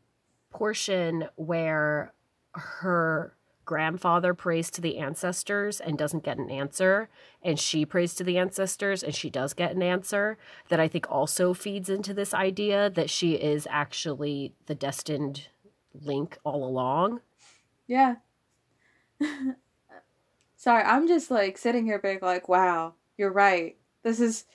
portion 0.52 1.28
where 1.36 2.14
her 2.54 3.34
grandfather 3.68 4.34
prays 4.34 4.72
to 4.72 4.82
the 4.82 4.97
ancestors 4.97 5.80
and 5.80 5.95
doesn't 5.95 6.24
get 6.24 6.39
an 6.39 6.49
answer, 6.49 7.09
and 7.43 7.59
she 7.59 7.86
prays 7.86 8.15
to 8.15 8.24
the 8.24 8.39
ancestors 8.39 9.03
and 9.03 9.13
she 9.13 9.30
does 9.30 9.53
get 9.53 9.76
an 9.76 9.84
answer. 9.84 10.39
That 10.70 10.80
I 10.80 10.88
think 10.88 11.05
also 11.11 11.53
feeds 11.53 11.88
into 11.88 12.15
this 12.15 12.34
idea 12.34 12.89
that 12.89 13.11
she 13.11 13.34
is 13.34 13.68
actually 13.70 14.53
the 14.65 14.74
destined 14.74 15.49
link 15.93 16.39
all 16.43 16.63
along. 16.63 17.22
Yeah. 17.86 18.15
Sorry, 20.55 20.84
I'm 20.84 21.07
just 21.07 21.30
like 21.30 21.57
sitting 21.57 21.86
here 21.86 21.99
being 21.99 22.20
like, 22.22 22.49
wow, 22.49 22.95
you're 23.18 23.32
right. 23.32 23.78
This 24.03 24.20
is, 24.20 24.45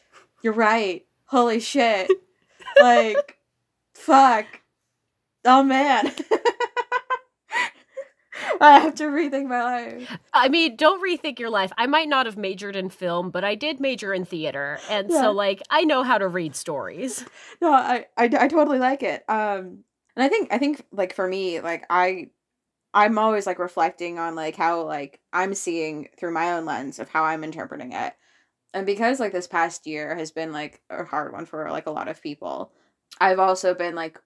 you're 0.43 0.53
right. 0.53 1.07
Holy 1.27 1.61
shit. 1.61 2.11
like, 2.81 3.39
fuck. 3.95 4.47
Oh 5.45 5.63
man. 5.63 6.13
I 8.63 8.79
have 8.79 8.95
to 8.97 9.05
rethink 9.05 9.49
my 9.49 9.63
life. 9.63 10.19
I 10.33 10.49
mean, 10.49 10.77
don't 10.77 11.03
rethink 11.03 11.39
your 11.39 11.51
life. 11.51 11.73
I 11.77 11.87
might 11.87 12.09
not 12.09 12.27
have 12.27 12.37
majored 12.37 12.77
in 12.77 12.89
film, 12.89 13.31
but 13.31 13.45
I 13.45 13.55
did 13.55 13.81
major 13.81 14.15
in 14.15 14.25
theater. 14.25 14.79
And 14.89 15.11
Yeah. 15.11 15.21
so, 15.21 15.33
like, 15.33 15.63
I 15.69 15.83
know 15.83 16.03
how 16.03 16.17
to 16.19 16.29
read 16.29 16.55
stories. 16.55 17.25
No, 17.61 17.73
I, 17.73 18.07
I, 18.17 18.25
I 18.25 18.49
totally 18.49 18.79
like 18.79 19.03
it. 19.03 19.25
Um, 19.29 19.85
and 20.17 20.25
I 20.25 20.29
think, 20.29 20.53
I 20.53 20.59
think 20.59 20.85
like 20.93 21.15
for 21.15 21.27
me, 21.27 21.61
like 21.61 21.85
I, 21.91 22.31
I'm 22.95 23.19
always 23.19 23.47
like 23.47 23.59
reflecting 23.59 24.19
on 24.19 24.35
like 24.35 24.57
how 24.57 24.83
like 24.83 25.21
I'm 25.33 25.55
seeing 25.55 26.09
through 26.19 26.33
my 26.33 26.53
own 26.53 26.65
lens 26.65 26.99
of 26.99 27.09
how 27.09 27.25
I'm 27.25 27.45
interpreting 27.45 27.93
it. 27.93 28.15
And 28.75 28.87
because 28.87 29.21
like 29.21 29.33
this 29.33 29.47
past 29.47 29.87
year 29.87 30.15
has 30.17 30.31
been 30.31 30.53
like 30.53 30.83
a 30.91 31.05
hard 31.05 31.33
one 31.33 31.47
for 31.47 31.71
like 31.71 31.87
a 31.87 31.91
lot 31.91 32.09
of 32.09 32.23
people, 32.23 32.73
I've 33.21 33.39
also 33.39 33.75
been 33.75 33.95
like 33.95 34.19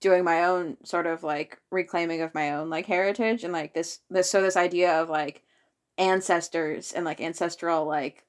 doing 0.00 0.24
my 0.24 0.44
own 0.44 0.76
sort 0.84 1.06
of 1.06 1.22
like 1.22 1.58
reclaiming 1.70 2.20
of 2.20 2.34
my 2.34 2.52
own 2.54 2.70
like 2.70 2.86
heritage 2.86 3.44
and 3.44 3.52
like 3.52 3.74
this 3.74 4.00
this 4.10 4.30
so 4.30 4.42
this 4.42 4.56
idea 4.56 5.00
of 5.00 5.08
like 5.08 5.42
ancestors 5.98 6.92
and 6.92 7.04
like 7.04 7.20
ancestral 7.20 7.84
like 7.86 8.24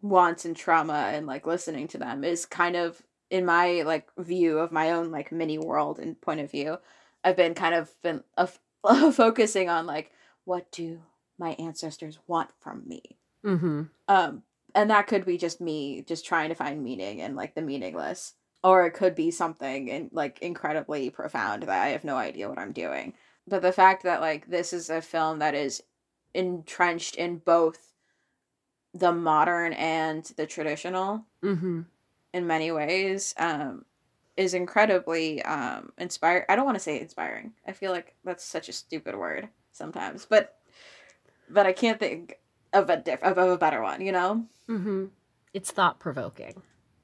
wants 0.00 0.44
and 0.44 0.56
trauma 0.56 1.10
and 1.12 1.26
like 1.26 1.46
listening 1.46 1.88
to 1.88 1.98
them 1.98 2.22
is 2.22 2.46
kind 2.46 2.76
of 2.76 3.02
in 3.30 3.44
my 3.44 3.82
like 3.82 4.08
view 4.16 4.58
of 4.58 4.70
my 4.72 4.90
own 4.92 5.10
like 5.10 5.32
mini 5.32 5.58
world 5.58 5.98
and 5.98 6.20
point 6.20 6.40
of 6.40 6.50
view 6.50 6.78
i've 7.24 7.36
been 7.36 7.54
kind 7.54 7.74
of 7.74 7.90
been 8.02 8.22
uh, 8.36 8.46
focusing 9.12 9.68
on 9.68 9.86
like 9.86 10.12
what 10.44 10.70
do 10.70 11.00
my 11.38 11.50
ancestors 11.58 12.18
want 12.26 12.50
from 12.60 12.82
me 12.86 13.02
Mm-hmm. 13.44 13.82
um 14.08 14.42
and 14.74 14.90
that 14.90 15.06
could 15.06 15.24
be 15.24 15.38
just 15.38 15.60
me 15.60 16.02
just 16.06 16.26
trying 16.26 16.48
to 16.48 16.54
find 16.56 16.82
meaning 16.82 17.20
in 17.20 17.36
like 17.36 17.54
the 17.54 17.62
meaningless 17.62 18.34
or 18.64 18.86
it 18.86 18.92
could 18.92 19.14
be 19.14 19.30
something 19.30 19.88
in 19.88 20.10
like 20.12 20.38
incredibly 20.40 21.10
profound 21.10 21.62
that 21.64 21.82
i 21.82 21.88
have 21.88 22.04
no 22.04 22.16
idea 22.16 22.48
what 22.48 22.58
i'm 22.58 22.72
doing 22.72 23.14
but 23.46 23.62
the 23.62 23.72
fact 23.72 24.02
that 24.02 24.20
like 24.20 24.48
this 24.48 24.72
is 24.72 24.90
a 24.90 25.00
film 25.00 25.38
that 25.38 25.54
is 25.54 25.82
entrenched 26.34 27.14
in 27.16 27.38
both 27.38 27.92
the 28.94 29.12
modern 29.12 29.72
and 29.74 30.24
the 30.36 30.46
traditional 30.46 31.24
Mm-hmm. 31.42 31.82
in 32.32 32.46
many 32.46 32.72
ways 32.72 33.34
um 33.38 33.84
is 34.36 34.54
incredibly 34.54 35.42
um 35.42 35.92
inspired 35.98 36.44
i 36.48 36.56
don't 36.56 36.64
want 36.64 36.76
to 36.76 36.82
say 36.82 37.00
inspiring 37.00 37.52
i 37.66 37.72
feel 37.72 37.92
like 37.92 38.14
that's 38.24 38.44
such 38.44 38.68
a 38.68 38.72
stupid 38.72 39.16
word 39.16 39.48
sometimes 39.72 40.26
but 40.26 40.56
but 41.48 41.66
i 41.66 41.72
can't 41.72 41.98
think 42.00 42.38
of 42.72 42.90
a 42.90 42.96
diff 42.96 43.22
of 43.22 43.38
a 43.38 43.56
better 43.56 43.82
one 43.82 44.00
you 44.00 44.12
know 44.12 44.44
Mm-hmm. 44.68 45.06
It's 45.54 45.70
thought 45.70 45.98
provoking. 45.98 46.60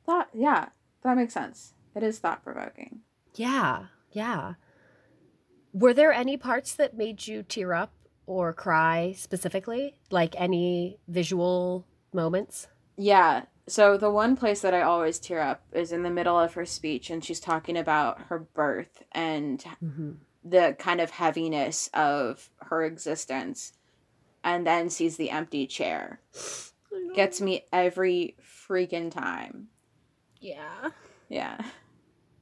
That 0.07 0.28
yeah, 0.34 0.68
that 1.05 1.16
makes 1.16 1.34
sense. 1.34 1.74
It 1.94 2.02
is 2.02 2.18
thought 2.18 2.42
provoking. 2.42 3.00
Yeah, 3.34 3.86
yeah. 4.12 4.55
Were 5.72 5.92
there 5.94 6.12
any 6.12 6.36
parts 6.36 6.74
that 6.74 6.96
made 6.96 7.26
you 7.26 7.42
tear 7.42 7.72
up 7.74 7.92
or 8.26 8.52
cry 8.52 9.12
specifically? 9.16 9.98
Like 10.11 10.34
any 10.38 10.98
visual 11.09 11.86
moments? 12.12 12.68
Yeah. 12.96 13.44
So 13.66 13.96
the 13.96 14.11
one 14.11 14.36
place 14.36 14.61
that 14.61 14.74
I 14.74 14.82
always 14.82 15.18
tear 15.18 15.40
up 15.40 15.62
is 15.72 15.90
in 15.92 16.02
the 16.02 16.11
middle 16.11 16.38
of 16.38 16.55
her 16.55 16.64
speech 16.66 17.11
and 17.11 17.24
she's 17.24 17.40
talking 17.40 17.76
about 17.76 18.22
her 18.28 18.38
birth 18.38 19.02
and 19.12 19.64
Mm-hmm. 19.82 20.12
the 20.44 20.76
kind 20.78 21.00
of 21.00 21.11
heaviness 21.11 21.88
of 21.94 22.50
her 22.59 22.84
existence 22.84 23.72
and 24.44 24.66
then 24.66 24.90
sees 24.90 25.16
the 25.16 25.30
empty 25.30 25.66
chair. 25.66 26.20
Gets 27.14 27.40
me 27.40 27.64
every 27.72 28.36
freaking 28.68 29.11
time. 29.11 29.68
Yeah. 30.45 30.90
Yeah. 31.28 31.59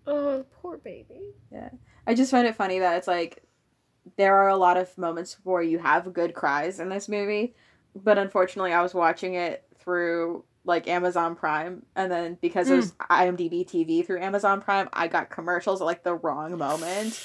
Oh, 0.07 0.45
poor 0.61 0.79
baby. 0.79 1.21
Yeah. 1.53 1.71
I 2.07 2.15
just 2.15 2.31
find 2.31 2.47
it 2.47 2.57
funny 2.57 2.81
that 2.81 2.97
it's 2.97 3.07
like 3.07 3.45
there 4.17 4.37
are 4.37 4.49
a 4.49 4.57
lot 4.57 4.77
of 4.77 4.97
moments 4.99 5.37
where 5.45 5.63
you 5.63 5.79
have 5.79 6.13
good 6.13 6.35
cries 6.35 6.81
in 6.81 6.89
this 6.89 7.09
movie, 7.09 7.55
but 7.95 8.19
unfortunately, 8.19 8.73
I 8.73 8.83
was 8.83 8.95
watching 8.95 9.35
it 9.35 9.65
through 9.79 10.45
like 10.65 10.89
Amazon 10.89 11.35
Prime, 11.35 11.85
and 11.97 12.11
then 12.11 12.39
because 12.41 12.71
it 12.71 12.77
was 12.77 12.93
mm. 12.93 13.07
IMDb 13.09 13.67
TV 13.67 14.05
through 14.05 14.21
Amazon 14.21 14.61
Prime, 14.61 14.89
I 14.93 15.09
got 15.09 15.31
commercials 15.31 15.81
at 15.81 15.85
like 15.85 16.03
the 16.03 16.15
wrong 16.15 16.57
moment. 16.59 17.21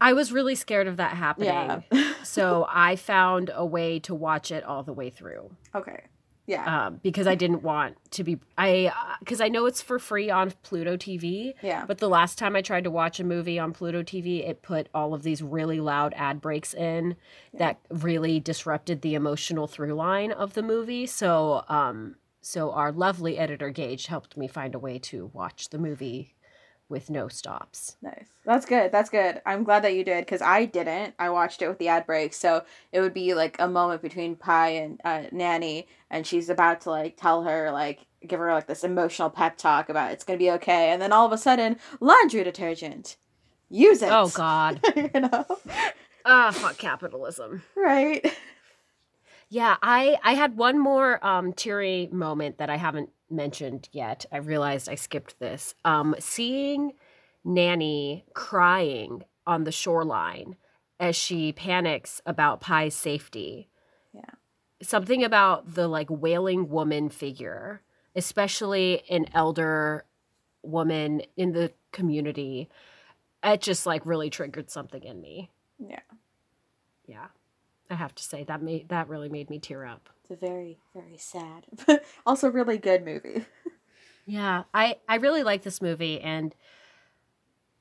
I 0.00 0.14
was 0.14 0.32
really 0.32 0.54
scared 0.54 0.86
of 0.86 0.96
that 0.96 1.16
happening. 1.16 1.48
Yeah. 1.48 2.12
so 2.22 2.66
I 2.68 2.96
found 2.96 3.50
a 3.54 3.66
way 3.66 3.98
to 4.00 4.14
watch 4.14 4.50
it 4.50 4.64
all 4.64 4.82
the 4.82 4.92
way 4.92 5.10
through. 5.10 5.50
okay. 5.74 6.04
Yeah. 6.50 6.86
Um, 6.86 7.00
because 7.00 7.28
I 7.28 7.36
didn't 7.36 7.62
want 7.62 7.96
to 8.10 8.24
be 8.24 8.40
I 8.58 8.92
because 9.20 9.40
I 9.40 9.46
know 9.46 9.66
it's 9.66 9.80
for 9.80 10.00
free 10.00 10.30
on 10.30 10.52
Pluto 10.64 10.96
TV, 10.96 11.54
Yeah. 11.62 11.86
But 11.86 11.98
the 11.98 12.08
last 12.08 12.38
time 12.38 12.56
I 12.56 12.60
tried 12.60 12.82
to 12.84 12.90
watch 12.90 13.20
a 13.20 13.24
movie 13.24 13.56
on 13.56 13.72
Pluto 13.72 14.02
TV, 14.02 14.48
it 14.48 14.60
put 14.60 14.88
all 14.92 15.14
of 15.14 15.22
these 15.22 15.42
really 15.42 15.78
loud 15.78 16.12
ad 16.16 16.40
breaks 16.40 16.74
in 16.74 17.14
that 17.54 17.78
really 17.88 18.40
disrupted 18.40 19.02
the 19.02 19.14
emotional 19.14 19.68
through 19.68 19.94
line 19.94 20.32
of 20.32 20.54
the 20.54 20.62
movie. 20.62 21.06
So, 21.06 21.64
um, 21.68 22.16
so 22.40 22.72
our 22.72 22.90
lovely 22.90 23.38
editor 23.38 23.70
Gage 23.70 24.06
helped 24.06 24.36
me 24.36 24.48
find 24.48 24.74
a 24.74 24.78
way 24.78 24.98
to 24.98 25.30
watch 25.32 25.68
the 25.68 25.78
movie 25.78 26.34
with 26.90 27.08
no 27.08 27.28
stops. 27.28 27.96
Nice. 28.02 28.28
That's 28.44 28.66
good. 28.66 28.90
That's 28.92 29.08
good. 29.08 29.40
I'm 29.46 29.64
glad 29.64 29.84
that 29.84 29.94
you 29.94 30.04
did 30.04 30.26
because 30.26 30.42
I 30.42 30.64
didn't. 30.64 31.14
I 31.18 31.30
watched 31.30 31.62
it 31.62 31.68
with 31.68 31.78
the 31.78 31.88
ad 31.88 32.04
break, 32.04 32.34
so 32.34 32.64
it 32.92 33.00
would 33.00 33.14
be 33.14 33.32
like 33.32 33.56
a 33.58 33.68
moment 33.68 34.02
between 34.02 34.36
Pai 34.36 34.76
and 34.78 35.00
uh, 35.04 35.22
Nanny, 35.32 35.86
and 36.10 36.26
she's 36.26 36.50
about 36.50 36.82
to 36.82 36.90
like 36.90 37.16
tell 37.16 37.44
her 37.44 37.70
like 37.70 38.06
give 38.26 38.40
her 38.40 38.52
like 38.52 38.66
this 38.66 38.84
emotional 38.84 39.30
pep 39.30 39.56
talk 39.56 39.88
about 39.88 40.10
it's 40.12 40.24
gonna 40.24 40.38
be 40.38 40.50
okay, 40.50 40.90
and 40.90 41.00
then 41.00 41.12
all 41.12 41.24
of 41.24 41.32
a 41.32 41.38
sudden 41.38 41.78
laundry 42.00 42.42
detergent, 42.44 43.16
use 43.70 44.02
it. 44.02 44.10
Oh 44.12 44.28
God! 44.28 44.80
you 44.96 45.20
know. 45.20 45.46
Ah, 46.26 46.50
fuck 46.50 46.76
capitalism. 46.76 47.62
Right. 47.76 48.34
Yeah, 49.48 49.76
I 49.82 50.18
I 50.22 50.34
had 50.34 50.56
one 50.56 50.78
more 50.78 51.24
um 51.24 51.52
teary 51.52 52.08
moment 52.12 52.58
that 52.58 52.68
I 52.70 52.76
haven't 52.76 53.10
mentioned 53.30 53.88
yet. 53.92 54.26
I 54.32 54.38
realized 54.38 54.88
I 54.88 54.94
skipped 54.94 55.38
this. 55.38 55.74
Um 55.84 56.14
seeing 56.18 56.92
Nanny 57.44 58.24
crying 58.34 59.24
on 59.46 59.64
the 59.64 59.72
shoreline 59.72 60.56
as 60.98 61.16
she 61.16 61.52
panics 61.52 62.20
about 62.26 62.60
Pai's 62.60 62.94
safety. 62.94 63.68
Yeah. 64.12 64.34
Something 64.82 65.24
about 65.24 65.74
the 65.74 65.88
like 65.88 66.08
wailing 66.10 66.68
woman 66.68 67.08
figure, 67.08 67.82
especially 68.14 69.02
an 69.10 69.26
elder 69.34 70.04
woman 70.62 71.22
in 71.36 71.52
the 71.52 71.72
community. 71.92 72.68
It 73.42 73.62
just 73.62 73.86
like 73.86 74.04
really 74.04 74.28
triggered 74.28 74.70
something 74.70 75.02
in 75.02 75.20
me. 75.20 75.50
Yeah. 75.78 76.00
Yeah. 77.06 77.28
I 77.90 77.94
have 77.94 78.14
to 78.14 78.22
say 78.22 78.44
that 78.44 78.62
made 78.62 78.88
that 78.88 79.08
really 79.08 79.28
made 79.28 79.50
me 79.50 79.58
tear 79.58 79.84
up. 79.84 80.08
It's 80.22 80.30
a 80.30 80.36
very, 80.36 80.78
very 80.94 81.16
sad, 81.16 81.66
but 81.86 82.04
also 82.24 82.48
really 82.48 82.78
good 82.78 83.04
movie. 83.04 83.44
Yeah, 84.26 84.64
I 84.72 84.98
I 85.08 85.16
really 85.16 85.42
like 85.42 85.62
this 85.62 85.82
movie 85.82 86.20
and 86.20 86.54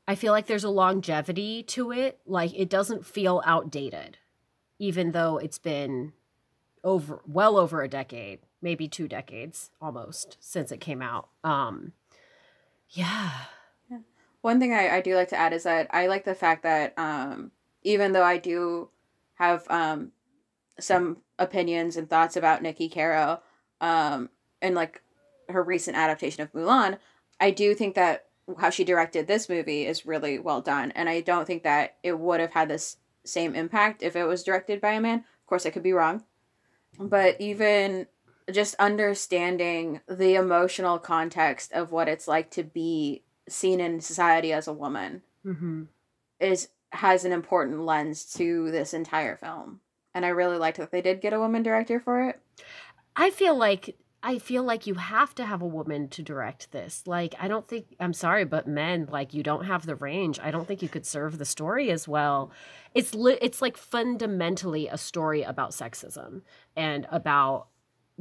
I 0.07 0.15
feel 0.15 0.33
like 0.33 0.47
there's 0.47 0.63
a 0.63 0.69
longevity 0.69 1.63
to 1.63 1.91
it. 1.91 2.19
Like 2.25 2.57
it 2.57 2.69
doesn't 2.69 3.05
feel 3.05 3.41
outdated 3.45 4.17
even 4.79 5.11
though 5.11 5.37
it's 5.37 5.59
been 5.59 6.13
over 6.83 7.21
well 7.27 7.57
over 7.57 7.83
a 7.83 7.89
decade, 7.89 8.39
maybe 8.61 8.87
two 8.87 9.07
decades 9.07 9.69
almost 9.81 10.37
since 10.39 10.71
it 10.71 10.79
came 10.79 11.01
out. 11.01 11.29
Um 11.43 11.93
yeah. 12.89 13.31
One 14.41 14.59
thing 14.59 14.73
I, 14.73 14.97
I 14.97 15.01
do 15.01 15.15
like 15.15 15.29
to 15.29 15.35
add 15.35 15.53
is 15.53 15.63
that 15.63 15.87
I 15.91 16.07
like 16.07 16.23
the 16.23 16.35
fact 16.35 16.63
that 16.63 16.93
um, 16.97 17.51
even 17.83 18.13
though 18.13 18.23
I 18.23 18.37
do 18.37 18.89
have 19.39 19.65
um, 19.69 20.11
some 20.79 21.17
opinions 21.37 21.97
and 21.97 22.09
thoughts 22.09 22.35
about 22.35 22.61
Nikki 22.61 22.89
Caro 22.89 23.41
um, 23.81 24.29
and 24.61 24.75
like 24.75 25.01
her 25.47 25.63
recent 25.63 25.97
adaptation 25.97 26.43
of 26.43 26.51
Mulan, 26.53 26.97
I 27.39 27.51
do 27.51 27.73
think 27.73 27.95
that 27.95 28.25
how 28.57 28.69
she 28.69 28.83
directed 28.83 29.27
this 29.27 29.47
movie 29.49 29.85
is 29.85 30.05
really 30.05 30.39
well 30.39 30.61
done. 30.61 30.91
And 30.91 31.07
I 31.07 31.21
don't 31.21 31.45
think 31.45 31.63
that 31.63 31.97
it 32.03 32.19
would 32.19 32.39
have 32.39 32.53
had 32.53 32.67
this 32.69 32.97
same 33.25 33.55
impact 33.55 34.01
if 34.03 34.15
it 34.15 34.25
was 34.25 34.43
directed 34.43 34.81
by 34.81 34.93
a 34.93 35.01
man. 35.01 35.19
Of 35.19 35.45
course, 35.47 35.65
I 35.65 35.69
could 35.69 35.83
be 35.83 35.93
wrong. 35.93 36.23
But 36.99 37.39
even 37.39 38.07
just 38.51 38.75
understanding 38.75 40.01
the 40.07 40.35
emotional 40.35 40.97
context 40.99 41.71
of 41.71 41.91
what 41.91 42.07
it's 42.09 42.27
like 42.27 42.49
to 42.51 42.63
be 42.63 43.23
seen 43.47 43.79
in 43.79 44.01
society 44.01 44.51
as 44.53 44.67
a 44.67 44.73
woman 44.73 45.21
Mm-hmm. 45.45 45.83
is 46.41 46.67
has 46.91 47.25
an 47.25 47.31
important 47.31 47.81
lens 47.81 48.25
to 48.33 48.71
this 48.71 48.93
entire 48.93 49.35
film. 49.35 49.81
And 50.13 50.25
I 50.25 50.29
really 50.29 50.57
liked 50.57 50.77
that 50.77 50.91
they 50.91 51.01
did 51.01 51.21
get 51.21 51.33
a 51.33 51.39
woman 51.39 51.63
director 51.63 51.99
for 51.99 52.27
it. 52.27 52.39
I 53.15 53.29
feel 53.29 53.55
like 53.55 53.95
I 54.21 54.37
feel 54.37 54.63
like 54.63 54.85
you 54.85 54.95
have 54.95 55.33
to 55.35 55.45
have 55.45 55.61
a 55.61 55.67
woman 55.67 56.09
to 56.09 56.21
direct 56.21 56.71
this. 56.71 57.03
Like 57.05 57.35
I 57.39 57.47
don't 57.47 57.67
think 57.67 57.95
I'm 57.99 58.13
sorry, 58.13 58.43
but 58.43 58.67
men 58.67 59.07
like 59.09 59.33
you 59.33 59.43
don't 59.43 59.65
have 59.65 59.85
the 59.85 59.95
range. 59.95 60.39
I 60.41 60.51
don't 60.51 60.67
think 60.67 60.81
you 60.81 60.89
could 60.89 61.05
serve 61.05 61.37
the 61.37 61.45
story 61.45 61.89
as 61.91 62.07
well. 62.07 62.51
It's 62.93 63.13
li- 63.13 63.37
it's 63.41 63.61
like 63.61 63.77
fundamentally 63.77 64.87
a 64.87 64.97
story 64.97 65.43
about 65.43 65.71
sexism 65.71 66.41
and 66.75 67.07
about 67.11 67.67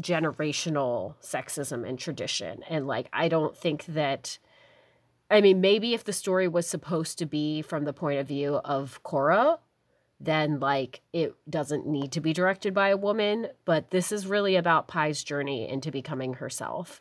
generational 0.00 1.14
sexism 1.20 1.88
and 1.88 1.98
tradition. 1.98 2.62
And 2.68 2.86
like 2.86 3.08
I 3.12 3.28
don't 3.28 3.56
think 3.56 3.86
that 3.86 4.38
I 5.30 5.40
mean 5.40 5.60
maybe 5.60 5.94
if 5.94 6.04
the 6.04 6.12
story 6.12 6.48
was 6.48 6.66
supposed 6.66 7.18
to 7.18 7.26
be 7.26 7.62
from 7.62 7.84
the 7.84 7.92
point 7.92 8.18
of 8.20 8.26
view 8.28 8.56
of 8.64 9.02
Koro, 9.02 9.60
then 10.20 10.58
like 10.60 11.00
it 11.12 11.34
doesn't 11.48 11.86
need 11.86 12.12
to 12.12 12.20
be 12.20 12.32
directed 12.32 12.74
by 12.74 12.88
a 12.88 12.96
woman 12.96 13.48
but 13.64 13.90
this 13.90 14.10
is 14.10 14.26
really 14.26 14.56
about 14.56 14.88
Pai's 14.88 15.22
journey 15.22 15.68
into 15.68 15.90
becoming 15.92 16.34
herself 16.34 17.00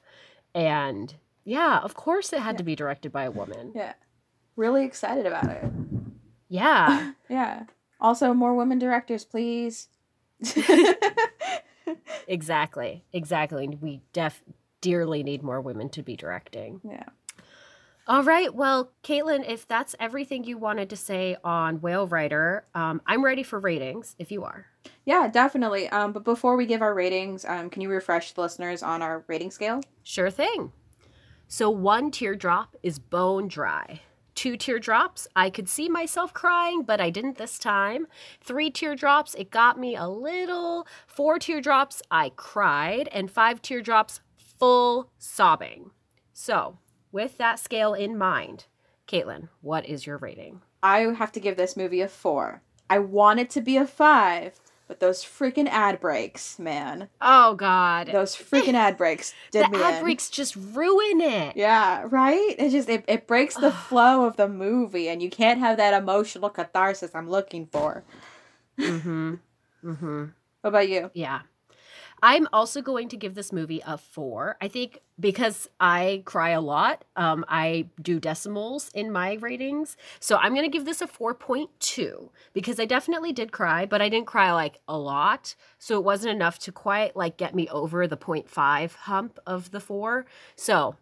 and 0.53 1.15
yeah 1.43 1.79
of 1.79 1.95
course 1.95 2.31
it 2.33 2.39
had 2.39 2.53
Yeah. 2.55 2.57
to 2.57 2.63
be 2.63 2.75
directed 2.75 3.11
by 3.11 3.23
a 3.23 3.31
woman 3.31 3.71
Yeah. 3.73 3.93
Really 4.55 4.85
excited 4.85 5.25
about 5.25 5.45
it. 5.49 5.63
yeah 6.49 7.13
Yeah. 7.29 7.63
Also 7.99 8.33
more 8.35 8.53
women 8.55 8.77
directors, 8.77 9.25
please. 9.25 9.87
exactly 12.27 13.03
exactly 13.13 13.67
we 13.81 14.01
def 14.13 14.43
dearly 14.81 15.23
need 15.23 15.41
more 15.41 15.61
women 15.61 15.89
to 15.89 16.03
be 16.03 16.15
directing 16.15 16.81
yeah. 16.83 17.05
All 18.07 18.23
right 18.23 18.53
well 18.55 18.91
caitlin 19.03 19.47
if 19.47 19.67
that's 19.67 19.95
everything 19.99 20.43
you 20.43 20.57
wanted 20.57 20.89
to 20.89 20.95
say 20.95 21.35
on 21.43 21.81
whale 21.81 22.07
rider 22.07 22.65
um, 22.73 23.01
i'm 23.05 23.23
ready 23.23 23.43
for 23.43 23.59
ratings 23.59 24.15
if 24.19 24.31
you 24.31 24.43
are 24.43 24.67
Yeah, 25.05 25.27
definitely. 25.27 25.87
Um, 25.89 26.11
but 26.13 26.23
before 26.23 26.55
we 26.57 26.65
give 26.65 26.81
our 26.81 26.93
ratings, 26.93 27.43
um, 27.45 27.69
can 27.69 27.81
you 27.81 27.89
refresh 27.89 28.31
the 28.31 28.41
listeners 28.41 28.83
on 28.83 29.01
our 29.01 29.23
rating 29.27 29.51
scale? 29.51 29.81
Sure 30.03 30.29
thing. 30.29 30.71
So 31.47 31.69
one 31.69 32.11
teardrop 32.11 32.75
is 32.83 32.99
bone 32.99 33.47
dry. 33.47 34.01
Two 34.35 34.55
teardrops, 34.57 35.27
I 35.35 35.49
could 35.49 35.67
see 35.67 35.89
myself 35.89 36.33
crying, 36.33 36.83
but 36.83 37.01
I 37.01 37.09
didn't 37.09 37.37
this 37.37 37.57
time. 37.57 38.07
Three 38.41 38.69
teardrops, 38.69 39.33
it 39.35 39.49
got 39.49 39.79
me 39.79 39.95
a 39.95 40.07
little. 40.07 40.85
Four 41.07 41.39
teardrops, 41.39 42.01
I 42.11 42.31
cried. 42.35 43.09
And 43.11 43.31
five 43.31 43.61
teardrops, 43.61 44.21
full 44.37 45.11
sobbing. 45.17 45.91
So, 46.33 46.77
with 47.11 47.37
that 47.37 47.59
scale 47.59 47.93
in 47.93 48.17
mind, 48.17 48.65
Caitlin, 49.07 49.49
what 49.61 49.85
is 49.85 50.05
your 50.05 50.17
rating? 50.17 50.61
I 50.83 50.99
have 50.99 51.31
to 51.33 51.39
give 51.39 51.57
this 51.57 51.77
movie 51.77 52.01
a 52.01 52.07
four. 52.07 52.61
I 52.89 52.99
want 52.99 53.39
it 53.39 53.49
to 53.51 53.61
be 53.61 53.77
a 53.77 53.85
five, 53.85 54.59
but 54.87 54.99
those 54.99 55.23
freaking 55.23 55.67
ad 55.67 55.99
breaks, 55.99 56.57
man. 56.59 57.09
Oh, 57.21 57.55
God. 57.55 58.07
Those 58.11 58.35
freaking 58.35 58.75
ad 58.75 58.97
breaks 58.97 59.33
did 59.51 59.69
me. 59.69 59.77
the 59.77 59.77
me 59.79 59.83
ad 59.83 59.95
in. 59.95 60.03
breaks 60.03 60.29
just 60.29 60.55
ruin 60.55 61.19
it. 61.21 61.57
Yeah, 61.57 62.05
right? 62.09 62.55
It 62.57 62.69
just 62.69 62.87
it, 62.87 63.03
it 63.07 63.27
breaks 63.27 63.55
the 63.55 63.71
flow 63.71 64.25
of 64.25 64.37
the 64.37 64.47
movie 64.47 65.09
and 65.09 65.21
you 65.21 65.29
can't 65.29 65.59
have 65.59 65.77
that 65.77 65.93
emotional 65.93 66.49
catharsis 66.49 67.11
I'm 67.13 67.29
looking 67.29 67.67
for. 67.67 68.03
Mm 68.79 69.01
hmm. 69.01 69.33
Mm 69.83 69.97
hmm. 69.97 70.25
What 70.61 70.69
about 70.69 70.89
you? 70.89 71.11
Yeah. 71.13 71.41
I'm 72.21 72.47
also 72.51 72.81
going 72.81 73.09
to 73.09 73.17
give 73.17 73.35
this 73.35 73.51
movie 73.51 73.81
a 73.85 73.97
four. 73.97 74.57
I 74.59 74.67
think 74.67 75.01
because 75.19 75.69
I 75.79 76.23
cry 76.25 76.49
a 76.49 76.61
lot, 76.61 77.05
um, 77.15 77.45
I 77.47 77.89
do 78.01 78.19
decimals 78.19 78.89
in 78.93 79.11
my 79.11 79.33
ratings. 79.33 79.97
So 80.19 80.37
I'm 80.37 80.53
going 80.53 80.65
to 80.65 80.75
give 80.75 80.85
this 80.85 81.01
a 81.01 81.07
4.2 81.07 82.29
because 82.53 82.79
I 82.79 82.85
definitely 82.85 83.33
did 83.33 83.51
cry, 83.51 83.85
but 83.85 84.01
I 84.01 84.09
didn't 84.09 84.27
cry 84.27 84.51
like 84.51 84.79
a 84.87 84.97
lot. 84.97 85.55
So 85.77 85.97
it 85.97 86.03
wasn't 86.03 86.35
enough 86.35 86.57
to 86.59 86.71
quite 86.71 87.15
like 87.15 87.37
get 87.37 87.53
me 87.53 87.67
over 87.69 88.07
the 88.07 88.17
0.5 88.17 88.95
hump 88.95 89.39
of 89.45 89.71
the 89.71 89.79
four. 89.79 90.25
So 90.55 90.95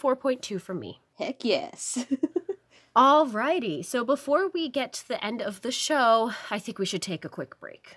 4.2 0.00 0.60
from 0.60 0.78
me. 0.78 1.00
Heck 1.18 1.44
yes. 1.44 2.06
Alrighty. 2.96 3.84
So 3.84 4.04
before 4.04 4.48
we 4.48 4.68
get 4.68 4.92
to 4.94 5.08
the 5.08 5.24
end 5.24 5.42
of 5.42 5.62
the 5.62 5.72
show, 5.72 6.32
I 6.50 6.60
think 6.60 6.78
we 6.78 6.86
should 6.86 7.02
take 7.02 7.24
a 7.24 7.28
quick 7.28 7.58
break. 7.58 7.96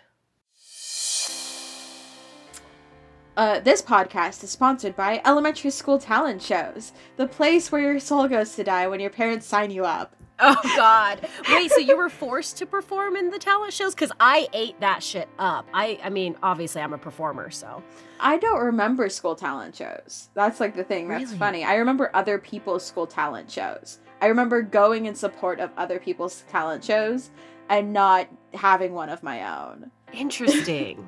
Uh, 3.37 3.59
this 3.59 3.83
podcast 3.83 4.43
is 4.43 4.49
sponsored 4.49 4.95
by 4.95 5.21
Elementary 5.23 5.69
School 5.69 5.99
Talent 5.99 6.41
Shows, 6.41 6.91
the 7.17 7.27
place 7.27 7.71
where 7.71 7.79
your 7.81 7.99
soul 7.99 8.27
goes 8.27 8.55
to 8.55 8.63
die 8.63 8.87
when 8.87 8.99
your 8.99 9.11
parents 9.11 9.45
sign 9.45 9.69
you 9.69 9.85
up. 9.85 10.15
Oh 10.39 10.55
God! 10.75 11.27
Wait, 11.49 11.71
so 11.71 11.77
you 11.79 11.97
were 11.97 12.09
forced 12.09 12.57
to 12.57 12.65
perform 12.67 13.15
in 13.15 13.29
the 13.31 13.39
talent 13.39 13.73
shows? 13.73 13.95
Because 13.95 14.11
I 14.19 14.47
ate 14.53 14.79
that 14.81 15.01
shit 15.03 15.27
up. 15.39 15.67
I, 15.73 15.99
I 16.03 16.09
mean, 16.09 16.35
obviously 16.43 16.79
I'm 16.81 16.93
a 16.93 16.97
performer, 16.97 17.49
so 17.51 17.81
I 18.19 18.37
don't 18.37 18.59
remember 18.63 19.07
school 19.09 19.35
talent 19.35 19.75
shows. 19.75 20.29
That's 20.35 20.59
like 20.59 20.75
the 20.75 20.83
thing 20.83 21.07
that's 21.07 21.25
Really? 21.25 21.37
funny. 21.37 21.63
I 21.63 21.75
remember 21.75 22.11
other 22.15 22.37
people's 22.39 22.85
school 22.85 23.07
talent 23.07 23.49
shows. 23.51 23.99
I 24.21 24.27
remember 24.27 24.61
going 24.63 25.05
in 25.07 25.15
support 25.15 25.59
of 25.59 25.71
other 25.77 25.97
people's 25.99 26.43
talent 26.49 26.83
shows 26.83 27.29
and 27.69 27.91
not 27.93 28.27
having 28.53 28.93
one 28.93 29.09
of 29.09 29.21
my 29.23 29.59
own. 29.69 29.89
interesting. 30.13 31.07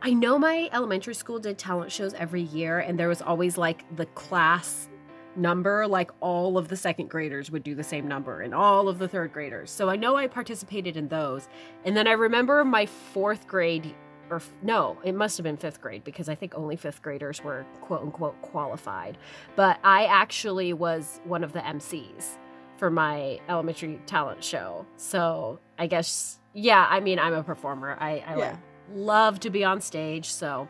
I 0.00 0.12
know 0.12 0.38
my 0.38 0.68
elementary 0.72 1.14
school 1.14 1.38
did 1.38 1.58
talent 1.58 1.90
shows 1.90 2.14
every 2.14 2.42
year, 2.42 2.78
and 2.78 2.98
there 2.98 3.08
was 3.08 3.20
always 3.20 3.58
like 3.58 3.84
the 3.96 4.06
class 4.06 4.88
number, 5.34 5.86
like 5.86 6.10
all 6.20 6.56
of 6.56 6.68
the 6.68 6.76
second 6.76 7.08
graders 7.10 7.50
would 7.50 7.64
do 7.64 7.74
the 7.74 7.82
same 7.84 8.06
number, 8.06 8.40
and 8.42 8.54
all 8.54 8.88
of 8.88 8.98
the 8.98 9.08
third 9.08 9.32
graders. 9.32 9.70
So 9.70 9.88
I 9.88 9.96
know 9.96 10.16
I 10.16 10.28
participated 10.28 10.96
in 10.96 11.08
those, 11.08 11.48
and 11.84 11.96
then 11.96 12.06
I 12.06 12.12
remember 12.12 12.64
my 12.64 12.86
fourth 12.86 13.46
grade. 13.46 13.94
Or 14.30 14.42
no, 14.62 14.98
it 15.04 15.14
must 15.14 15.38
have 15.38 15.44
been 15.44 15.56
fifth 15.56 15.80
grade 15.80 16.04
because 16.04 16.28
I 16.28 16.34
think 16.34 16.54
only 16.54 16.76
fifth 16.76 17.00
graders 17.00 17.42
were 17.42 17.64
quote 17.80 18.02
unquote 18.02 18.40
qualified. 18.42 19.16
But 19.56 19.78
I 19.82 20.04
actually 20.04 20.74
was 20.74 21.20
one 21.24 21.42
of 21.42 21.54
the 21.54 21.60
MCs 21.60 22.36
for 22.76 22.90
my 22.90 23.40
elementary 23.48 23.98
talent 24.04 24.44
show. 24.44 24.84
So 24.96 25.60
I 25.78 25.86
guess, 25.86 26.38
yeah, 26.52 26.86
I 26.90 27.00
mean, 27.00 27.18
I'm 27.18 27.32
a 27.32 27.42
performer. 27.42 27.96
I, 27.98 28.18
I 28.26 28.36
Yeah. 28.36 28.36
like, 28.50 28.56
love 28.94 29.40
to 29.40 29.50
be 29.50 29.64
on 29.64 29.80
stage. 29.80 30.30
So, 30.30 30.68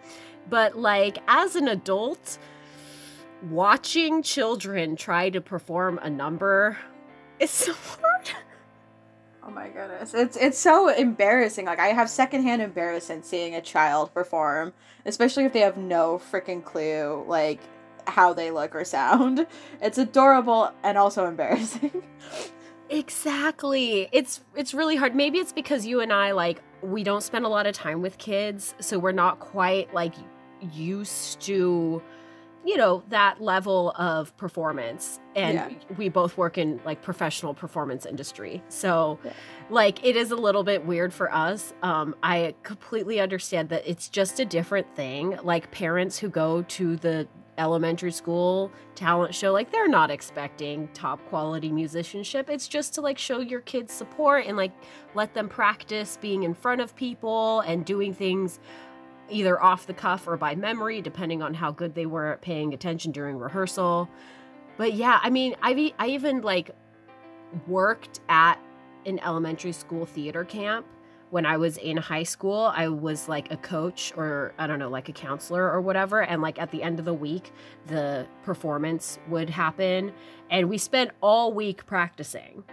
but 0.49 0.77
like 0.77 1.19
as 1.29 1.57
an 1.57 1.69
adult, 1.69 2.39
watching 3.51 4.23
children 4.23 4.97
try 4.97 5.31
to 5.31 5.41
perform 5.41 5.99
a 6.03 6.11
number 6.11 6.79
is 7.39 7.51
so 7.51 7.73
hard. 8.03 8.31
Oh 9.47 9.51
my 9.51 9.69
goodness. 9.69 10.12
It's 10.12 10.37
it's 10.37 10.59
so 10.59 10.89
embarrassing. 10.89 11.64
Like 11.64 11.79
I 11.79 11.89
have 11.89 12.11
secondhand 12.11 12.61
embarrassment 12.61 13.25
seeing 13.25 13.55
a 13.55 13.62
child 13.62 14.12
perform, 14.12 14.75
especially 15.07 15.45
if 15.45 15.53
they 15.55 15.61
have 15.61 15.77
no 15.79 16.19
freaking 16.19 16.62
clue 16.62 17.25
like 17.27 17.61
how 18.07 18.33
they 18.35 18.51
look 18.51 18.75
or 18.75 18.85
sound. 18.85 19.47
It's 19.81 19.99
adorable 19.99 20.73
and 20.83 20.99
also 20.99 21.27
embarrassing. 21.27 22.03
Exactly. 22.91 24.09
It's 24.12 24.41
it's 24.57 24.73
really 24.73 24.97
hard. 24.97 25.14
Maybe 25.14 25.39
it's 25.39 25.53
because 25.53 25.85
you 25.85 26.01
and 26.01 26.11
I 26.11 26.33
like 26.33 26.62
we 26.83 27.03
don't 27.03 27.22
spend 27.22 27.45
a 27.45 27.49
lot 27.49 27.66
of 27.66 27.74
time 27.74 28.03
with 28.03 28.18
kids, 28.18 28.74
so 28.81 28.99
we're 28.99 29.12
not 29.12 29.41
quite 29.41 29.93
like 29.95 30.14
used 30.72 31.41
to 31.41 32.03
you 32.65 32.77
know 32.77 33.03
that 33.09 33.41
level 33.41 33.93
of 33.97 34.37
performance. 34.37 35.21
And 35.37 35.55
Yeah. 35.55 35.71
we 35.97 36.09
both 36.09 36.37
work 36.37 36.59
in 36.59 36.81
like 36.85 37.03
professional 37.03 37.55
performance 37.55 38.05
industry. 38.05 38.63
So 38.69 39.19
Yeah. 39.25 39.33
like 39.71 40.05
it 40.05 40.17
is 40.17 40.31
a 40.31 40.37
little 40.37 40.65
bit 40.65 40.85
weird 40.85 41.15
for 41.15 41.33
us. 41.33 41.73
Um 41.83 42.15
i 42.23 42.55
completely 42.65 43.21
understand 43.21 43.69
that 43.71 43.83
it's 43.87 44.09
just 44.09 44.41
a 44.41 44.45
different 44.45 44.95
thing. 44.95 45.39
Like 45.43 45.71
parents 45.71 46.19
who 46.19 46.29
go 46.29 46.63
to 46.63 46.97
the 46.97 47.29
elementary 47.57 48.13
school 48.13 48.71
talent 48.95 49.35
show 49.35 49.53
like 49.53 49.73
they're 49.73 49.89
not 49.89 50.11
expecting 50.13 50.89
top 50.95 51.19
quality 51.29 51.73
musicianship. 51.73 52.49
It's 52.49 52.69
just 52.69 52.95
to 52.95 53.01
like 53.01 53.19
show 53.19 53.41
your 53.41 53.61
kids 53.63 53.93
support 53.93 54.47
and 54.47 54.57
like 54.57 54.73
let 55.15 55.35
them 55.35 55.49
practice 55.49 56.19
being 56.21 56.45
in 56.45 56.55
front 56.55 56.81
of 56.81 56.95
people 56.95 57.61
and 57.61 57.85
doing 57.85 58.15
things 58.15 58.61
either 59.31 59.62
off 59.62 59.87
the 59.87 59.95
cuff 59.95 60.26
or 60.26 60.37
by 60.37 60.55
memory, 60.55 61.03
depending 61.03 61.43
on 61.43 61.55
how 61.55 61.70
good 61.70 61.95
they 61.95 62.07
were 62.07 62.33
at 62.33 62.41
paying 62.41 62.74
attention 62.74 63.12
during 63.12 63.39
rehearsal. 63.39 64.09
But 64.76 64.95
yeah, 64.95 65.18
I 65.22 65.31
mean, 65.31 65.57
I've 65.62 65.93
I 65.99 66.09
even 66.09 66.43
like 66.43 66.70
worked 67.66 68.20
at 68.29 68.59
an 69.07 69.18
elementary 69.20 69.72
school 69.72 70.07
theater 70.07 70.45
camp 70.45 70.87
when 71.31 71.45
I 71.45 71.57
was 71.57 71.76
in 71.76 71.97
high 71.97 72.22
school. 72.22 72.72
I 72.74 72.89
was 72.89 73.29
like 73.29 73.51
a 73.51 73.57
coach 73.57 74.12
or 74.16 74.55
I 74.59 74.66
don't 74.66 74.79
know, 74.79 74.89
like 74.89 75.09
a 75.09 75.12
counselor 75.12 75.70
or 75.70 75.81
whatever. 75.81 76.22
And 76.22 76.43
like 76.43 76.59
at 76.59 76.70
the 76.70 76.83
end 76.83 76.99
of 76.99 77.05
the 77.05 77.14
week, 77.14 77.53
the 77.87 78.26
performance 78.43 79.18
would 79.29 79.51
happen. 79.51 80.12
And 80.51 80.68
we 80.68 80.79
spent 80.79 81.11
all 81.20 81.53
week 81.53 81.87
practicing. 81.87 82.64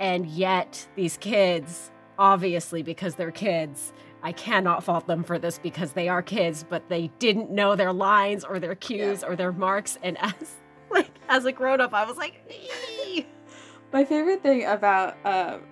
And 0.00 0.26
yet, 0.26 0.88
these 0.96 1.16
kids, 1.16 1.92
obviously, 2.18 2.82
because 2.82 3.14
they're 3.14 3.30
kids, 3.30 3.92
I 4.22 4.32
cannot 4.32 4.84
fault 4.84 5.06
them 5.06 5.24
for 5.24 5.38
this 5.38 5.58
because 5.58 5.92
they 5.92 6.08
are 6.08 6.22
kids, 6.22 6.64
but 6.68 6.88
they 6.88 7.08
didn't 7.18 7.50
know 7.50 7.74
their 7.74 7.92
lines 7.92 8.44
or 8.44 8.58
their 8.60 8.74
cues 8.74 9.24
or 9.24 9.34
their 9.34 9.52
marks. 9.52 9.98
And 10.02 10.16
as 10.18 10.34
like 10.90 11.10
as 11.28 11.44
a 11.44 11.52
grown 11.52 11.80
up, 11.80 11.92
I 11.92 12.04
was 12.04 12.16
like, 12.16 12.34
"Ee." 12.50 13.26
My 13.92 14.04
favorite 14.04 14.42
thing 14.42 14.64
about 14.64 15.16
um, 15.24 15.62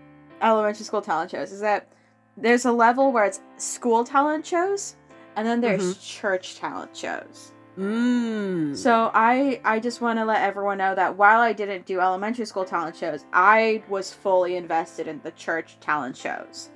elementary 0.43 0.85
school 0.85 1.01
talent 1.01 1.31
shows 1.31 1.53
is 1.53 1.61
that 1.61 1.89
there's 2.37 2.65
a 2.65 2.73
level 2.73 3.13
where 3.13 3.25
it's 3.25 3.41
school 3.57 4.05
talent 4.05 4.45
shows, 4.45 4.97
and 5.37 5.47
then 5.47 5.61
there's 5.61 5.97
church 5.99 6.57
talent 6.57 6.97
shows. 6.97 7.53
mm. 7.79 8.77
So 8.77 9.11
I 9.15 9.61
I 9.65 9.79
just 9.79 10.01
want 10.01 10.19
to 10.19 10.25
let 10.25 10.43
everyone 10.43 10.79
know 10.79 10.95
that 10.95 11.17
while 11.17 11.41
I 11.41 11.53
didn't 11.53 11.87
do 11.87 12.01
elementary 12.01 12.47
school 12.47 12.65
talent 12.65 12.97
shows, 12.97 13.25
I 13.33 13.83
was 13.89 14.13
fully 14.13 14.57
invested 14.57 15.07
in 15.07 15.21
the 15.23 15.31
church 15.33 15.79
talent 15.81 16.17
shows. 16.17 16.71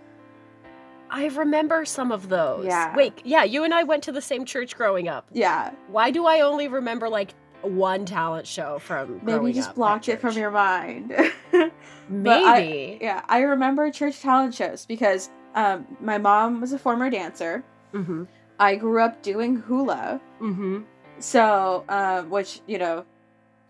I 1.15 1.27
remember 1.27 1.85
some 1.85 2.11
of 2.11 2.29
those. 2.29 2.67
Yeah. 2.67 2.95
Wait, 2.97 3.21
yeah, 3.25 3.45
you 3.45 3.63
and 3.63 3.73
I 3.73 3.85
went 3.85 4.03
to 4.03 4.13
the 4.13 4.21
same 4.21 4.45
church 4.45 4.77
growing 4.77 5.07
up. 5.07 5.29
Yeah, 5.33 5.71
Why 5.87 6.11
do 6.11 6.27
I 6.27 6.41
only 6.41 6.67
remember 6.67 7.09
like 7.09 7.35
one 7.63 8.05
talent 8.05 8.49
show 8.49 8.81
from 8.81 9.21
maybe 9.23 9.47
you 9.47 9.53
just 9.53 9.77
blocked 9.77 10.09
it 10.09 10.21
from 10.21 10.37
your 10.37 10.51
mind. 10.51 11.15
maybe. 12.09 12.99
yeah, 13.01 13.23
I 13.29 13.43
remember 13.43 13.91
church 13.93 14.21
talent 14.21 14.57
shows 14.57 14.87
because 14.87 15.31
um, 15.55 15.87
my 16.01 16.19
mom 16.19 16.61
was 16.61 16.73
a 16.73 16.79
former 16.81 17.09
dancer. 17.11 17.63
mm-hmm. 17.93 18.25
I 18.59 18.75
grew 18.75 19.01
up 19.01 19.23
doing 19.23 19.57
hula. 19.57 20.21
Mm-hmm. 20.41 20.83
So, 21.21 21.85
um, 21.89 22.29
which 22.29 22.61
you 22.67 22.79
know, 22.79 23.05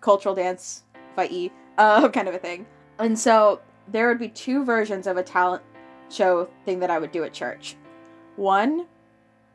cultural 0.01 0.35
dance, 0.35 0.83
fight, 1.15 1.53
uh, 1.77 2.09
kind 2.17 2.27
of 2.27 2.35
a 2.35 2.39
thing. 2.39 2.65
And 2.99 3.19
so 3.19 3.61
there 3.87 4.09
would 4.09 4.19
be 4.19 4.31
two 4.31 4.65
versions 4.65 5.07
of 5.07 5.19
a 5.19 5.23
talent 5.23 5.63
show 6.11 6.49
thing 6.65 6.81
that 6.81 6.91
I 6.91 6.99
would 6.99 7.13
do 7.13 7.25
at 7.25 7.33
church. 7.33 7.77
One, 8.37 8.87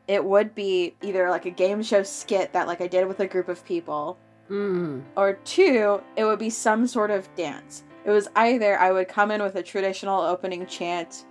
it 0.08 0.24
would 0.24 0.54
be 0.54 0.94
either 1.02 1.30
like 1.30 1.46
a 1.46 1.50
game 1.50 1.82
show 1.82 2.02
skit 2.02 2.52
that 2.52 2.66
like 2.66 2.80
I 2.80 2.86
did 2.86 3.06
with 3.06 3.20
a 3.20 3.26
group 3.26 3.48
of 3.48 3.64
people, 3.64 4.18
Mm. 4.50 5.02
or 5.16 5.34
two, 5.44 6.02
it 6.16 6.24
would 6.24 6.40
be 6.40 6.50
some 6.50 6.86
sort 6.88 7.12
of 7.12 7.32
dance. 7.36 7.84
It 8.04 8.10
was 8.10 8.28
either 8.34 8.76
I 8.78 8.90
would 8.90 9.06
come 9.06 9.30
in 9.30 9.40
with 9.42 9.54
a 9.54 9.62
traditional 9.62 10.20
opening 10.20 10.66
chant 10.66 11.24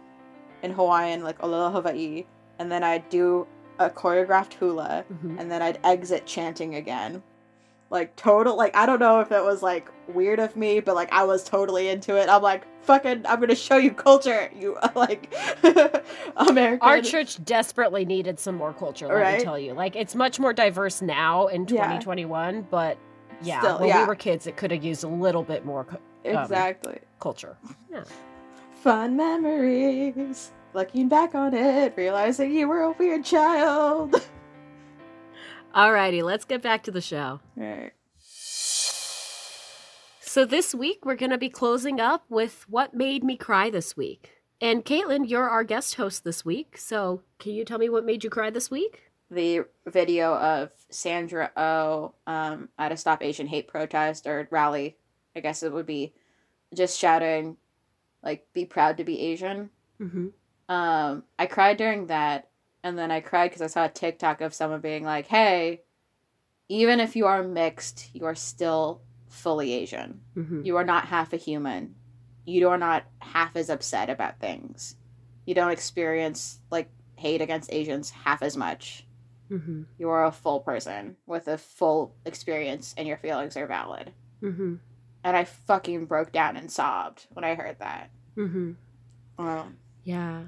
in 0.64 0.72
Hawaiian, 0.72 1.24
like 1.24 1.42
Aloha 1.42 1.82
Hawaii, 1.82 2.26
and 2.60 2.72
then 2.72 2.82
I'd 2.84 3.10
do 3.10 3.46
a 3.78 3.90
choreographed 3.90 4.54
hula, 4.54 5.04
Mhm. 5.12 5.38
and 5.40 5.52
then 5.52 5.62
I'd 5.62 5.80
exit 5.84 6.26
chanting 6.26 6.76
again. 6.76 7.22
Like 7.92 8.16
total 8.16 8.56
like 8.56 8.76
I 8.76 8.86
don't 8.86 9.00
know 9.00 9.20
if 9.20 9.32
it 9.32 9.44
was 9.44 9.64
like 9.64 9.90
weird 10.08 10.40
of 10.40 10.56
me, 10.56 10.80
but 10.80 10.94
like 10.94 11.12
I 11.12 11.24
was 11.24 11.44
totally 11.44 11.90
into 11.90 12.16
it. 12.18 12.30
I'm 12.30 12.42
like, 12.44 12.68
fucking 12.84 13.26
I'm 13.28 13.40
gonna 13.40 13.56
show 13.56 13.78
you 13.78 13.92
culture, 13.92 14.50
you 14.56 14.78
like 14.96 15.34
American 16.36 16.88
Our 16.88 17.02
church 17.02 17.44
desperately 17.44 18.06
needed 18.06 18.40
some 18.40 18.56
more 18.56 18.74
culture, 18.74 19.08
let 19.08 19.16
Right? 19.16 19.38
me 19.40 19.44
tell 19.44 19.58
you. 19.58 19.74
Like 19.74 19.96
it's 19.96 20.14
much 20.16 20.40
more 20.40 20.54
diverse 20.54 21.02
now 21.02 21.48
in 21.48 21.62
Yeah. 21.62 21.68
2021, 21.98 22.68
but 22.70 22.98
yeah, 23.42 23.60
Still, 23.62 23.80
when 23.80 23.88
yeah. 23.90 24.02
we 24.02 24.08
were 24.08 24.16
kids, 24.16 24.46
it 24.48 24.56
could 24.58 24.70
have 24.72 24.84
used 24.84 25.04
a 25.04 25.08
little 25.08 25.44
bit 25.44 25.66
more 25.66 25.88
um, 25.90 25.98
Exactly. 26.26 27.00
culture. 27.20 27.58
Yeah. 27.92 28.04
Fun 28.84 29.16
memories. 29.16 30.52
Looking 30.74 31.08
back 31.10 31.34
on 31.34 31.54
it, 31.56 31.94
realizing 31.98 32.52
you 32.54 32.68
were 32.68 32.82
a 32.82 32.92
weird 32.92 33.26
child. 33.26 34.16
Alrighty, 35.76 36.24
let's 36.24 36.46
get 36.46 36.62
back 36.62 36.84
to 36.84 36.92
the 36.92 37.02
show. 37.02 37.42
right. 37.56 37.92
So 40.22 40.46
this 40.46 40.76
week 40.76 41.06
we're 41.06 41.16
going 41.16 41.32
to 41.32 41.38
be 41.40 41.50
closing 41.50 42.00
up 42.00 42.24
with 42.30 42.66
what 42.70 42.94
made 42.94 43.24
me 43.24 43.36
cry 43.36 43.70
this 43.70 43.98
week. 43.98 44.42
And 44.62 44.86
Caitlin, 44.86 45.28
you're 45.28 45.50
our 45.50 45.64
guest 45.64 45.96
host 45.96 46.24
this 46.24 46.46
week. 46.46 46.78
So 46.78 47.24
can 47.40 47.54
you 47.54 47.66
tell 47.66 47.80
me 47.80 47.90
what 47.90 48.06
made 48.06 48.24
you 48.24 48.30
cry 48.30 48.50
this 48.50 48.70
week? 48.70 49.12
The 49.32 49.66
video 49.88 50.36
of 50.36 50.72
Sandra 50.90 51.52
O 51.56 52.14
um, 52.28 52.70
at 52.78 52.92
a 52.92 52.98
Stop 52.98 53.24
Asian 53.24 53.48
Hate 53.48 53.68
protest 53.68 54.28
or 54.28 54.48
rally, 54.52 54.98
I 55.36 55.40
guess 55.40 55.64
it 55.64 55.72
would 55.72 55.86
be, 55.86 56.14
just 56.76 57.00
shouting, 57.00 57.58
like, 58.24 58.46
be 58.54 58.66
proud 58.66 58.98
to 58.98 59.04
be 59.04 59.20
Asian. 59.20 59.70
Mm-hmm. 60.00 60.28
Um, 60.68 61.24
I 61.40 61.48
cried 61.48 61.78
during 61.78 62.08
that, 62.08 62.49
and 62.84 62.98
then 62.98 63.12
I 63.12 63.20
cried 63.22 63.50
because 63.50 63.62
I 63.62 63.68
saw 63.68 63.86
a 63.86 63.90
TikTok 63.90 64.42
of 64.42 64.54
someone 64.54 64.82
being 64.82 65.04
like, 65.04 65.28
hey, 65.28 65.82
even 66.70 67.00
if 67.00 67.16
you 67.16 67.26
are 67.26 67.44
mixed, 67.44 68.10
you 68.14 68.26
are 68.26 68.36
still 68.36 69.02
fully 69.28 69.74
Asian. 69.74 70.22
Mm-hmm. 70.36 70.64
You 70.64 70.78
are 70.78 70.84
not 70.84 71.06
half 71.06 71.34
a 71.34 71.38
human. 71.38 71.96
You 72.46 72.70
are 72.70 72.78
not 72.78 73.04
half 73.20 73.56
as 73.56 73.70
upset 73.70 74.10
about 74.10 74.40
things. 74.40 74.96
You 75.46 75.56
don't 75.56 75.72
experience 75.72 76.60
like 76.72 76.90
hate 77.16 77.42
against 77.42 77.74
Asians 77.74 78.12
half 78.12 78.42
as 78.42 78.56
much. 78.56 79.06
Mm-hmm. 79.52 79.84
You 79.98 80.10
are 80.10 80.26
a 80.26 80.32
full 80.32 80.60
person 80.60 81.18
with 81.26 81.48
a 81.48 81.58
full 81.58 82.16
experience 82.26 82.94
and 82.98 83.08
your 83.08 83.18
feelings 83.18 83.58
are 83.58 83.68
valid. 83.68 84.14
Mm-hmm. 84.42 84.76
And 85.24 85.38
I 85.38 85.44
fucking 85.44 86.06
broke 86.06 86.32
down 86.32 86.56
and 86.56 86.72
sobbed 86.72 87.26
when 87.32 87.44
I 87.44 87.56
heard 87.56 87.78
that. 87.80 88.10
Mm-hmm. 88.38 88.72
Um, 89.38 89.78
Yeah. 90.04 90.44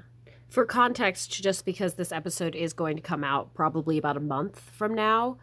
For 0.52 0.66
context, 0.66 1.30
just 1.42 1.64
because 1.64 1.94
this 1.94 2.12
episode 2.12 2.54
is 2.54 2.74
going 2.74 2.96
to 2.96 3.02
come 3.02 3.24
out 3.24 3.54
probably 3.54 3.96
about 3.96 4.18
a 4.18 4.20
month 4.20 4.60
from 4.60 4.94
now, 4.94 5.38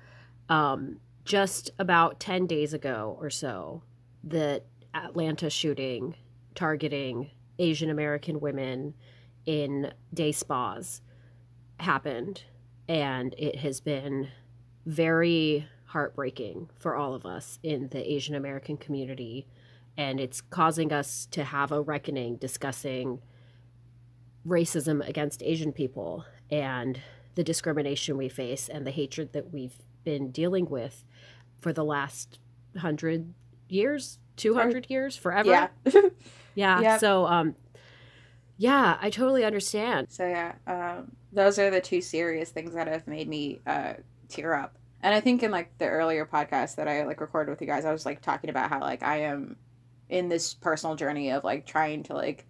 um, 0.50 1.00
just 1.26 1.72
about 1.80 2.20
10 2.20 2.46
days 2.46 2.76
ago 2.76 3.18
or 3.20 3.32
so, 3.32 3.82
the 4.24 4.62
Atlanta 4.94 5.50
shooting 5.50 6.14
targeting 6.54 7.32
Asian 7.58 7.90
American 7.90 8.40
women 8.40 8.94
in 9.48 9.92
day 10.14 10.32
spas 10.32 11.02
happened. 11.80 12.44
And 12.88 13.34
it 13.36 13.56
has 13.56 13.82
been 13.82 14.28
very 14.86 15.68
heartbreaking 15.86 16.70
for 16.78 16.96
all 16.96 17.16
of 17.16 17.26
us 17.26 17.58
in 17.64 17.88
the 17.88 18.14
Asian 18.14 18.36
American 18.36 18.78
community. 18.78 19.48
And 19.98 20.20
it's 20.20 20.40
causing 20.40 20.94
us 20.94 21.28
to 21.32 21.46
have 21.46 21.72
a 21.72 21.82
reckoning 21.82 22.36
discussing 22.36 23.24
racism 24.48 25.08
against 25.08 25.44
Asian 25.44 25.72
people 25.72 26.26
and 26.50 27.00
the 27.36 27.44
discrimination 27.44 28.18
we 28.18 28.30
face 28.30 28.70
and 28.70 28.86
the 28.86 28.92
hatred 28.92 29.34
that 29.34 29.54
we've 29.54 29.78
been 30.04 30.32
dealing 30.32 30.70
with 30.70 31.04
for 31.60 31.74
the 31.74 31.84
last 31.84 32.40
hundred 32.78 33.34
years, 33.68 34.20
two 34.36 34.56
hundred 34.56 34.88
years, 34.90 35.16
forever. 35.16 35.50
yeah. 35.50 35.68
yeah. 36.56 36.82
Yep. 36.82 37.00
So, 37.00 37.26
um, 37.26 37.56
yeah, 38.58 38.98
I 39.00 39.10
totally 39.10 39.46
understand. 39.46 40.08
So 40.10 40.28
yeah, 40.28 40.54
um, 40.68 41.12
those 41.32 41.58
are 41.60 41.70
the 41.70 41.82
two 41.82 42.02
serious 42.02 42.50
things 42.50 42.74
that 42.74 42.88
have 42.88 43.08
made 43.08 43.28
me 43.28 43.60
uh, 43.66 43.94
tear 44.28 44.54
up. 44.54 44.78
And 45.02 45.16
I 45.16 45.22
think 45.22 45.44
in 45.44 45.52
like 45.52 45.78
the 45.78 45.88
earlier 45.88 46.26
podcast 46.26 46.76
that 46.76 46.88
I 46.88 47.06
like 47.06 47.22
recorded 47.22 47.52
with 47.52 47.62
you 47.62 47.68
guys, 47.68 47.86
I 47.86 47.92
was 47.92 48.06
like 48.06 48.22
talking 48.22 48.50
about 48.50 48.70
how 48.70 48.82
like 48.82 49.02
I 49.02 49.22
am 49.22 49.56
in 50.10 50.28
this 50.28 50.54
personal 50.54 50.96
journey 50.96 51.32
of 51.32 51.44
like 51.44 51.66
trying 51.66 52.04
to 52.04 52.14
like 52.14 52.46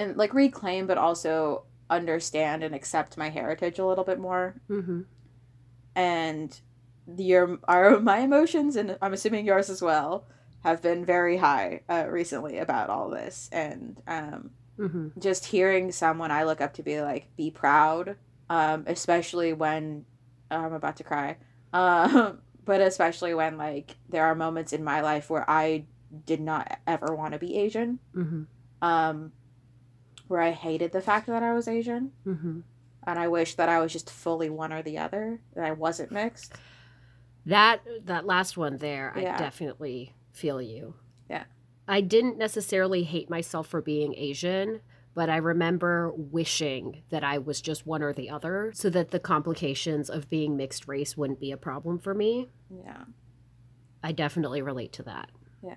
and 0.00 0.16
like 0.16 0.32
reclaim 0.34 0.86
but 0.86 0.98
also 0.98 1.64
understand 1.88 2.62
and 2.62 2.74
accept 2.74 3.16
my 3.18 3.28
heritage 3.28 3.78
a 3.78 3.86
little 3.86 4.04
bit 4.04 4.18
more 4.18 4.54
Mm-hmm. 4.70 5.00
and 5.94 6.60
your 7.16 7.58
our 7.64 7.98
my 8.12 8.18
emotions 8.20 8.76
and 8.76 8.96
i'm 9.02 9.12
assuming 9.12 9.44
yours 9.46 9.68
as 9.70 9.82
well 9.82 10.26
have 10.62 10.82
been 10.82 11.04
very 11.04 11.36
high 11.38 11.80
uh, 11.88 12.04
recently 12.08 12.58
about 12.58 12.90
all 12.90 13.10
this 13.10 13.48
and 13.52 14.00
um 14.06 14.50
Mm-hmm. 14.78 15.08
just 15.20 15.44
hearing 15.44 15.92
someone 15.92 16.30
I 16.30 16.44
look 16.44 16.62
up 16.62 16.72
to 16.74 16.82
be 16.82 17.02
like, 17.02 17.28
be 17.36 17.50
proud, 17.50 18.16
um, 18.48 18.84
especially 18.86 19.52
when 19.52 20.06
I'm 20.50 20.72
about 20.72 20.96
to 20.96 21.04
cry, 21.04 21.36
um, 21.74 22.38
but 22.64 22.80
especially 22.80 23.34
when 23.34 23.58
like 23.58 23.96
there 24.08 24.24
are 24.24 24.34
moments 24.34 24.72
in 24.72 24.82
my 24.82 25.02
life 25.02 25.28
where 25.28 25.44
I 25.50 25.84
did 26.24 26.40
not 26.40 26.78
ever 26.86 27.14
want 27.14 27.34
to 27.34 27.38
be 27.38 27.58
Asian, 27.58 27.98
Mm-hmm. 28.16 28.44
um, 28.80 29.32
where 30.30 30.40
I 30.40 30.52
hated 30.52 30.92
the 30.92 31.00
fact 31.02 31.26
that 31.26 31.42
I 31.42 31.52
was 31.52 31.66
Asian, 31.66 32.12
Mm-hmm. 32.24 32.60
and 33.06 33.18
I 33.18 33.26
wish 33.28 33.56
that 33.56 33.68
I 33.68 33.80
was 33.80 33.92
just 33.92 34.08
fully 34.08 34.48
one 34.48 34.72
or 34.72 34.80
the 34.82 34.98
other, 34.98 35.40
that 35.54 35.64
I 35.64 35.72
wasn't 35.72 36.12
mixed. 36.12 36.54
That 37.46 37.80
that 38.04 38.26
last 38.26 38.56
one 38.56 38.76
there, 38.76 39.12
I 39.16 39.22
definitely 39.22 40.14
feel 40.32 40.62
you. 40.62 40.94
Yeah. 41.28 41.44
I 41.88 42.00
didn't 42.00 42.38
necessarily 42.38 43.02
hate 43.02 43.28
myself 43.28 43.66
for 43.66 43.80
being 43.82 44.14
Asian, 44.14 44.82
but 45.14 45.28
I 45.28 45.38
remember 45.38 46.12
wishing 46.14 47.02
that 47.10 47.24
I 47.24 47.38
was 47.38 47.60
just 47.60 47.86
one 47.86 48.02
or 48.02 48.12
the 48.12 48.30
other 48.30 48.70
so 48.74 48.88
that 48.90 49.10
the 49.10 49.18
complications 49.18 50.08
of 50.08 50.30
being 50.30 50.56
mixed 50.56 50.86
race 50.86 51.16
wouldn't 51.16 51.40
be 51.40 51.50
a 51.50 51.56
problem 51.56 51.98
for 51.98 52.14
me. 52.14 52.50
Yeah. 52.84 53.04
I 54.04 54.12
definitely 54.12 54.62
relate 54.62 54.92
to 54.92 55.02
that. 55.04 55.30
Yeah. 55.64 55.74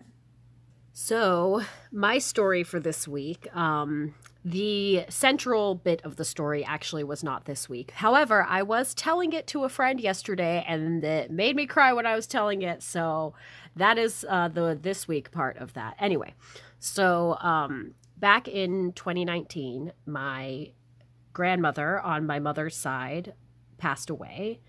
So, 0.91 1.61
my 1.91 2.19
story 2.19 2.63
for 2.63 2.79
this 2.79 3.07
week, 3.07 3.47
um, 3.55 4.13
the 4.45 5.05
central 5.09 5.75
bit 5.75 6.01
of 6.03 6.17
the 6.17 6.25
story 6.25 6.65
actually 6.65 7.03
was 7.03 7.23
not 7.23 7.45
this 7.45 7.69
week. 7.69 7.91
However, 7.91 8.45
I 8.47 8.61
was 8.61 8.93
telling 8.93 9.31
it 9.33 9.47
to 9.47 9.63
a 9.63 9.69
friend 9.69 9.99
yesterday 9.99 10.65
and 10.67 11.03
it 11.03 11.31
made 11.31 11.55
me 11.55 11.65
cry 11.65 11.93
when 11.93 12.05
I 12.05 12.15
was 12.15 12.27
telling 12.27 12.61
it. 12.61 12.83
So, 12.83 13.33
that 13.75 13.97
is 13.97 14.25
uh, 14.29 14.49
the 14.49 14.77
this 14.79 15.07
week 15.07 15.31
part 15.31 15.57
of 15.57 15.73
that. 15.73 15.95
Anyway, 15.99 16.33
so 16.79 17.37
um, 17.39 17.95
back 18.17 18.47
in 18.47 18.93
2019, 18.93 19.93
my 20.05 20.71
grandmother 21.33 21.99
on 21.99 22.25
my 22.25 22.39
mother's 22.39 22.75
side 22.75 23.33
passed 23.77 24.09
away. 24.09 24.59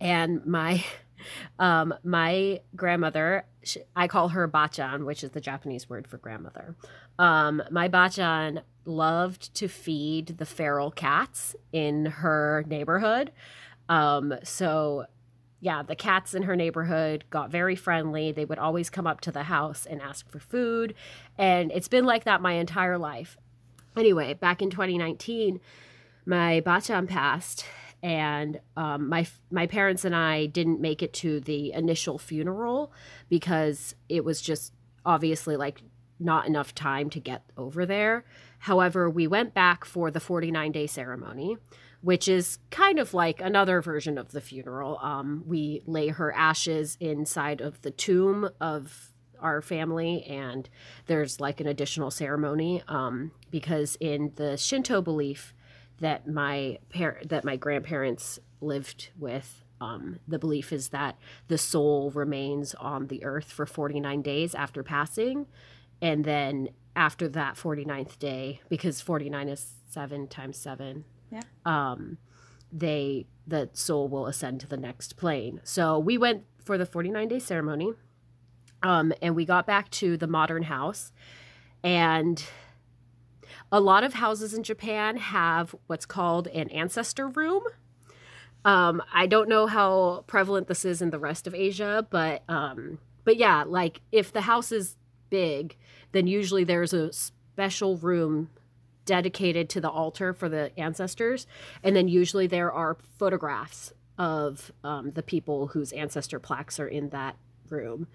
And 0.00 0.46
my 0.46 0.84
um, 1.58 1.94
my 2.04 2.60
grandmother, 2.76 3.44
sh 3.64 3.78
I 3.96 4.06
call 4.06 4.28
her 4.28 4.48
bachan, 4.48 5.04
which 5.04 5.24
is 5.24 5.32
the 5.32 5.40
Japanese 5.40 5.88
word 5.88 6.06
for 6.06 6.18
grandmother. 6.18 6.76
Um, 7.18 7.62
my 7.70 7.88
bachan 7.88 8.62
loved 8.88 9.54
to 9.54 9.68
feed 9.68 10.38
the 10.38 10.46
feral 10.46 10.90
cats 10.90 11.54
in 11.72 12.06
her 12.06 12.64
neighborhood. 12.66 13.32
Um, 13.88 14.34
so, 14.42 15.06
yeah, 15.60 15.82
the 15.82 15.96
cats 15.96 16.34
in 16.34 16.42
her 16.44 16.56
neighborhood 16.56 17.24
got 17.30 17.50
very 17.50 17.76
friendly. 17.76 18.32
They 18.32 18.44
would 18.44 18.58
always 18.58 18.90
come 18.90 19.06
up 19.06 19.20
to 19.22 19.32
the 19.32 19.44
house 19.44 19.86
and 19.86 20.00
ask 20.00 20.28
for 20.30 20.38
food. 20.38 20.94
And 21.36 21.70
it's 21.72 21.88
been 21.88 22.04
like 22.04 22.24
that 22.24 22.40
my 22.40 22.52
entire 22.52 22.98
life. 22.98 23.36
Anyway, 23.96 24.34
back 24.34 24.62
in 24.62 24.70
2019, 24.70 25.60
my 26.26 26.60
bachan 26.64 27.08
passed 27.08 27.64
and 28.02 28.60
um, 28.76 29.08
my 29.08 29.26
my 29.50 29.66
parents 29.66 30.04
and 30.04 30.14
I 30.14 30.46
didn't 30.46 30.80
make 30.80 31.02
it 31.02 31.12
to 31.14 31.40
the 31.40 31.72
initial 31.72 32.18
funeral 32.18 32.92
because 33.28 33.94
it 34.08 34.24
was 34.24 34.40
just 34.40 34.72
obviously 35.04 35.56
like 35.56 35.82
not 36.20 36.46
enough 36.46 36.74
time 36.74 37.10
to 37.10 37.20
get 37.20 37.42
over 37.56 37.86
there. 37.86 38.24
However, 38.58 39.08
we 39.08 39.26
went 39.26 39.54
back 39.54 39.84
for 39.84 40.10
the 40.10 40.20
49 40.20 40.72
day 40.72 40.86
ceremony, 40.86 41.56
which 42.00 42.28
is 42.28 42.58
kind 42.70 42.98
of 42.98 43.14
like 43.14 43.40
another 43.40 43.80
version 43.80 44.18
of 44.18 44.32
the 44.32 44.40
funeral. 44.40 44.98
Um, 45.02 45.42
we 45.46 45.82
lay 45.86 46.08
her 46.08 46.32
ashes 46.32 46.96
inside 47.00 47.60
of 47.60 47.80
the 47.82 47.90
tomb 47.90 48.50
of 48.60 49.10
our 49.40 49.62
family, 49.62 50.24
and 50.24 50.68
there's 51.06 51.40
like 51.40 51.60
an 51.60 51.66
additional 51.66 52.10
ceremony 52.10 52.82
um, 52.88 53.30
because 53.50 53.96
in 54.00 54.32
the 54.36 54.56
Shinto 54.56 55.00
belief, 55.00 55.54
that 56.00 56.28
my 56.28 56.78
par- 56.90 57.20
that 57.26 57.44
my 57.44 57.56
grandparents 57.56 58.38
lived 58.60 59.10
with. 59.18 59.64
Um, 59.80 60.18
the 60.26 60.40
belief 60.40 60.72
is 60.72 60.88
that 60.88 61.16
the 61.46 61.58
soul 61.58 62.10
remains 62.10 62.74
on 62.74 63.06
the 63.06 63.24
earth 63.24 63.52
for 63.52 63.64
49 63.64 64.22
days 64.22 64.54
after 64.54 64.82
passing, 64.82 65.46
and 66.02 66.24
then 66.24 66.70
after 66.98 67.28
that 67.28 67.54
49th 67.54 68.18
day, 68.18 68.60
because 68.68 69.00
49 69.00 69.48
is 69.48 69.74
seven 69.88 70.26
times 70.26 70.56
seven, 70.58 71.04
Yeah. 71.30 71.42
um, 71.64 72.18
they 72.72 73.26
the 73.46 73.70
soul 73.72 74.08
will 74.08 74.26
ascend 74.26 74.60
to 74.60 74.66
the 74.66 74.76
next 74.76 75.16
plane. 75.16 75.60
So 75.64 75.98
we 75.98 76.18
went 76.18 76.44
for 76.62 76.76
the 76.76 76.84
49 76.84 77.28
day 77.28 77.38
ceremony, 77.38 77.92
um, 78.82 79.12
and 79.22 79.34
we 79.34 79.46
got 79.46 79.66
back 79.66 79.90
to 79.92 80.16
the 80.18 80.26
modern 80.26 80.64
house, 80.64 81.12
and 81.82 82.44
a 83.72 83.80
lot 83.80 84.04
of 84.04 84.14
houses 84.14 84.52
in 84.52 84.62
Japan 84.64 85.16
have 85.16 85.74
what's 85.86 86.04
called 86.04 86.48
an 86.48 86.68
ancestor 86.70 87.28
room. 87.28 87.62
Um, 88.64 89.00
I 89.14 89.26
don't 89.26 89.48
know 89.48 89.66
how 89.66 90.24
prevalent 90.26 90.66
this 90.68 90.84
is 90.84 91.00
in 91.00 91.10
the 91.10 91.18
rest 91.18 91.46
of 91.46 91.54
Asia, 91.54 92.06
but 92.10 92.42
um, 92.50 92.98
but 93.24 93.36
yeah, 93.36 93.64
like 93.66 94.00
if 94.12 94.32
the 94.32 94.42
house 94.42 94.72
is 94.72 94.96
big, 95.30 95.76
then 96.12 96.26
usually 96.26 96.64
there's 96.64 96.92
a 96.92 97.12
special 97.12 97.96
room 97.96 98.50
dedicated 99.04 99.68
to 99.70 99.80
the 99.80 99.90
altar 99.90 100.32
for 100.32 100.48
the 100.48 100.70
ancestors, 100.78 101.46
and 101.82 101.96
then 101.96 102.08
usually 102.08 102.46
there 102.46 102.72
are 102.72 102.96
photographs 103.18 103.92
of 104.18 104.72
um, 104.84 105.12
the 105.12 105.22
people 105.22 105.68
whose 105.68 105.92
ancestor 105.92 106.38
plaques 106.38 106.78
are 106.80 106.88
in 106.88 107.08
that 107.10 107.36
room. 107.70 108.06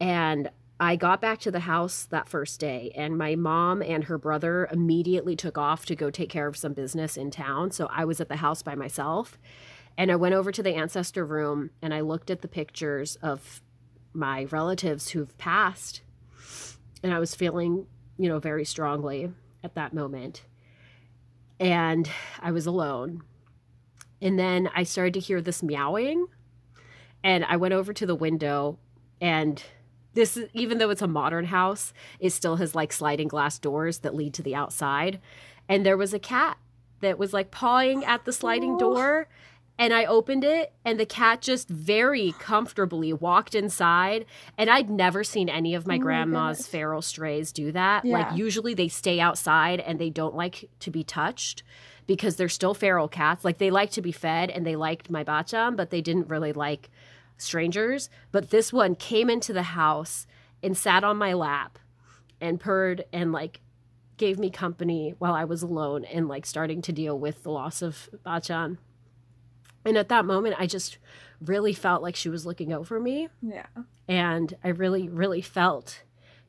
And 0.00 0.50
I 0.80 0.96
got 0.96 1.20
back 1.20 1.38
to 1.40 1.50
the 1.50 1.60
house 1.60 2.06
that 2.06 2.28
first 2.28 2.58
day, 2.58 2.92
and 2.96 3.16
my 3.16 3.36
mom 3.36 3.80
and 3.80 4.04
her 4.04 4.18
brother 4.18 4.68
immediately 4.72 5.36
took 5.36 5.56
off 5.56 5.86
to 5.86 5.94
go 5.94 6.10
take 6.10 6.30
care 6.30 6.48
of 6.48 6.56
some 6.56 6.72
business 6.72 7.16
in 7.16 7.30
town. 7.30 7.70
So 7.70 7.88
I 7.90 8.04
was 8.04 8.20
at 8.20 8.28
the 8.28 8.36
house 8.36 8.62
by 8.62 8.74
myself. 8.74 9.38
And 9.96 10.10
I 10.10 10.16
went 10.16 10.34
over 10.34 10.50
to 10.50 10.62
the 10.62 10.74
ancestor 10.74 11.24
room 11.24 11.70
and 11.80 11.94
I 11.94 12.00
looked 12.00 12.30
at 12.30 12.42
the 12.42 12.48
pictures 12.48 13.16
of 13.16 13.62
my 14.12 14.44
relatives 14.44 15.10
who've 15.10 15.36
passed. 15.38 16.02
And 17.04 17.12
I 17.12 17.18
was 17.18 17.34
feeling, 17.34 17.86
you 18.16 18.28
know, 18.30 18.38
very 18.38 18.64
strongly 18.64 19.30
at 19.62 19.74
that 19.74 19.92
moment. 19.92 20.42
And 21.60 22.10
I 22.40 22.50
was 22.50 22.66
alone. 22.66 23.22
And 24.22 24.38
then 24.38 24.70
I 24.74 24.84
started 24.84 25.14
to 25.14 25.20
hear 25.20 25.42
this 25.42 25.62
meowing. 25.62 26.26
And 27.22 27.44
I 27.44 27.56
went 27.56 27.74
over 27.74 27.92
to 27.92 28.06
the 28.06 28.14
window 28.14 28.78
and 29.20 29.62
this 30.14 30.38
even 30.54 30.78
though 30.78 30.90
it's 30.90 31.02
a 31.02 31.06
modern 31.08 31.46
house 31.46 31.92
it 32.20 32.30
still 32.30 32.56
has 32.56 32.74
like 32.74 32.92
sliding 32.92 33.28
glass 33.28 33.58
doors 33.58 33.98
that 33.98 34.14
lead 34.14 34.34
to 34.34 34.42
the 34.42 34.54
outside 34.54 35.20
and 35.68 35.84
there 35.86 35.96
was 35.96 36.12
a 36.12 36.18
cat 36.18 36.56
that 37.00 37.18
was 37.18 37.32
like 37.32 37.50
pawing 37.50 38.04
at 38.04 38.24
the 38.24 38.32
sliding 38.32 38.74
Oh. 38.74 38.78
door 38.78 39.28
and 39.78 39.92
I 39.92 40.04
opened 40.04 40.44
it 40.44 40.72
and 40.84 41.00
the 41.00 41.06
cat 41.06 41.40
just 41.40 41.68
very 41.68 42.32
comfortably 42.38 43.12
walked 43.12 43.54
inside 43.54 44.24
and 44.56 44.70
I'd 44.70 44.88
never 44.88 45.24
seen 45.24 45.48
any 45.48 45.74
of 45.74 45.86
my 45.86 45.96
Oh 45.96 45.98
grandma's 45.98 46.58
goodness. 46.58 46.68
feral 46.68 47.02
strays 47.02 47.52
do 47.52 47.72
that 47.72 48.04
Yeah. 48.04 48.18
like 48.18 48.36
usually 48.38 48.74
they 48.74 48.88
stay 48.88 49.18
outside 49.20 49.80
and 49.80 49.98
they 49.98 50.10
don't 50.10 50.34
like 50.36 50.70
to 50.80 50.90
be 50.90 51.02
touched 51.02 51.62
because 52.06 52.36
they're 52.36 52.48
still 52.48 52.74
feral 52.74 53.08
cats 53.08 53.44
like 53.44 53.58
they 53.58 53.70
like 53.70 53.90
to 53.92 54.02
be 54.02 54.12
fed 54.12 54.50
and 54.50 54.64
they 54.66 54.76
liked 54.76 55.10
my 55.10 55.24
bachan 55.24 55.74
but 55.76 55.90
they 55.90 56.00
didn't 56.00 56.28
really 56.28 56.52
like 56.52 56.88
strangers, 57.36 58.08
but 58.30 58.50
this 58.50 58.72
one 58.72 58.94
came 58.94 59.28
into 59.28 59.52
the 59.52 59.64
house 59.64 60.24
and 60.62 60.76
sat 60.76 61.02
on 61.02 61.16
my 61.16 61.32
lap 61.32 61.80
and 62.40 62.60
purred 62.60 63.04
and 63.12 63.32
like 63.32 63.60
gave 64.16 64.38
me 64.38 64.48
company 64.50 65.14
while 65.18 65.34
I 65.34 65.42
was 65.44 65.60
alone 65.62 66.04
and 66.04 66.28
like 66.28 66.46
starting 66.46 66.80
to 66.82 66.92
deal 66.92 67.18
with 67.18 67.42
the 67.42 67.50
loss 67.50 67.82
of 67.82 68.08
Bachan. 68.24 68.78
And 69.84 69.96
at 69.98 70.08
that 70.08 70.24
moment, 70.24 70.56
I 70.58 70.66
just 70.66 70.98
really 71.40 71.72
felt 71.72 72.02
like 72.02 72.16
she 72.16 72.28
was 72.28 72.46
looking 72.46 72.72
over 72.72 72.98
me. 72.98 73.28
Yeah. 73.42 73.66
And 74.08 74.56
I 74.64 74.68
really, 74.68 75.08
really 75.08 75.42
felt 75.42 76.02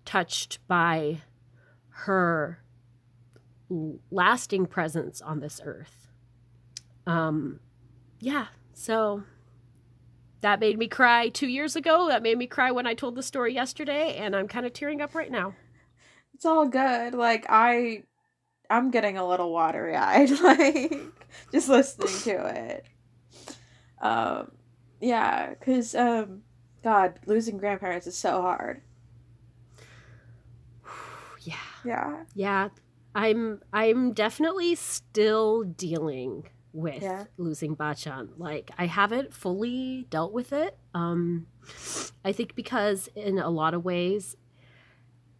touched 0.06 0.60
by 0.68 1.22
her 1.90 2.60
lasting 4.12 4.68
presence 4.68 5.22
on 5.22 5.40
this 5.40 5.60
earth. 5.64 6.08
Um, 7.08 7.60
yeah, 8.20 8.48
so 8.74 9.24
that 10.42 10.60
made 10.60 10.78
me 10.78 10.88
cry 10.88 11.30
two 11.30 11.48
years 11.48 11.76
ago. 11.76 12.08
That 12.08 12.24
made 12.24 12.38
me 12.38 12.48
cry 12.48 12.72
when 12.72 12.88
I 12.88 12.94
told 12.94 13.16
the 13.16 13.24
story 13.24 13.54
yesterday, 13.54 14.16
and 14.16 14.36
I'm 14.36 14.48
kind 14.48 14.66
of 14.66 14.74
tearing 14.74 15.02
up 15.02 15.16
right 15.16 15.32
now. 15.32 15.56
It's 16.34 16.46
all 16.46 16.68
good. 16.68 17.14
Like 17.14 17.46
I 17.50 18.04
I'm 18.70 18.92
getting 18.92 19.18
a 19.18 19.28
little 19.28 19.52
watery 19.52 19.96
eyed, 19.96 20.30
like 20.42 21.02
just 21.52 21.70
listening 21.70 22.08
to 22.24 22.46
it. 22.48 22.86
Um 24.06 24.52
yeah, 25.02 25.54
cause 25.56 25.96
um 25.96 26.42
God, 26.84 27.20
losing 27.26 27.58
grandparents 27.58 28.08
is 28.08 28.18
so 28.18 28.42
hard. 28.42 28.82
Yeah. 31.42 31.56
Yeah. 31.84 32.24
Yeah. 32.34 32.70
I'm 33.14 33.62
I'm 33.72 34.14
definitely 34.14 34.76
still 34.76 35.64
dealing 35.64 36.50
with 36.74 37.04
Yeah. 37.04 37.26
losing 37.38 37.76
Bachan. 37.76 38.30
Like 38.38 38.72
I 38.78 38.88
haven't 38.88 39.34
fully 39.34 40.08
dealt 40.10 40.34
with 40.34 40.52
it. 40.52 40.78
Um 40.94 41.46
I 42.24 42.32
think 42.32 42.56
because 42.56 43.10
in 43.16 43.38
a 43.38 43.50
lot 43.50 43.74
of 43.74 43.86
ways 43.86 44.36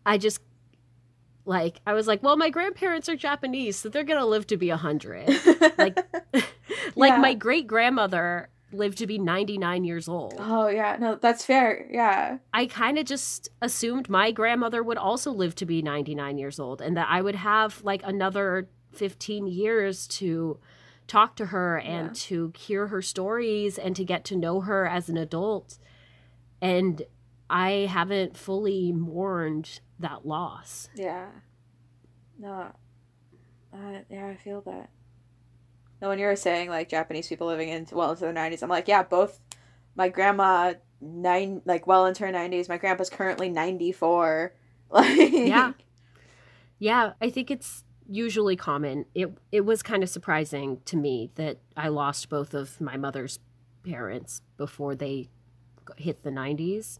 I 0.06 0.18
just 0.20 0.42
like 1.46 1.80
I 1.88 1.94
was 1.94 2.08
like, 2.08 2.22
well, 2.24 2.38
my 2.38 2.50
grandparents 2.52 3.10
are 3.10 3.16
Japanese, 3.16 3.76
so 3.78 3.90
they're 3.90 4.04
going 4.04 4.20
to 4.20 4.26
live 4.26 4.48
to 4.48 4.58
be 4.58 4.70
a 4.70 4.78
100. 4.78 5.28
Like 5.78 5.98
like 6.96 7.14
Yeah. 7.14 7.18
my 7.18 7.34
great 7.34 7.68
grandmother 7.68 8.50
lived 8.76 8.98
to 9.00 9.08
be 9.08 9.18
99 9.18 9.84
years 9.84 10.08
old. 10.08 10.36
oh 10.40 10.68
yeah, 10.68 10.98
no, 11.00 11.16
that's 11.16 11.44
fair. 11.46 11.88
Yeah. 11.90 12.38
I 12.54 12.66
kind 12.68 12.98
of 13.00 13.06
just 13.06 13.50
assumed 13.62 14.10
my 14.10 14.32
grandmother 14.32 14.84
would 14.84 14.98
also 14.98 15.32
live 15.32 15.56
to 15.56 15.66
be 15.66 15.82
99 15.82 16.38
years 16.38 16.60
old 16.60 16.82
and 16.82 16.96
that 16.98 17.08
I 17.10 17.22
would 17.22 17.36
have 17.36 17.84
like 17.84 18.02
another 18.04 18.70
15 18.94 19.48
years 19.48 20.08
to 20.08 20.60
talk 21.08 21.36
to 21.36 21.48
her 21.48 21.78
and 21.80 22.08
Yeah. 22.08 22.14
to 22.16 22.54
hear 22.58 22.88
her 22.88 23.02
stories 23.02 23.78
and 23.78 23.96
to 23.96 24.04
get 24.04 24.24
to 24.26 24.36
know 24.36 24.62
her 24.62 24.88
as 24.88 25.10
an 25.10 25.18
adult. 25.18 25.78
And 26.62 27.02
I 27.50 27.88
haven't 27.90 28.36
fully 28.38 28.92
mourned 28.92 29.82
that 30.00 30.26
loss. 30.26 30.90
Yeah. 30.96 31.28
No. 32.40 32.72
Uh, 33.74 34.00
yeah, 34.10 34.28
I 34.28 34.36
feel 34.36 34.62
that. 34.62 34.90
No, 36.06 36.10
when 36.10 36.20
you 36.20 36.28
were 36.28 36.36
saying 36.36 36.70
like 36.70 36.88
Japanese 36.88 37.28
people 37.28 37.48
living 37.48 37.70
in 37.70 37.88
well 37.92 38.12
into 38.12 38.26
the 38.26 38.32
nineties, 38.32 38.62
I'm 38.62 38.70
like, 38.70 38.88
yeah, 38.88 39.02
both 39.02 39.40
my 39.96 40.08
grandma 40.08 40.76
nine 41.02 41.64
like 41.66 41.88
well 41.88 42.06
into 42.06 42.24
her 42.26 42.32
nineties. 42.32 42.70
My 42.70 42.78
grandpa's 42.78 43.10
currently 43.10 43.50
ninety 43.50 43.92
four. 43.92 44.54
Like 44.92 45.32
Yeah. 45.32 45.74
Yeah, 46.78 47.14
I 47.20 47.32
think 47.32 47.50
it's 47.50 47.84
usually 48.08 48.56
common. 48.56 49.06
It 49.16 49.36
it 49.52 49.62
was 49.62 49.82
kind 49.82 50.04
of 50.04 50.10
surprising 50.10 50.82
to 50.86 50.96
me 50.96 51.32
that 51.38 51.58
I 51.76 51.88
lost 51.88 52.30
both 52.30 52.54
of 52.54 52.80
my 52.80 52.96
mother's 52.96 53.40
parents 53.84 54.44
before 54.58 54.94
they 54.94 55.30
hit 55.98 56.22
the 56.22 56.30
90s. 56.30 57.00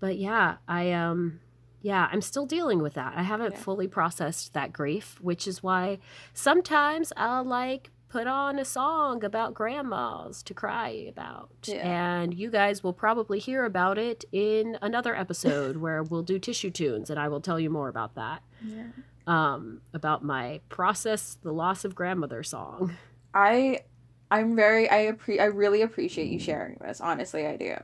But 0.00 0.16
yeah, 0.18 0.56
I 0.66 0.90
um 0.90 1.38
yeah, 1.82 2.08
I'm 2.10 2.20
still 2.20 2.46
dealing 2.46 2.82
with 2.82 2.94
that. 2.94 3.12
I 3.16 3.22
haven't 3.22 3.52
Yeah. 3.52 3.58
fully 3.58 3.86
processed 3.86 4.54
that 4.54 4.72
grief, 4.72 5.18
which 5.20 5.46
is 5.46 5.62
why 5.62 5.98
sometimes 6.34 7.12
I'll 7.16 7.44
like 7.44 7.91
put 8.12 8.26
on 8.26 8.58
a 8.58 8.64
song 8.64 9.24
about 9.24 9.54
grandmas 9.54 10.42
to 10.42 10.52
cry 10.52 10.90
about. 11.08 11.48
Yeah. 11.64 12.20
And 12.20 12.34
you 12.34 12.50
guys 12.50 12.82
will 12.82 12.92
probably 12.92 13.38
hear 13.38 13.64
about 13.64 13.96
it 13.96 14.26
in 14.32 14.76
another 14.82 15.16
episode 15.16 15.76
where 15.78 16.02
we'll 16.02 16.22
do 16.22 16.38
tissue 16.38 16.70
tunes 16.70 17.08
and 17.08 17.18
I 17.18 17.28
will 17.28 17.40
tell 17.40 17.58
you 17.58 17.70
more 17.70 17.88
about 17.88 18.14
that. 18.16 18.42
Yeah. 18.62 18.88
Um 19.26 19.80
about 19.94 20.22
my 20.22 20.60
process 20.68 21.38
the 21.42 21.52
loss 21.52 21.86
of 21.86 21.94
grandmother 21.94 22.42
song. 22.42 22.94
I 23.32 23.80
I'm 24.30 24.56
very 24.56 24.90
I 24.90 25.10
appre- 25.10 25.40
I 25.40 25.46
really 25.46 25.80
appreciate 25.80 26.28
you 26.28 26.38
sharing 26.38 26.76
this. 26.82 27.00
Honestly, 27.00 27.46
I 27.46 27.56
do. 27.56 27.76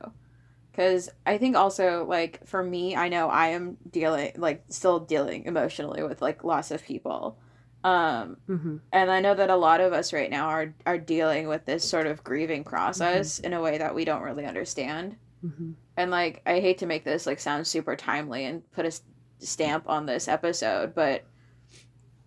Cuz 0.73 1.09
I 1.25 1.39
think 1.39 1.55
also 1.55 2.05
like 2.05 2.45
for 2.45 2.61
me, 2.61 2.95
I 2.95 3.09
know 3.09 3.29
I 3.29 3.47
am 3.47 3.77
dealing 3.89 4.33
like 4.37 4.63
still 4.67 4.99
dealing 4.99 5.45
emotionally 5.45 6.03
with 6.03 6.21
like 6.21 6.43
loss 6.43 6.69
of 6.69 6.83
people. 6.83 7.39
Um 7.83 8.37
hmm 8.47 8.77
and 8.91 9.09
I 9.11 9.21
know 9.21 9.35
that 9.35 9.49
a 9.49 9.55
lot 9.55 9.81
of 9.81 9.93
us 9.93 10.11
right 10.11 10.29
now 10.29 10.47
are 10.47 10.73
are 10.85 10.97
dealing 10.97 11.47
with 11.47 11.65
this 11.65 11.87
sort 11.87 12.07
of 12.07 12.23
grieving 12.23 12.63
process 12.63 13.39
in 13.39 13.53
a 13.53 13.61
way 13.61 13.77
that 13.77 13.95
we 13.95 14.05
don't 14.05 14.23
really 14.23 14.45
understand. 14.45 15.15
hmm 15.41 15.71
And 15.95 16.11
like 16.11 16.41
I 16.45 16.59
hate 16.59 16.79
to 16.79 16.85
make 16.85 17.03
this 17.03 17.25
like 17.25 17.39
sound 17.39 17.65
super 17.67 17.95
timely 17.95 18.45
and 18.45 18.69
put 18.71 18.85
a 18.85 18.99
stamp 19.39 19.87
on 19.87 20.05
this 20.05 20.27
episode, 20.27 20.93
but 20.93 21.23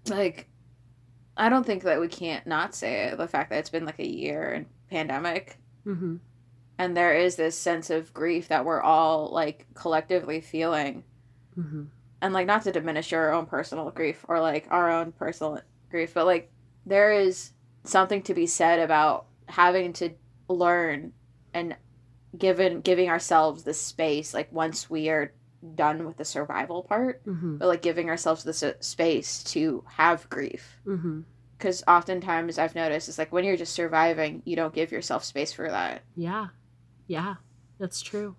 like 0.09 0.49
I 1.37 1.49
don't 1.49 1.65
think 1.65 1.83
that 1.85 2.01
we 2.01 2.09
can't 2.09 2.47
not 2.47 2.75
say 2.75 3.05
it. 3.05 3.19
The 3.19 3.29
fact 3.29 3.51
that 3.51 3.59
it's 3.59 3.71
been 3.71 3.87
like 3.87 3.99
a 3.99 4.09
year 4.09 4.53
and 4.53 4.67
pandemic. 4.89 5.59
Hmm 5.85 6.17
and 6.79 6.97
there 6.97 7.15
is 7.15 7.37
this 7.37 7.57
sense 7.57 7.91
of 7.91 8.13
grief 8.13 8.49
that 8.49 8.65
we're 8.65 8.81
all 8.81 9.29
like 9.33 9.67
collectively 9.75 10.41
feeling 10.41 11.05
hmm 11.55 11.85
and 12.23 12.33
like 12.33 12.47
not 12.47 12.63
to 12.63 12.73
diminish 12.73 13.13
your 13.13 13.35
own 13.35 13.45
personal 13.45 13.91
grief 13.91 14.25
or 14.29 14.41
like 14.41 14.67
our 14.71 14.91
own 14.91 15.13
personal 15.13 15.61
grief 15.91 16.15
but 16.15 16.25
like 16.25 16.51
there 16.87 17.13
is 17.13 17.53
something 17.85 18.23
to 18.23 18.33
be 18.33 18.47
said 18.47 18.79
about 18.79 19.27
having 19.47 19.93
to 19.93 20.09
learn 20.49 21.13
and 21.53 21.77
given 22.39 22.81
giving 22.81 23.11
ourselves 23.11 23.65
the 23.65 23.75
space 23.75 24.33
like 24.33 24.51
once 24.53 24.89
we 24.89 25.11
are 25.11 25.35
done 25.75 26.07
with 26.07 26.17
the 26.17 26.25
survival 26.25 26.83
part 26.83 27.21
hmm 27.25 27.57
but 27.57 27.69
like 27.69 27.83
giving 27.83 28.09
ourselves 28.09 28.43
the 28.45 28.77
space 28.81 29.45
to 29.45 29.85
have 29.87 30.29
grief. 30.31 30.81
Because 31.59 31.85
oftentimes 31.87 32.59
i've 32.59 32.75
noticed 32.75 33.09
it's 33.09 33.19
like 33.19 33.33
when 33.33 33.45
you're 33.45 33.57
just 33.57 33.75
surviving 33.75 34.43
you 34.45 34.57
don't 34.57 34.75
give 34.75 34.91
yourself 34.93 35.25
space 35.25 35.53
for 35.53 35.69
that. 35.69 36.03
Yeah. 36.17 36.49
Yeah, 37.07 37.35
that's 37.79 38.01
true. 38.01 38.37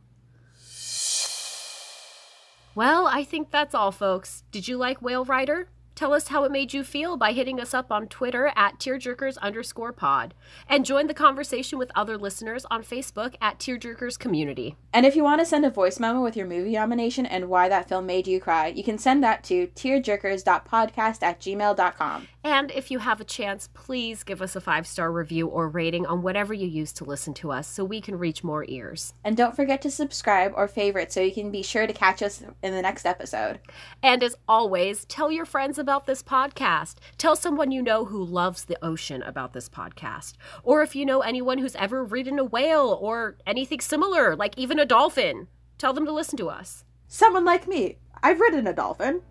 Well, 2.75 3.05
I 3.07 3.23
think 3.23 3.51
that's 3.51 3.75
all, 3.75 3.91
folks. 3.91 4.43
Did 4.51 4.67
you 4.67 4.77
like 4.77 5.01
Whale 5.01 5.25
Rider? 5.25 5.67
Tell 5.95 6.13
us 6.13 6.29
how 6.29 6.43
it 6.43 6.51
made 6.51 6.73
you 6.73 6.83
feel 6.83 7.17
by 7.17 7.33
hitting 7.33 7.59
us 7.59 7.73
up 7.73 7.91
on 7.91 8.07
Twitter 8.07 8.51
at 8.55 8.79
tearjerkers 8.79 9.37
underscore 9.37 9.93
pod. 9.93 10.33
And 10.67 10.85
join 10.85 11.07
the 11.07 11.13
conversation 11.13 11.77
with 11.77 11.91
other 11.95 12.17
listeners 12.17 12.65
on 12.71 12.83
Facebook 12.83 13.35
at 13.39 13.59
Tearjerkers 13.59 14.17
Community. 14.17 14.75
And 14.91 15.05
if 15.05 15.15
you 15.15 15.23
want 15.23 15.41
to 15.41 15.45
send 15.45 15.65
a 15.65 15.69
voice 15.69 15.99
memo 15.99 16.23
with 16.23 16.35
your 16.35 16.47
movie 16.47 16.73
nomination 16.73 17.25
and 17.25 17.47
why 17.47 17.69
that 17.69 17.87
film 17.87 18.05
made 18.07 18.27
you 18.27 18.39
cry, 18.39 18.67
you 18.67 18.83
can 18.83 18.97
send 18.97 19.23
that 19.23 19.43
to 19.45 19.67
tearjerkers.podcast 19.67 21.21
at 21.21 21.39
gmail.com. 21.39 22.27
And 22.45 22.71
if 22.71 22.91
you 22.91 22.99
have 22.99 23.21
a 23.21 23.25
chance, 23.25 23.69
please 23.73 24.23
give 24.23 24.41
us 24.41 24.55
a 24.55 24.61
five 24.61 24.85
star 24.85 25.11
review 25.11 25.47
or 25.47 25.69
rating 25.69 26.05
on 26.05 26.21
whatever 26.21 26.53
you 26.53 26.67
use 26.67 26.91
to 26.93 27.05
listen 27.05 27.33
to 27.35 27.51
us 27.51 27.67
so 27.67 27.85
we 27.85 28.01
can 28.01 28.17
reach 28.17 28.43
more 28.43 28.65
ears. 28.67 29.13
And 29.23 29.37
don't 29.37 29.55
forget 29.55 29.81
to 29.83 29.91
subscribe 29.91 30.51
or 30.55 30.67
favorite 30.67 31.13
so 31.13 31.21
you 31.21 31.31
can 31.31 31.51
be 31.51 31.63
sure 31.63 31.87
to 31.87 31.93
catch 31.93 32.21
us 32.21 32.43
in 32.61 32.73
the 32.73 32.81
next 32.81 33.05
episode. 33.05 33.59
And 34.01 34.21
as 34.21 34.35
always, 34.47 35.05
tell 35.05 35.31
your 35.31 35.45
friends 35.45 35.77
about 35.83 36.05
this 36.05 36.23
podcast. 36.23 36.95
Tell 37.17 37.35
someone 37.35 37.71
you 37.71 37.83
know 37.83 38.05
who 38.05 38.23
loves 38.23 38.63
the 38.63 38.77
ocean 38.81 39.21
about 39.21 39.51
this 39.51 39.67
podcast. 39.67 40.33
Or 40.63 40.81
if 40.81 40.95
you 40.95 41.05
know 41.05 41.19
anyone 41.19 41.57
who's 41.57 41.75
ever 41.75 42.05
ridden 42.05 42.39
a 42.39 42.45
whale 42.45 42.97
or 43.01 43.35
anything 43.45 43.81
similar, 43.81 44.33
like 44.33 44.57
even 44.57 44.79
a 44.79 44.85
dolphin, 44.85 45.49
tell 45.77 45.91
them 45.91 46.05
to 46.05 46.13
listen 46.13 46.37
to 46.37 46.49
us. 46.49 46.85
Someone 47.09 47.43
like 47.43 47.67
me. 47.67 47.97
I've 48.23 48.39
ridden 48.39 48.65
a 48.65 48.73
dolphin. 48.73 49.21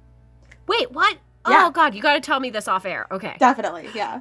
Wait, 0.66 0.92
what? 0.92 1.16
Oh, 1.46 1.50
yeah. 1.50 1.66
Oh, 1.66 1.70
God, 1.70 1.94
you 1.94 2.03
got 2.03 2.14
to 2.14 2.20
tell 2.20 2.38
me 2.38 2.50
this 2.50 2.68
off 2.68 2.84
air. 2.84 3.07
Okay. 3.11 3.34
Definitely, 3.38 3.88
yeah. 3.94 4.20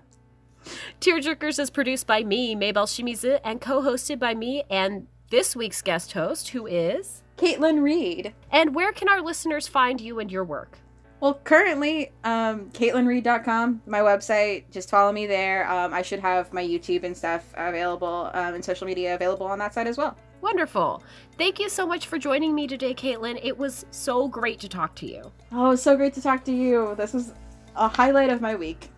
Tearjerkers 1.01 1.59
is 1.59 1.69
produced 1.69 2.07
by 2.07 2.23
me, 2.23 2.55
Maybell 2.55 2.87
Shimizu, 2.87 3.41
and 3.43 3.59
co 3.59 3.81
hosted 3.81 4.19
by 4.19 4.33
me 4.33 4.63
and 4.69 5.07
this 5.29 5.55
week's 5.55 5.81
guest 5.81 6.13
host, 6.13 6.49
who 6.49 6.65
is. 6.65 7.23
Caitlin 7.37 7.81
Reed. 7.81 8.33
And 8.51 8.75
where 8.75 8.91
can 8.91 9.09
our 9.09 9.21
listeners 9.21 9.67
find 9.67 9.99
you 9.99 10.19
and 10.19 10.31
your 10.31 10.43
work? 10.43 10.79
Well, 11.21 11.35
currently, 11.35 12.11
um, 12.23 12.71
CaitlinReed.com, 12.71 13.83
my 13.85 13.99
website. 13.99 14.63
Just 14.71 14.89
follow 14.89 15.11
me 15.11 15.27
there. 15.27 15.69
Um, 15.69 15.93
I 15.93 16.01
should 16.01 16.19
have 16.19 16.51
my 16.51 16.63
YouTube 16.63 17.03
and 17.03 17.15
stuff 17.15 17.45
available 17.55 18.31
um, 18.33 18.55
and 18.55 18.65
social 18.65 18.87
media 18.87 19.13
available 19.13 19.45
on 19.45 19.59
that 19.59 19.73
side 19.75 19.85
as 19.87 19.97
well. 19.97 20.17
Wonderful. 20.41 21.03
Thank 21.37 21.59
you 21.59 21.69
so 21.69 21.85
much 21.85 22.07
for 22.07 22.17
joining 22.17 22.55
me 22.55 22.65
today, 22.65 22.95
Caitlin. 22.95 23.39
It 23.43 23.55
was 23.55 23.85
so 23.91 24.27
great 24.27 24.59
to 24.61 24.67
talk 24.67 24.95
to 24.95 25.05
you. 25.05 25.31
Oh, 25.51 25.75
so 25.75 25.95
great 25.95 26.15
to 26.15 26.21
talk 26.23 26.43
to 26.45 26.51
you. 26.51 26.95
This 26.97 27.13
was 27.13 27.33
a 27.75 27.87
highlight 27.87 28.31
of 28.31 28.41
my 28.41 28.55
week. 28.55 28.89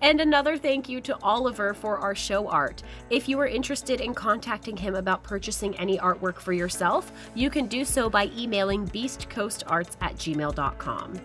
And 0.00 0.20
another 0.20 0.56
thank 0.56 0.88
you 0.88 1.00
to 1.02 1.16
Oliver 1.22 1.74
for 1.74 1.98
our 1.98 2.14
show 2.14 2.48
art. 2.48 2.82
If 3.10 3.28
you 3.28 3.38
are 3.40 3.46
interested 3.46 4.00
in 4.00 4.14
contacting 4.14 4.76
him 4.76 4.94
about 4.94 5.22
purchasing 5.22 5.76
any 5.76 5.98
artwork 5.98 6.38
for 6.38 6.52
yourself, 6.52 7.12
you 7.34 7.50
can 7.50 7.66
do 7.66 7.84
so 7.84 8.08
by 8.10 8.30
emailing 8.36 8.86
beastcoastarts 8.88 9.96
at 10.00 10.16
gmail.com. 10.16 11.20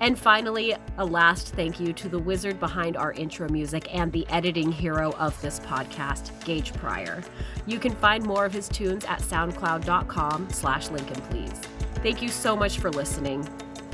And 0.00 0.18
finally, 0.18 0.76
a 0.98 1.04
last 1.04 1.54
thank 1.54 1.80
you 1.80 1.92
to 1.94 2.08
the 2.08 2.18
wizard 2.18 2.60
behind 2.60 2.96
our 2.96 3.12
intro 3.12 3.48
music 3.48 3.92
and 3.94 4.12
the 4.12 4.26
editing 4.28 4.70
hero 4.70 5.12
of 5.12 5.40
this 5.42 5.58
podcast, 5.60 6.32
Gage 6.44 6.72
Pryor. 6.74 7.22
You 7.66 7.78
can 7.78 7.92
find 7.96 8.24
more 8.24 8.44
of 8.44 8.52
his 8.52 8.68
tunes 8.68 9.04
at 9.06 9.20
soundcloud.com 9.20 10.50
slash 10.50 10.90
Lincoln 10.90 11.20
Please. 11.22 11.60
Thank 11.96 12.22
you 12.22 12.28
so 12.28 12.54
much 12.54 12.78
for 12.78 12.90
listening. 12.90 13.46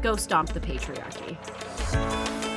Go 0.03 0.17
stomp 0.17 0.53
the 0.53 0.61
patriarchy. 0.61 2.54